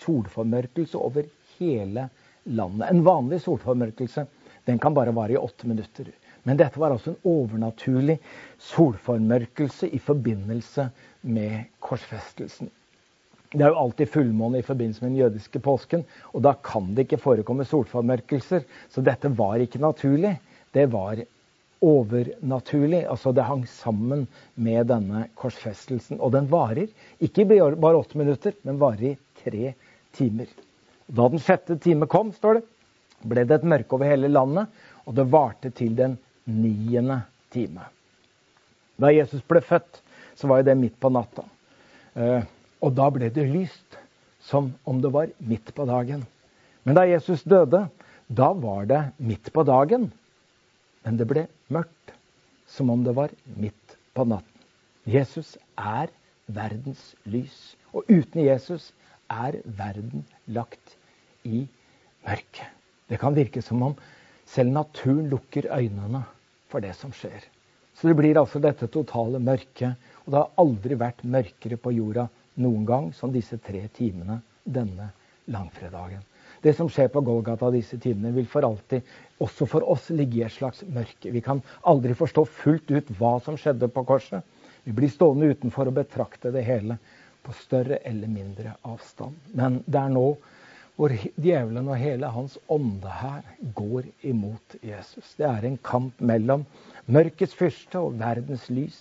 solformørkelse 0.00 0.96
over 0.96 1.26
hele 1.58 2.06
landet. 2.48 2.86
En 2.88 3.02
vanlig 3.04 3.42
solformørkelse 3.44 4.24
den 4.64 4.80
kan 4.80 4.96
bare 4.96 5.12
vare 5.12 5.34
i 5.34 5.36
åtte 5.36 5.68
minutter. 5.68 6.08
Men 6.48 6.56
dette 6.56 6.80
var 6.80 6.94
altså 6.94 7.12
en 7.12 7.18
overnaturlig 7.28 8.16
solformørkelse 8.70 9.90
i 9.92 10.00
forbindelse 10.00 10.86
med 11.36 11.66
korsfestelsen. 11.76 12.70
Det 13.52 13.66
er 13.66 13.74
jo 13.74 13.82
alltid 13.82 14.14
fullmåne 14.14 14.62
i 14.62 14.64
forbindelse 14.70 15.04
med 15.04 15.12
den 15.12 15.20
jødiske 15.26 15.60
påsken, 15.60 16.06
og 16.32 16.40
da 16.48 16.54
kan 16.56 16.88
det 16.94 17.04
ikke 17.04 17.20
forekomme 17.20 17.68
solformørkelser. 17.68 18.64
Så 18.88 19.04
dette 19.04 19.28
var 19.28 19.60
ikke 19.60 19.82
naturlig. 19.84 20.38
Det 20.72 20.86
var 20.88 21.20
overnaturlig. 21.80 23.04
Altså 23.08 23.32
det 23.32 23.46
hang 23.48 23.64
sammen 23.68 24.26
med 24.54 24.88
denne 24.90 25.26
korsfestelsen. 25.38 26.20
Og 26.20 26.32
den 26.34 26.48
varer 26.50 26.90
ikke 27.22 27.46
bare 27.50 28.00
åtte 28.00 28.18
minutter, 28.20 28.56
men 28.62 28.80
varer 28.80 29.12
i 29.12 29.16
tre 29.42 29.72
timer. 30.16 30.50
Da 31.10 31.28
den 31.28 31.42
sjette 31.42 31.78
time 31.82 32.06
kom, 32.10 32.30
står 32.32 32.60
det, 32.60 32.66
ble 33.26 33.44
det 33.44 33.58
et 33.58 33.70
mørke 33.72 33.96
over 33.96 34.08
hele 34.08 34.30
landet, 34.30 34.68
og 35.04 35.16
det 35.16 35.26
varte 35.32 35.72
til 35.74 35.96
den 35.98 36.16
niende 36.46 37.22
time. 37.52 37.88
Da 39.00 39.10
Jesus 39.12 39.42
ble 39.48 39.62
født, 39.64 40.00
så 40.36 40.48
var 40.48 40.60
jo 40.60 40.68
det 40.70 40.76
midt 40.78 40.96
på 41.00 41.10
natta. 41.12 41.44
Eh, 42.14 42.46
og 42.80 42.94
da 42.96 43.08
ble 43.12 43.28
det 43.32 43.48
lyst, 43.48 43.98
som 44.40 44.70
om 44.88 45.00
det 45.02 45.10
var 45.12 45.32
midt 45.38 45.74
på 45.76 45.84
dagen. 45.88 46.24
Men 46.84 46.96
da 46.96 47.04
Jesus 47.08 47.42
døde, 47.44 47.88
da 48.26 48.52
var 48.56 48.86
det 48.88 49.02
midt 49.18 49.50
på 49.52 49.64
dagen. 49.68 50.08
Men 51.04 51.16
det 51.20 51.26
ble 51.30 51.46
mørkt, 51.72 52.14
som 52.68 52.90
om 52.92 53.04
det 53.04 53.14
var 53.16 53.32
midt 53.56 53.96
på 54.14 54.26
natten. 54.28 54.66
Jesus 55.08 55.56
er 55.78 56.10
verdens 56.46 57.14
lys. 57.24 57.74
Og 57.96 58.04
uten 58.10 58.42
Jesus 58.44 58.90
er 59.30 59.60
verden 59.64 60.26
lagt 60.46 60.96
i 61.46 61.64
mørket. 62.26 62.66
Det 63.08 63.18
kan 63.18 63.34
virke 63.34 63.62
som 63.64 63.82
om 63.82 63.96
selv 64.46 64.70
naturen 64.74 65.30
lukker 65.30 65.70
øynene 65.72 66.22
for 66.70 66.82
det 66.84 66.92
som 66.98 67.14
skjer. 67.14 67.42
Så 67.94 68.08
det 68.08 68.16
blir 68.18 68.38
altså 68.38 68.60
dette 68.62 68.88
totale 68.92 69.40
mørket. 69.42 69.96
Og 70.24 70.32
det 70.32 70.38
har 70.38 70.62
aldri 70.62 70.98
vært 71.00 71.24
mørkere 71.26 71.78
på 71.80 71.94
jorda 71.96 72.28
noen 72.60 72.84
gang 72.86 73.10
som 73.16 73.32
disse 73.34 73.58
tre 73.62 73.86
timene 73.96 74.40
denne 74.64 75.10
langfredagen. 75.50 76.22
Det 76.60 76.74
som 76.76 76.90
skjer 76.92 77.08
på 77.08 77.22
Golgata 77.24 77.70
disse 77.72 77.96
tidene, 78.00 78.34
vil 78.36 78.48
for 78.48 78.66
alltid, 78.66 79.06
også 79.40 79.66
for 79.68 79.86
oss, 79.88 80.10
ligge 80.12 80.42
i 80.42 80.44
et 80.44 80.52
slags 80.52 80.82
mørke. 80.84 81.32
Vi 81.32 81.40
kan 81.44 81.62
aldri 81.88 82.12
forstå 82.16 82.44
fullt 82.44 82.92
ut 82.92 83.12
hva 83.16 83.38
som 83.44 83.56
skjedde 83.60 83.88
på 83.92 84.04
korset. 84.08 84.44
Vi 84.84 84.92
blir 84.96 85.12
stående 85.12 85.48
utenfor 85.54 85.88
og 85.88 85.96
betrakte 85.96 86.52
det 86.52 86.66
hele 86.66 86.98
på 87.44 87.54
større 87.56 88.00
eller 88.04 88.28
mindre 88.28 88.74
avstand. 88.88 89.36
Men 89.56 89.80
det 89.86 90.00
er 90.00 90.12
nå 90.12 90.26
hvor 91.00 91.14
djevelen 91.16 91.88
og 91.88 91.96
hele 91.96 92.28
hans 92.28 92.58
ånde 92.68 93.08
her 93.22 93.44
går 93.76 94.10
imot 94.28 94.76
Jesus. 94.84 95.32
Det 95.38 95.46
er 95.48 95.64
en 95.64 95.78
kamp 95.80 96.20
mellom 96.20 96.66
mørkets 97.08 97.56
fyrste 97.56 98.02
og 98.02 98.18
verdens 98.20 98.66
lys. 98.68 98.98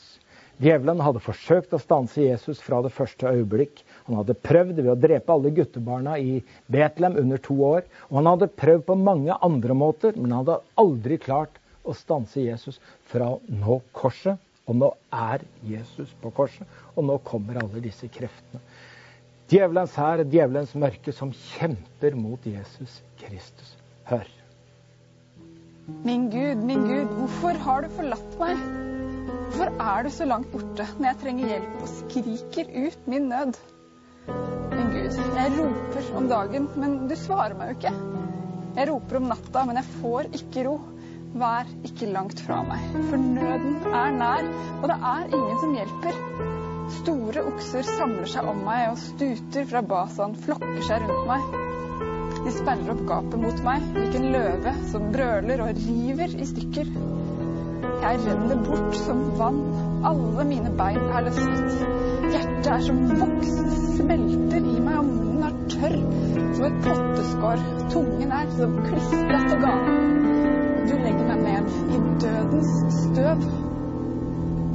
Djevelen 0.59 0.99
hadde 0.99 1.21
forsøkt 1.23 1.71
å 1.71 1.79
stanse 1.79 2.19
Jesus 2.19 2.59
fra 2.59 2.81
det 2.83 2.91
første 2.91 3.31
øyeblikk. 3.31 3.79
Han 4.09 4.17
hadde 4.19 4.35
prøvd 4.43 4.81
ved 4.81 4.91
å 4.91 4.97
drepe 4.99 5.31
alle 5.31 5.53
guttebarna 5.55 6.17
i 6.19 6.41
Betlehem 6.67 7.15
under 7.21 7.39
to 7.45 7.55
år. 7.63 7.87
Og 8.09 8.19
han 8.19 8.27
hadde 8.33 8.51
prøvd 8.59 8.83
på 8.89 8.97
mange 8.99 9.37
andre 9.45 9.77
måter, 9.77 10.17
men 10.19 10.33
han 10.33 10.43
hadde 10.43 10.59
aldri 10.83 11.19
klart 11.23 11.61
å 11.87 11.95
stanse 11.95 12.43
Jesus 12.43 12.81
fra 13.07 13.31
å 13.37 13.39
nå 13.47 13.79
korset. 13.95 14.35
Og 14.69 14.77
nå 14.77 14.91
er 15.15 15.47
Jesus 15.65 16.11
på 16.21 16.29
korset, 16.35 16.67
og 16.93 17.07
nå 17.07 17.15
kommer 17.25 17.57
alle 17.63 17.81
disse 17.81 18.11
kreftene. 18.13 18.59
Djevelens 19.49 19.95
hær, 19.97 20.21
djevelens 20.27 20.75
mørke, 20.77 21.15
som 21.15 21.31
kjemper 21.55 22.19
mot 22.19 22.43
Jesus 22.45 22.99
Kristus. 23.23 23.73
Hør. 24.11 24.27
Min 26.05 26.29
Gud, 26.29 26.61
min 26.67 26.85
Gud, 26.85 27.09
hvorfor 27.17 27.57
har 27.65 27.87
du 27.87 27.95
forlatt 27.97 28.37
meg? 28.43 28.98
Hvorfor 29.59 29.83
er 29.83 30.05
du 30.05 30.09
så 30.15 30.23
langt 30.23 30.53
borte 30.53 30.85
når 30.95 31.05
jeg 31.09 31.17
trenger 31.19 31.49
hjelp 31.51 31.81
og 31.83 31.89
skriker 31.91 32.69
ut 32.79 33.07
min 33.11 33.25
nød? 33.27 33.57
Men 34.29 34.93
Gud, 34.93 35.17
jeg 35.35 35.51
roper 35.57 36.07
om 36.15 36.29
dagen, 36.31 36.67
men 36.79 36.93
du 37.09 37.15
svarer 37.19 37.57
meg 37.59 37.73
jo 37.73 37.75
ikke. 37.75 37.91
Jeg 38.77 38.87
roper 38.87 39.19
om 39.19 39.27
natta, 39.27 39.65
men 39.67 39.81
jeg 39.81 39.97
får 39.97 40.29
ikke 40.39 40.63
ro. 40.69 40.77
Vær 41.43 41.67
ikke 41.89 42.07
langt 42.13 42.39
fra 42.45 42.61
meg, 42.69 42.87
for 43.09 43.19
nøden 43.19 43.75
er 43.91 44.15
nær, 44.21 44.47
og 44.79 44.87
det 44.93 44.99
er 45.11 45.27
ingen 45.27 45.61
som 45.65 45.75
hjelper. 45.75 46.23
Store 47.01 47.47
okser 47.51 47.91
samler 47.91 48.31
seg 48.31 48.47
om 48.53 48.63
meg, 48.63 48.87
og 48.93 49.03
stuter 49.09 49.67
fra 49.73 49.83
basaen, 49.91 50.39
flokker 50.47 50.83
seg 50.87 51.03
rundt 51.03 51.33
meg. 51.33 52.43
De 52.47 52.55
sperrer 52.61 52.95
opp 52.95 53.03
gapet 53.11 53.43
mot 53.43 53.63
meg, 53.67 53.91
lik 53.99 54.15
en 54.23 54.31
løve 54.39 54.77
som 54.95 55.11
brøler 55.11 55.67
og 55.67 55.83
river 55.83 56.39
i 56.39 56.47
stykker. 56.47 56.95
Jeg 57.99 58.19
renner 58.23 58.59
bort 58.63 58.95
som 58.95 59.17
vann, 59.35 59.57
alle 60.07 60.45
mine 60.47 60.69
bein 60.77 61.01
er 61.11 61.25
løsnet. 61.25 61.81
Hjertet 62.31 62.69
er 62.71 62.83
som 62.85 63.01
voks, 63.19 63.49
smelter 63.97 64.59
i 64.63 64.77
meg, 64.79 64.99
og 65.01 65.09
munnen 65.09 65.43
er 65.49 65.57
tørr 65.73 65.97
som 66.55 66.67
et 66.69 66.77
potteskår. 66.85 67.65
Tungen 67.91 68.31
er 68.37 68.53
som 68.55 68.77
klistret 68.85 69.55
og 69.55 69.65
gal. 69.65 69.89
Du 70.87 70.93
legger 70.95 71.25
meg 71.27 71.43
ned 71.43 71.73
i 71.97 71.99
dødens 72.23 72.71
støv. 73.01 73.43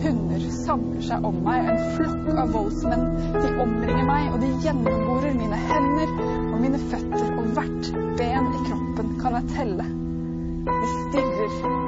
Hunder 0.05 0.45
samler 0.59 1.09
seg 1.09 1.25
om 1.25 1.41
meg, 1.47 1.71
en 1.73 1.97
flokk 1.97 2.29
av 2.45 2.53
voldsmenn. 2.59 3.07
De 3.39 3.55
omringer 3.65 4.05
meg, 4.11 4.29
og 4.35 4.45
de 4.45 4.53
gjennomborer 4.67 5.33
mine 5.39 5.63
hender 5.65 6.13
og 6.51 6.61
mine 6.61 6.83
føtter, 6.91 7.33
og 7.39 7.49
hvert 7.57 7.91
ben 8.21 8.53
i 8.53 8.63
kroppen 8.69 9.17
kan 9.25 9.41
jeg 9.41 9.51
telle. 9.57 9.89
De 10.69 10.93
stirrer, 10.93 11.84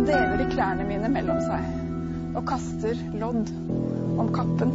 Så 0.00 0.06
deler 0.06 0.38
de 0.40 0.46
klærne 0.48 0.84
mine 0.88 1.08
mellom 1.12 1.42
seg 1.44 2.36
og 2.38 2.46
kaster 2.48 2.96
lodd 3.20 3.50
om 4.16 4.30
kappen. 4.32 4.70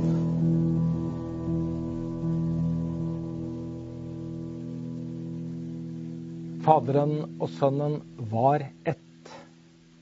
Faderen 6.67 7.15
og 7.39 7.49
Sønnen 7.55 7.97
var 8.35 8.67
ett, 8.85 9.33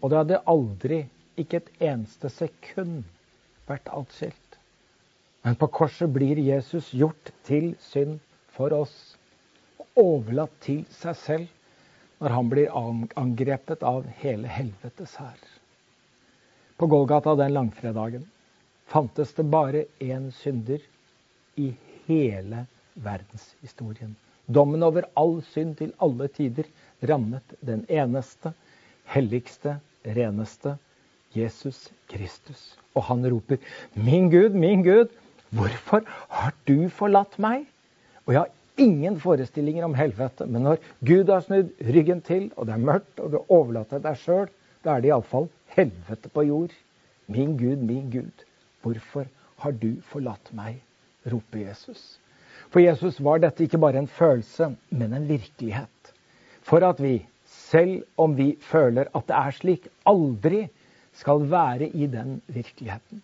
og 0.03 0.11
det 0.11 0.19
hadde 0.19 0.43
aldri, 0.57 0.99
ikke 1.39 1.63
et 1.63 1.71
eneste 1.93 2.27
sekund, 2.41 3.07
vært 3.71 3.87
atskilt. 3.95 4.59
Men 5.47 5.55
på 5.55 5.71
korset 5.79 6.11
blir 6.11 6.43
Jesus 6.51 6.91
gjort 6.91 7.31
til 7.47 7.77
synd 7.93 8.19
for 8.59 8.75
oss, 8.75 9.15
og 9.79 10.03
overlatt 10.03 10.59
til 10.67 10.83
seg 10.99 11.21
selv 11.23 11.52
når 12.23 12.31
han 12.37 12.49
blir 12.49 12.75
angrepet 13.19 13.81
av 13.83 14.05
hele 14.21 14.47
helvetes 14.47 15.17
hær. 15.19 15.39
På 16.79 16.87
Golgata 16.87 17.33
den 17.35 17.51
langfredagen 17.51 18.23
fantes 18.87 19.33
det 19.35 19.43
bare 19.51 19.81
én 19.99 20.29
synder 20.37 20.79
i 21.59 21.73
hele 22.07 22.63
verdenshistorien. 22.93 24.15
Dommen 24.47 24.87
over 24.87 25.09
all 25.19 25.41
synd 25.51 25.75
til 25.81 25.91
alle 25.99 26.29
tider 26.31 26.71
rammet 27.11 27.57
den 27.59 27.83
eneste, 27.91 28.53
helligste, 29.11 29.77
reneste 30.07 30.77
Jesus 31.35 31.89
Kristus. 32.07 32.77
Og 32.95 33.03
han 33.03 33.27
roper, 33.27 33.57
'Min 33.95 34.29
Gud, 34.31 34.55
min 34.55 34.83
Gud, 34.83 35.11
hvorfor 35.51 36.07
har 36.29 36.55
du 36.67 36.89
forlatt 36.89 37.39
meg?' 37.39 37.67
Og 38.25 38.33
jeg 38.33 38.39
har 38.39 38.51
ingen 38.81 39.19
forestillinger 39.21 39.85
om 39.85 39.95
helvete, 39.97 40.47
men 40.49 40.65
når 40.67 40.81
Gud 41.05 41.29
har 41.29 41.43
snudd 41.45 41.73
ryggen 41.93 42.21
til, 42.25 42.49
og 42.57 42.67
det 42.67 42.75
er 42.75 42.87
mørkt, 42.89 43.19
og 43.19 43.33
du 43.33 43.39
overlater 43.47 44.01
deg 44.03 44.17
sjøl, 44.19 44.49
da 44.83 44.95
er 44.95 45.03
det 45.03 45.11
iallfall 45.11 45.47
helvete 45.75 46.31
på 46.33 46.47
jord. 46.47 46.73
Min 47.31 47.57
Gud, 47.57 47.83
min 47.85 48.09
Gud, 48.11 48.45
hvorfor 48.83 49.29
har 49.63 49.77
du 49.79 49.95
forlatt 50.09 50.51
meg? 50.55 50.81
roper 51.23 51.61
Jesus. 51.69 52.17
For 52.67 52.83
Jesus 52.83 53.19
var 53.23 53.39
dette 53.39 53.63
ikke 53.63 53.79
bare 53.79 54.01
en 54.01 54.09
følelse, 54.11 54.73
men 54.89 55.13
en 55.13 55.27
virkelighet. 55.29 56.13
For 56.63 56.83
at 56.83 56.99
vi, 57.03 57.21
selv 57.47 58.03
om 58.19 58.35
vi 58.37 58.53
føler 58.59 59.07
at 59.15 59.27
det 59.29 59.37
er 59.37 59.55
slik, 59.55 59.87
aldri 60.09 60.65
skal 61.15 61.45
være 61.51 61.87
i 61.93 62.07
den 62.11 62.41
virkeligheten. 62.47 63.21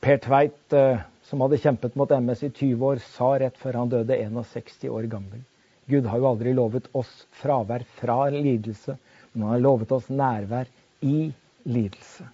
Per 0.00 0.16
Tveit, 0.16 0.72
eh, 0.72 1.00
som 1.30 1.42
hadde 1.44 1.60
kjempet 1.62 1.94
mot 1.98 2.10
MS 2.10 2.42
i 2.48 2.50
20 2.50 2.84
år, 2.88 3.00
sa 3.14 3.30
rett 3.38 3.58
før 3.60 3.78
han 3.78 3.92
døde, 3.92 4.16
61 4.18 4.88
år 4.90 5.06
gammel 5.12 5.44
Gud 5.90 6.06
har 6.06 6.20
jo 6.20 6.28
aldri 6.28 6.52
lovet 6.54 6.86
oss 6.94 7.10
fravær 7.40 7.82
fra 7.98 8.28
lidelse, 8.30 8.94
men 9.32 9.42
han 9.42 9.56
har 9.56 9.62
lovet 9.64 9.90
oss 9.94 10.06
nærvær 10.10 10.68
i 11.02 11.32
lidelse. 11.66 12.26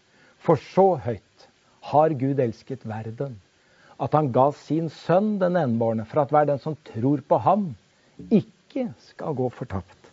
For 0.44 0.60
så 0.60 0.98
høyt 1.06 1.46
har 1.88 2.12
Gud 2.20 2.40
elsket 2.42 2.84
verden 2.88 3.38
at 4.02 4.12
han 4.12 4.28
ga 4.32 4.50
sin 4.52 4.90
sønn 4.92 5.38
den 5.40 5.56
enbårne, 5.56 6.04
for 6.04 6.20
at 6.20 6.32
hver 6.34 6.48
den 6.50 6.60
som 6.60 6.76
tror 6.90 7.22
på 7.24 7.38
ham, 7.40 7.70
ikke 8.28 8.90
skal 9.06 9.36
gå 9.38 9.48
fortapt, 9.56 10.10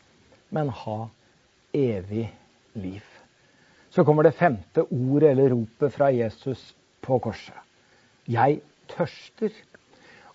men 0.55 0.71
ha 0.83 1.09
evig 1.75 2.29
liv. 2.79 3.03
Så 3.91 4.05
kommer 4.07 4.23
det 4.23 4.37
femte 4.39 4.85
ordet 4.87 5.33
eller 5.33 5.51
ropet 5.51 5.93
fra 5.93 6.09
Jesus 6.15 6.71
på 7.03 7.19
korset. 7.19 7.59
Jeg 8.23 8.61
tørster. 8.91 9.53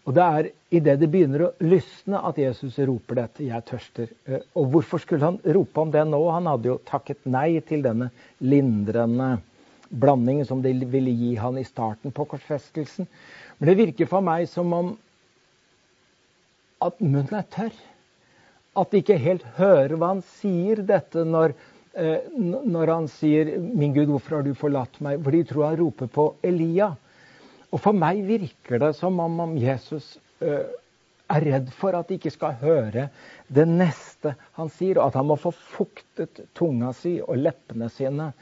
Og 0.08 0.14
det 0.16 0.24
er 0.24 0.46
idet 0.72 1.00
det 1.02 1.10
begynner 1.12 1.42
å 1.44 1.50
lysne 1.60 2.20
at 2.24 2.38
Jesus 2.40 2.78
roper 2.88 3.22
dette. 3.22 3.44
Jeg 3.44 3.66
tørster. 3.68 4.12
Eh, 4.24 4.44
og 4.56 4.70
hvorfor 4.72 5.02
skulle 5.02 5.26
han 5.26 5.40
rope 5.44 5.82
om 5.82 5.92
det 5.92 6.06
nå? 6.08 6.20
Han 6.32 6.48
hadde 6.48 6.70
jo 6.70 6.78
takket 6.88 7.26
nei 7.28 7.58
til 7.68 7.84
denne 7.84 8.08
lindrende 8.40 9.34
blandingen 9.88 10.46
som 10.48 10.62
de 10.64 10.72
ville 10.88 11.12
gi 11.12 11.34
han 11.40 11.58
i 11.60 11.66
starten 11.66 12.12
på 12.12 12.24
korsfestelsen. 12.28 13.08
Men 13.58 13.70
det 13.70 13.78
virker 13.82 14.08
for 14.08 14.24
meg 14.24 14.48
som 14.48 14.72
om 14.76 14.90
at 16.84 17.00
munnen 17.02 17.34
er 17.40 17.48
tørr. 17.52 17.74
At 18.78 18.92
de 18.92 19.02
ikke 19.02 19.18
helt 19.20 19.44
hører 19.58 19.96
hva 19.98 20.12
han 20.14 20.22
sier, 20.38 20.80
dette 20.86 21.24
når, 21.26 21.56
eh, 21.98 22.28
når 22.32 22.94
han 22.94 23.08
sier 23.08 23.58
'Min 23.58 23.92
Gud, 23.92 24.08
hvorfor 24.08 24.36
har 24.36 24.42
du 24.42 24.54
forlatt 24.54 25.00
meg?' 25.00 25.22
For 25.22 25.30
de 25.30 25.44
tror 25.44 25.68
han 25.68 25.80
roper 25.80 26.06
på 26.06 26.34
Elia. 26.42 26.94
Og 27.72 27.82
for 27.82 27.96
meg 27.96 28.22
virker 28.26 28.80
det 28.80 28.94
som 28.96 29.18
om 29.20 29.56
Jesus 29.60 30.16
eh, 30.40 30.68
er 31.28 31.44
redd 31.44 31.68
for 31.76 31.96
at 31.96 32.08
de 32.08 32.16
ikke 32.16 32.32
skal 32.32 32.56
høre 32.62 33.08
det 33.52 33.66
neste 33.68 34.32
han 34.56 34.70
sier, 34.72 34.98
og 34.98 35.10
at 35.10 35.18
han 35.20 35.28
må 35.28 35.36
få 35.40 35.52
fuktet 35.52 36.40
tunga 36.56 36.94
si 36.96 37.18
og 37.20 37.40
leppene 37.42 37.90
sine 37.92 38.32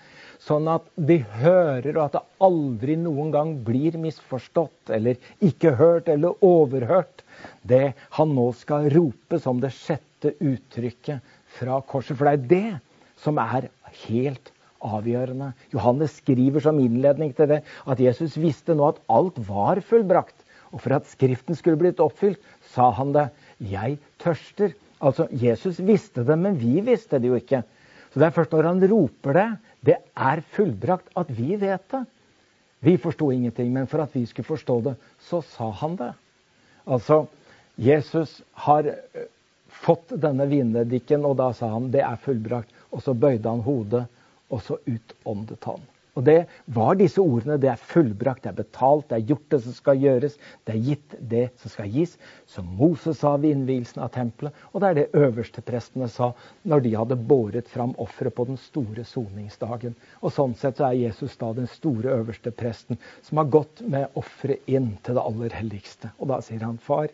Sånn 0.47 0.69
at 0.69 0.85
de 1.09 1.17
hører, 1.41 1.97
og 1.97 2.03
at 2.05 2.17
det 2.19 2.21
aldri 2.45 2.97
noen 3.01 3.31
gang 3.33 3.55
blir 3.65 3.97
misforstått 3.99 4.93
eller 4.93 5.17
ikke 5.43 5.73
hørt 5.79 6.11
eller 6.13 6.37
overhørt, 6.45 7.25
det 7.65 7.95
han 8.19 8.35
nå 8.37 8.51
skal 8.59 8.91
rope 8.93 9.41
som 9.43 9.63
det 9.63 9.73
sjette 9.75 10.35
uttrykket 10.37 11.25
fra 11.57 11.81
korset. 11.89 12.19
For 12.21 12.29
det 12.29 12.37
er 12.37 12.51
det 12.53 13.23
som 13.23 13.41
er 13.41 13.71
helt 14.05 14.53
avgjørende. 14.87 15.53
Johannes 15.75 16.17
skriver 16.21 16.63
som 16.65 16.79
innledning 16.83 17.35
til 17.37 17.51
det 17.51 17.63
at 17.87 18.03
Jesus 18.03 18.37
visste 18.41 18.77
nå 18.77 18.93
at 18.93 19.01
alt 19.13 19.39
var 19.49 19.83
fullbrakt. 19.85 20.37
Og 20.75 20.83
for 20.83 20.97
at 20.97 21.09
Skriften 21.11 21.57
skulle 21.59 21.79
blitt 21.81 22.03
oppfylt, 22.03 22.41
sa 22.75 22.91
han 22.97 23.15
det. 23.15 23.29
Jeg 23.63 23.99
tørster. 24.23 24.75
Altså, 25.01 25.29
Jesus 25.31 25.79
visste 25.85 26.25
det, 26.27 26.37
men 26.41 26.59
vi 26.61 26.81
visste 26.85 27.21
det 27.21 27.31
jo 27.31 27.39
ikke. 27.39 27.63
Så 28.13 28.21
det 28.21 28.29
er 28.29 28.37
først 28.37 28.55
når 28.57 28.71
han 28.71 28.85
roper 28.91 29.37
det, 29.37 29.49
det 29.87 29.97
er 30.17 30.43
fullbrakt 30.57 31.11
at 31.21 31.31
vi 31.37 31.57
vet 31.61 31.85
det. 31.93 32.03
Vi 32.87 32.97
forsto 33.01 33.31
ingenting, 33.33 33.73
men 33.73 33.89
for 33.91 34.05
at 34.05 34.15
vi 34.15 34.25
skulle 34.29 34.47
forstå 34.49 34.77
det, 34.85 34.95
så 35.29 35.43
sa 35.55 35.71
han 35.81 35.97
det. 36.01 36.13
Altså, 36.87 37.25
Jesus 37.77 38.41
har 38.67 38.87
eh, 38.89 39.27
fått 39.85 40.15
denne 40.23 40.47
vinedikken, 40.49 41.25
og 41.27 41.37
da 41.41 41.51
sa 41.57 41.71
han 41.73 41.91
det 41.93 42.05
er 42.05 42.21
fullbrakt. 42.23 42.73
Og 42.95 43.03
så 43.05 43.15
bøyde 43.17 43.49
han 43.49 43.65
hodet, 43.65 44.07
og 44.51 44.63
så 44.63 44.79
utåndet 44.87 45.65
han. 45.69 45.85
Og 46.17 46.25
det 46.25 46.47
var 46.73 46.97
disse 46.97 47.21
ordene. 47.21 47.59
Det 47.61 47.69
er 47.69 47.83
fullbrakt, 47.91 48.47
det 48.47 48.55
er 48.55 48.61
betalt, 48.63 49.05
det 49.11 49.19
er 49.19 49.27
gjort 49.31 49.51
det 49.53 49.59
som 49.67 49.75
skal 49.77 50.01
gjøres. 50.01 50.39
Det 50.65 50.73
er 50.73 50.87
gitt 50.89 51.17
det 51.33 51.43
som 51.61 51.73
skal 51.75 51.93
gis. 51.93 52.15
Som 52.49 52.71
Moses 52.79 53.21
sa 53.21 53.35
ved 53.37 53.53
innvielsen 53.53 54.01
av 54.05 54.15
tempelet. 54.15 54.57
Og 54.73 54.81
det 54.81 54.89
er 54.89 54.99
det 55.01 55.27
øversteprestene 55.27 56.09
sa 56.13 56.31
når 56.65 56.87
de 56.87 56.95
hadde 56.97 57.21
båret 57.33 57.69
fram 57.69 57.93
offeret 58.01 58.37
på 58.39 58.49
den 58.49 58.61
store 58.65 59.05
soningsdagen. 59.05 59.97
Og 60.23 60.33
sånn 60.33 60.57
sett 60.57 60.81
så 60.81 60.89
er 60.89 61.03
Jesus 61.03 61.37
da 61.41 61.53
den 61.57 61.69
store 61.69 62.17
øverste 62.17 62.55
presten 62.65 63.01
som 63.27 63.43
har 63.43 63.53
gått 63.53 63.85
med 63.85 64.17
offeret 64.17 64.65
inn 64.73 64.95
til 65.05 65.21
det 65.21 65.29
aller 65.29 65.61
helligste. 65.61 66.15
Og 66.17 66.33
da 66.33 66.41
sier 66.45 66.65
han, 66.65 66.81
far, 66.81 67.13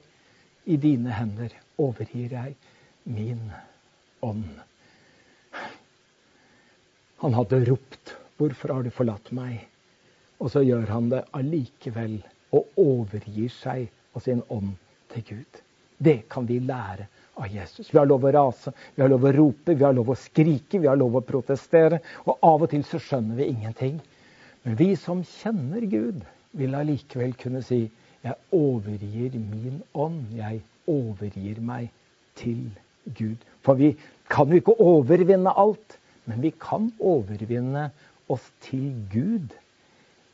i 0.63 0.79
dine 0.79 1.11
hender 1.11 1.51
overgir 1.83 2.39
jeg 2.39 2.55
min 3.03 3.49
ånd. 4.23 4.63
Han 7.23 7.35
hadde 7.39 7.65
ropt 7.65 8.17
'Hvorfor 8.37 8.73
har 8.75 8.83
du 8.83 8.91
forlatt 8.91 9.33
meg?' 9.33 9.67
Og 10.41 10.51
så 10.51 10.63
gjør 10.67 10.89
han 10.91 11.11
det 11.13 11.21
allikevel 11.39 12.17
og 12.51 12.79
overgir 12.83 13.53
seg 13.55 13.85
og 14.15 14.25
sin 14.25 14.43
ånd 14.51 14.73
til 15.13 15.23
Gud. 15.29 15.61
Det 16.03 16.17
kan 16.29 16.49
vi 16.49 16.59
lære 16.59 17.07
av 17.39 17.47
Jesus. 17.47 17.93
Vi 17.93 17.99
har 17.99 18.09
lov 18.11 18.27
å 18.27 18.33
rase, 18.35 18.73
vi 18.97 19.05
har 19.05 19.13
lov 19.13 19.29
å 19.29 19.33
rope, 19.37 19.75
vi 19.75 19.85
har 19.85 19.95
lov 19.95 20.11
å 20.11 20.19
skrike, 20.19 20.81
vi 20.83 20.91
har 20.91 20.99
lov 20.99 21.21
å 21.21 21.25
protestere. 21.29 22.01
Og 22.27 22.43
av 22.43 22.67
og 22.67 22.71
til 22.75 22.83
så 22.91 22.99
skjønner 22.99 23.39
vi 23.39 23.51
ingenting. 23.53 24.03
Men 24.65 24.77
vi 24.83 24.91
som 24.99 25.23
kjenner 25.23 25.87
Gud, 25.87 26.27
vil 26.59 26.75
allikevel 26.75 27.39
kunne 27.39 27.63
si 27.65 27.85
jeg 28.23 28.35
overgir 28.51 29.39
min 29.39 29.79
ånd. 29.95 30.35
Jeg 30.35 30.61
overgir 30.91 31.63
meg 31.63 31.89
til 32.35 32.67
Gud. 33.15 33.39
For 33.63 33.79
vi 33.79 33.95
kan 34.31 34.51
jo 34.51 34.59
ikke 34.59 34.81
overvinne 34.83 35.55
alt, 35.55 35.99
men 36.31 36.43
vi 36.45 36.53
kan 36.63 36.91
overvinne 37.01 37.89
oss 38.33 38.45
til 38.65 38.93
Gud 39.13 39.55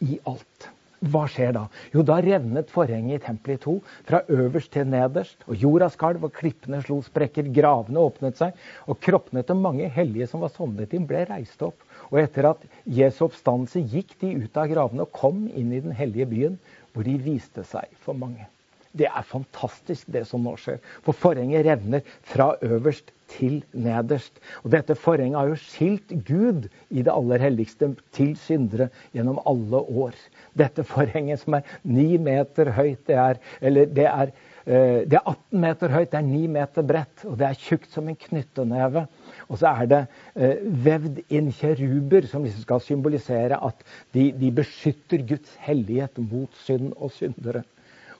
i 0.05 0.18
alt. 0.28 0.68
Hva 0.99 1.28
skjer 1.30 1.53
da? 1.55 1.61
Jo, 1.95 2.03
da 2.03 2.16
revnet 2.22 2.72
forhenget 2.74 3.20
i 3.20 3.24
tempelet 3.28 3.61
i 3.61 3.62
to, 3.62 3.74
fra 4.09 4.18
øverst 4.34 4.72
til 4.74 4.89
nederst. 4.91 5.45
Og 5.47 5.55
jorda 5.62 5.86
skalv, 5.95 6.26
og 6.26 6.34
klippene 6.34 6.80
slo 6.82 6.99
sprekker, 7.07 7.53
gravene 7.55 8.03
åpnet 8.03 8.41
seg, 8.41 8.59
og 8.91 8.99
kroppene 9.05 9.45
til 9.47 9.61
mange 9.62 9.86
hellige 9.95 10.26
som 10.30 10.43
var 10.43 10.51
sovnet 10.57 10.97
inn, 10.99 11.07
ble 11.07 11.22
reist 11.30 11.62
opp. 11.62 11.86
Og 12.11 12.18
etter 12.24 12.51
at 12.51 12.66
Jesu 12.99 13.24
oppstandelse 13.28 13.84
gikk 13.95 14.16
de 14.24 14.34
ut 14.43 14.59
av 14.59 14.70
gravene 14.72 15.07
og 15.07 15.14
kom 15.14 15.47
inn 15.47 15.70
i 15.70 15.82
den 15.84 15.95
hellige 15.95 16.30
byen, 16.34 16.59
hvor 16.93 17.07
de 17.07 17.14
viste 17.22 17.62
seg 17.68 17.95
for 18.03 18.18
mange. 18.18 18.49
Det 18.97 19.09
er 19.09 19.26
fantastisk, 19.26 20.09
det 20.12 20.24
som 20.28 20.45
nå 20.45 20.57
skjer. 20.61 20.80
For 21.05 21.16
forhenget 21.16 21.66
revner 21.66 22.05
fra 22.26 22.55
øverst 22.64 23.12
til 23.28 23.61
nederst. 23.76 24.41
Og 24.64 24.72
dette 24.72 24.97
forhenget 24.99 25.39
har 25.39 25.51
jo 25.51 25.61
skilt 25.61 26.12
Gud 26.26 26.68
i 26.91 27.05
det 27.05 27.12
aller 27.12 27.43
helligste 27.45 27.91
til 28.16 28.34
syndere 28.41 28.89
gjennom 29.14 29.41
alle 29.49 29.82
år. 30.05 30.16
Dette 30.59 30.84
forhenget 30.89 31.43
som 31.43 31.59
er 31.59 31.74
ni 31.84 32.16
meter 32.16 32.72
høyt, 32.76 33.05
det 33.07 33.18
er, 33.20 33.41
eller 33.61 33.93
det 33.99 34.07
er, 34.09 34.32
eh, 34.66 35.05
det 35.05 35.20
er 35.20 35.24
18 35.34 35.61
meter 35.61 35.95
høyt, 35.95 36.11
det 36.12 36.20
er 36.20 36.28
ni 36.28 36.47
meter 36.47 36.82
bredt, 36.82 37.24
og 37.28 37.39
det 37.39 37.51
er 37.51 37.62
tjukt 37.68 37.93
som 37.93 38.09
en 38.09 38.16
knytteneve. 38.28 39.07
Og 39.49 39.61
så 39.61 39.74
er 39.74 39.93
det 39.93 40.03
eh, 40.34 40.64
vevd 40.89 41.22
inn 41.28 41.53
kjeruber 41.53 42.28
som 42.28 42.45
liksom 42.45 42.64
skal 42.64 42.84
symbolisere 42.84 43.61
at 43.64 43.84
de, 44.16 44.30
de 44.32 44.53
beskytter 44.53 45.24
Guds 45.28 45.57
hellighet 45.64 46.20
mot 46.30 46.64
synd 46.64 46.95
og 46.97 47.12
syndere. 47.16 47.64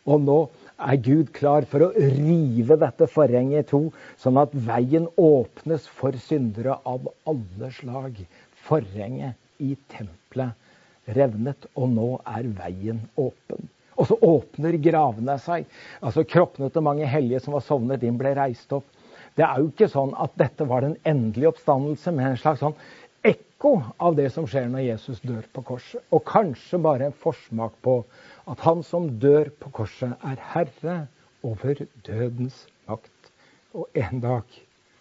Og 0.09 0.23
nå 0.25 0.39
er 0.79 1.01
Gud 1.05 1.33
klar 1.37 1.67
for 1.69 1.85
å 1.85 1.93
rive 1.97 2.79
dette 2.81 3.09
forhenget 3.11 3.67
i 3.67 3.71
to, 3.73 3.81
sånn 4.21 4.39
at 4.41 4.55
veien 4.55 5.09
åpnes 5.21 5.89
for 5.99 6.17
syndere 6.25 6.79
av 6.89 7.11
alle 7.29 7.73
slag. 7.77 8.23
Forhenget 8.69 9.37
i 9.65 9.75
tempelet 9.93 10.55
revnet, 11.17 11.67
og 11.75 11.91
nå 11.95 12.09
er 12.29 12.49
veien 12.59 13.03
åpen. 13.17 13.69
Og 13.99 14.07
så 14.11 14.19
åpner 14.23 14.77
gravene 14.83 15.35
seg. 15.43 15.67
Altså 16.05 16.23
Kroppene 16.29 16.71
til 16.71 16.85
mange 16.87 17.09
hellige 17.11 17.43
som 17.43 17.57
var 17.57 17.65
sovnet 17.67 18.05
inn, 18.07 18.19
ble 18.21 18.35
reist 18.39 18.73
opp. 18.77 18.87
Det 19.39 19.47
er 19.47 19.61
jo 19.63 19.71
ikke 19.71 19.91
sånn 19.91 20.15
at 20.19 20.35
dette 20.39 20.67
var 20.67 20.85
den 20.85 20.97
endelige 21.07 21.53
oppstandelse, 21.53 22.15
men 22.15 22.33
en 22.33 22.41
slags 22.41 22.63
sånn 22.63 22.77
ekko 23.27 23.73
av 24.03 24.17
det 24.19 24.29
som 24.35 24.47
skjer 24.51 24.69
når 24.71 24.87
Jesus 24.87 25.23
dør 25.27 25.45
på 25.55 25.65
korset. 25.73 26.03
Og 26.15 26.23
kanskje 26.27 26.81
bare 26.83 27.09
en 27.09 27.21
forsmak 27.25 27.75
på 27.83 28.01
at 28.49 28.65
han 28.65 28.83
som 28.87 29.11
dør 29.21 29.51
på 29.61 29.73
korset, 29.81 30.15
er 30.25 30.41
herre 30.55 30.97
over 31.47 31.85
dødens 32.07 32.65
makt. 32.89 33.33
Og 33.77 33.89
en 33.99 34.23
dag 34.25 34.59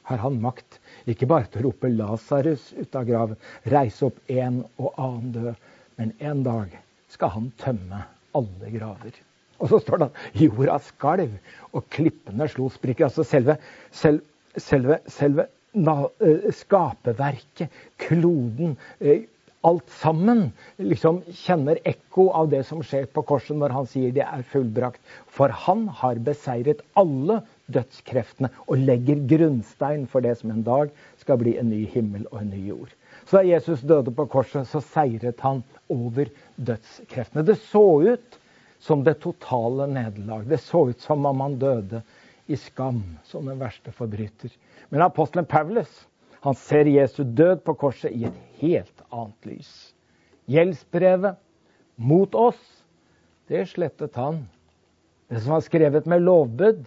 har 0.08 0.22
han 0.24 0.42
makt 0.44 0.80
ikke 1.10 1.30
bare 1.30 1.48
til 1.52 1.62
å 1.62 1.70
rope 1.70 1.92
Lasarus 1.92 2.70
ut 2.78 2.96
av 2.96 3.08
graven, 3.08 3.40
reise 3.72 4.08
opp 4.08 4.20
en 4.32 4.62
og 4.78 4.92
annen 4.96 5.32
død, 5.36 5.66
men 6.00 6.14
en 6.20 6.44
dag 6.46 6.76
skal 7.12 7.34
han 7.34 7.50
tømme 7.60 8.04
alle 8.38 8.72
graver. 8.74 9.16
Og 9.58 9.72
så 9.72 9.80
står 9.82 10.02
det 10.02 10.08
at 10.12 10.42
jorda 10.44 10.78
skalv, 10.86 11.38
og 11.74 11.88
klippene 11.94 12.46
slo 12.52 12.68
sprikker. 12.70 13.08
Altså 13.08 13.26
selve, 13.26 13.58
selv, 13.92 14.22
selve, 14.54 15.00
selve 15.10 15.48
uh, 15.74 16.52
skaperverket, 16.54 17.74
kloden, 18.02 18.76
uh, 19.02 19.24
alt 19.66 19.90
sammen 19.90 20.52
liksom 20.78 21.22
kjenner 21.34 21.80
ekko 21.88 22.28
av 22.38 22.50
det 22.52 22.62
som 22.68 22.84
skjer 22.86 23.08
på 23.14 23.24
korset 23.28 23.58
når 23.58 23.74
han 23.76 23.90
sier 23.90 24.14
det 24.16 24.26
er 24.26 24.46
fullbrakt. 24.52 25.02
For 25.34 25.54
han 25.66 25.88
har 26.02 26.22
beseiret 26.24 26.84
alle 27.00 27.42
dødskreftene 27.74 28.52
og 28.68 28.84
legger 28.88 29.24
grunnstein 29.30 30.06
for 30.12 30.24
det 30.26 30.38
som 30.40 30.54
en 30.54 30.64
dag 30.68 30.94
skal 31.22 31.42
bli 31.42 31.58
en 31.60 31.72
ny 31.74 31.84
himmel 31.94 32.28
og 32.32 32.42
en 32.44 32.52
ny 32.54 32.64
jord. 32.70 32.94
Så 33.28 33.40
da 33.40 33.48
Jesus 33.48 33.84
døde 33.84 34.14
på 34.16 34.28
korset, 34.32 34.70
så 34.70 34.80
seiret 34.94 35.42
han 35.44 35.64
over 35.92 36.30
dødskreftene. 36.56 37.44
Det 37.44 37.58
så 37.68 37.84
ut 38.14 38.38
som 38.80 39.04
det 39.04 39.18
totale 39.24 39.88
nederlag. 39.90 40.46
Det 40.48 40.62
så 40.64 40.88
ut 40.92 41.02
som 41.02 41.26
om 41.26 41.44
han 41.44 41.58
døde 41.60 42.04
i 42.48 42.56
skam 42.56 43.02
som 43.28 43.50
den 43.50 43.60
verste 43.60 43.92
forbryter. 43.92 44.54
Men 44.90 45.04
apostelen 45.04 45.50
Paulus 45.50 46.06
han 46.48 46.56
ser 46.56 46.88
Jesu 46.88 47.24
død 47.24 47.64
på 47.68 47.74
korset 47.76 48.14
i 48.16 48.24
et 48.30 48.36
helt 48.62 49.02
annet 49.12 49.48
lys. 49.50 49.72
Gjeldsbrevet 50.48 51.36
mot 52.00 52.36
oss, 52.40 52.60
det 53.52 53.66
slettet 53.68 54.16
han. 54.16 54.46
Det 55.28 55.42
som 55.44 55.58
var 55.58 55.66
skrevet 55.66 56.06
med 56.08 56.24
lovbud, 56.24 56.86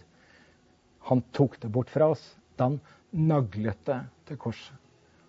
han 1.11 1.21
tok 1.37 1.59
det 1.61 1.69
bort 1.75 1.93
fra 1.93 2.09
oss 2.15 2.23
da 2.57 2.71
han 2.71 2.79
naglet 3.13 3.77
det 3.85 3.99
til 4.31 4.39
korset. 4.41 4.77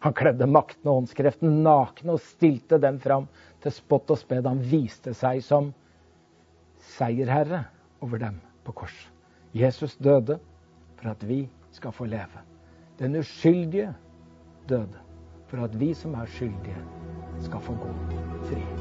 Han 0.01 0.15
kledde 0.15 0.47
makten 0.47 0.87
og 0.87 1.01
åndskreften 1.01 1.59
nakne 1.65 2.15
og 2.15 2.23
stilte 2.23 2.79
dem 2.79 3.01
fram 3.03 3.27
til 3.61 3.75
spott 3.75 4.13
og 4.15 4.19
sped. 4.21 4.47
Han 4.47 4.61
viste 4.63 5.11
seg 5.17 5.41
som 5.43 5.73
seierherre 6.93 7.65
over 7.99 8.23
dem 8.23 8.39
på 8.63 8.77
kors. 8.79 8.95
Jesus 9.51 9.97
døde 9.99 10.39
for 10.95 11.11
at 11.11 11.27
vi 11.27 11.41
skal 11.75 11.91
få 11.91 12.07
leve. 12.07 12.45
Den 12.97 13.19
uskyldige 13.19 13.91
døde 14.71 15.01
for 15.51 15.63
at 15.63 15.79
vi 15.79 15.93
som 15.93 16.13
er 16.13 16.25
skyldige, 16.25 16.85
skal 17.43 17.59
få 17.59 17.75
gå 17.83 17.91
fri. 18.47 18.80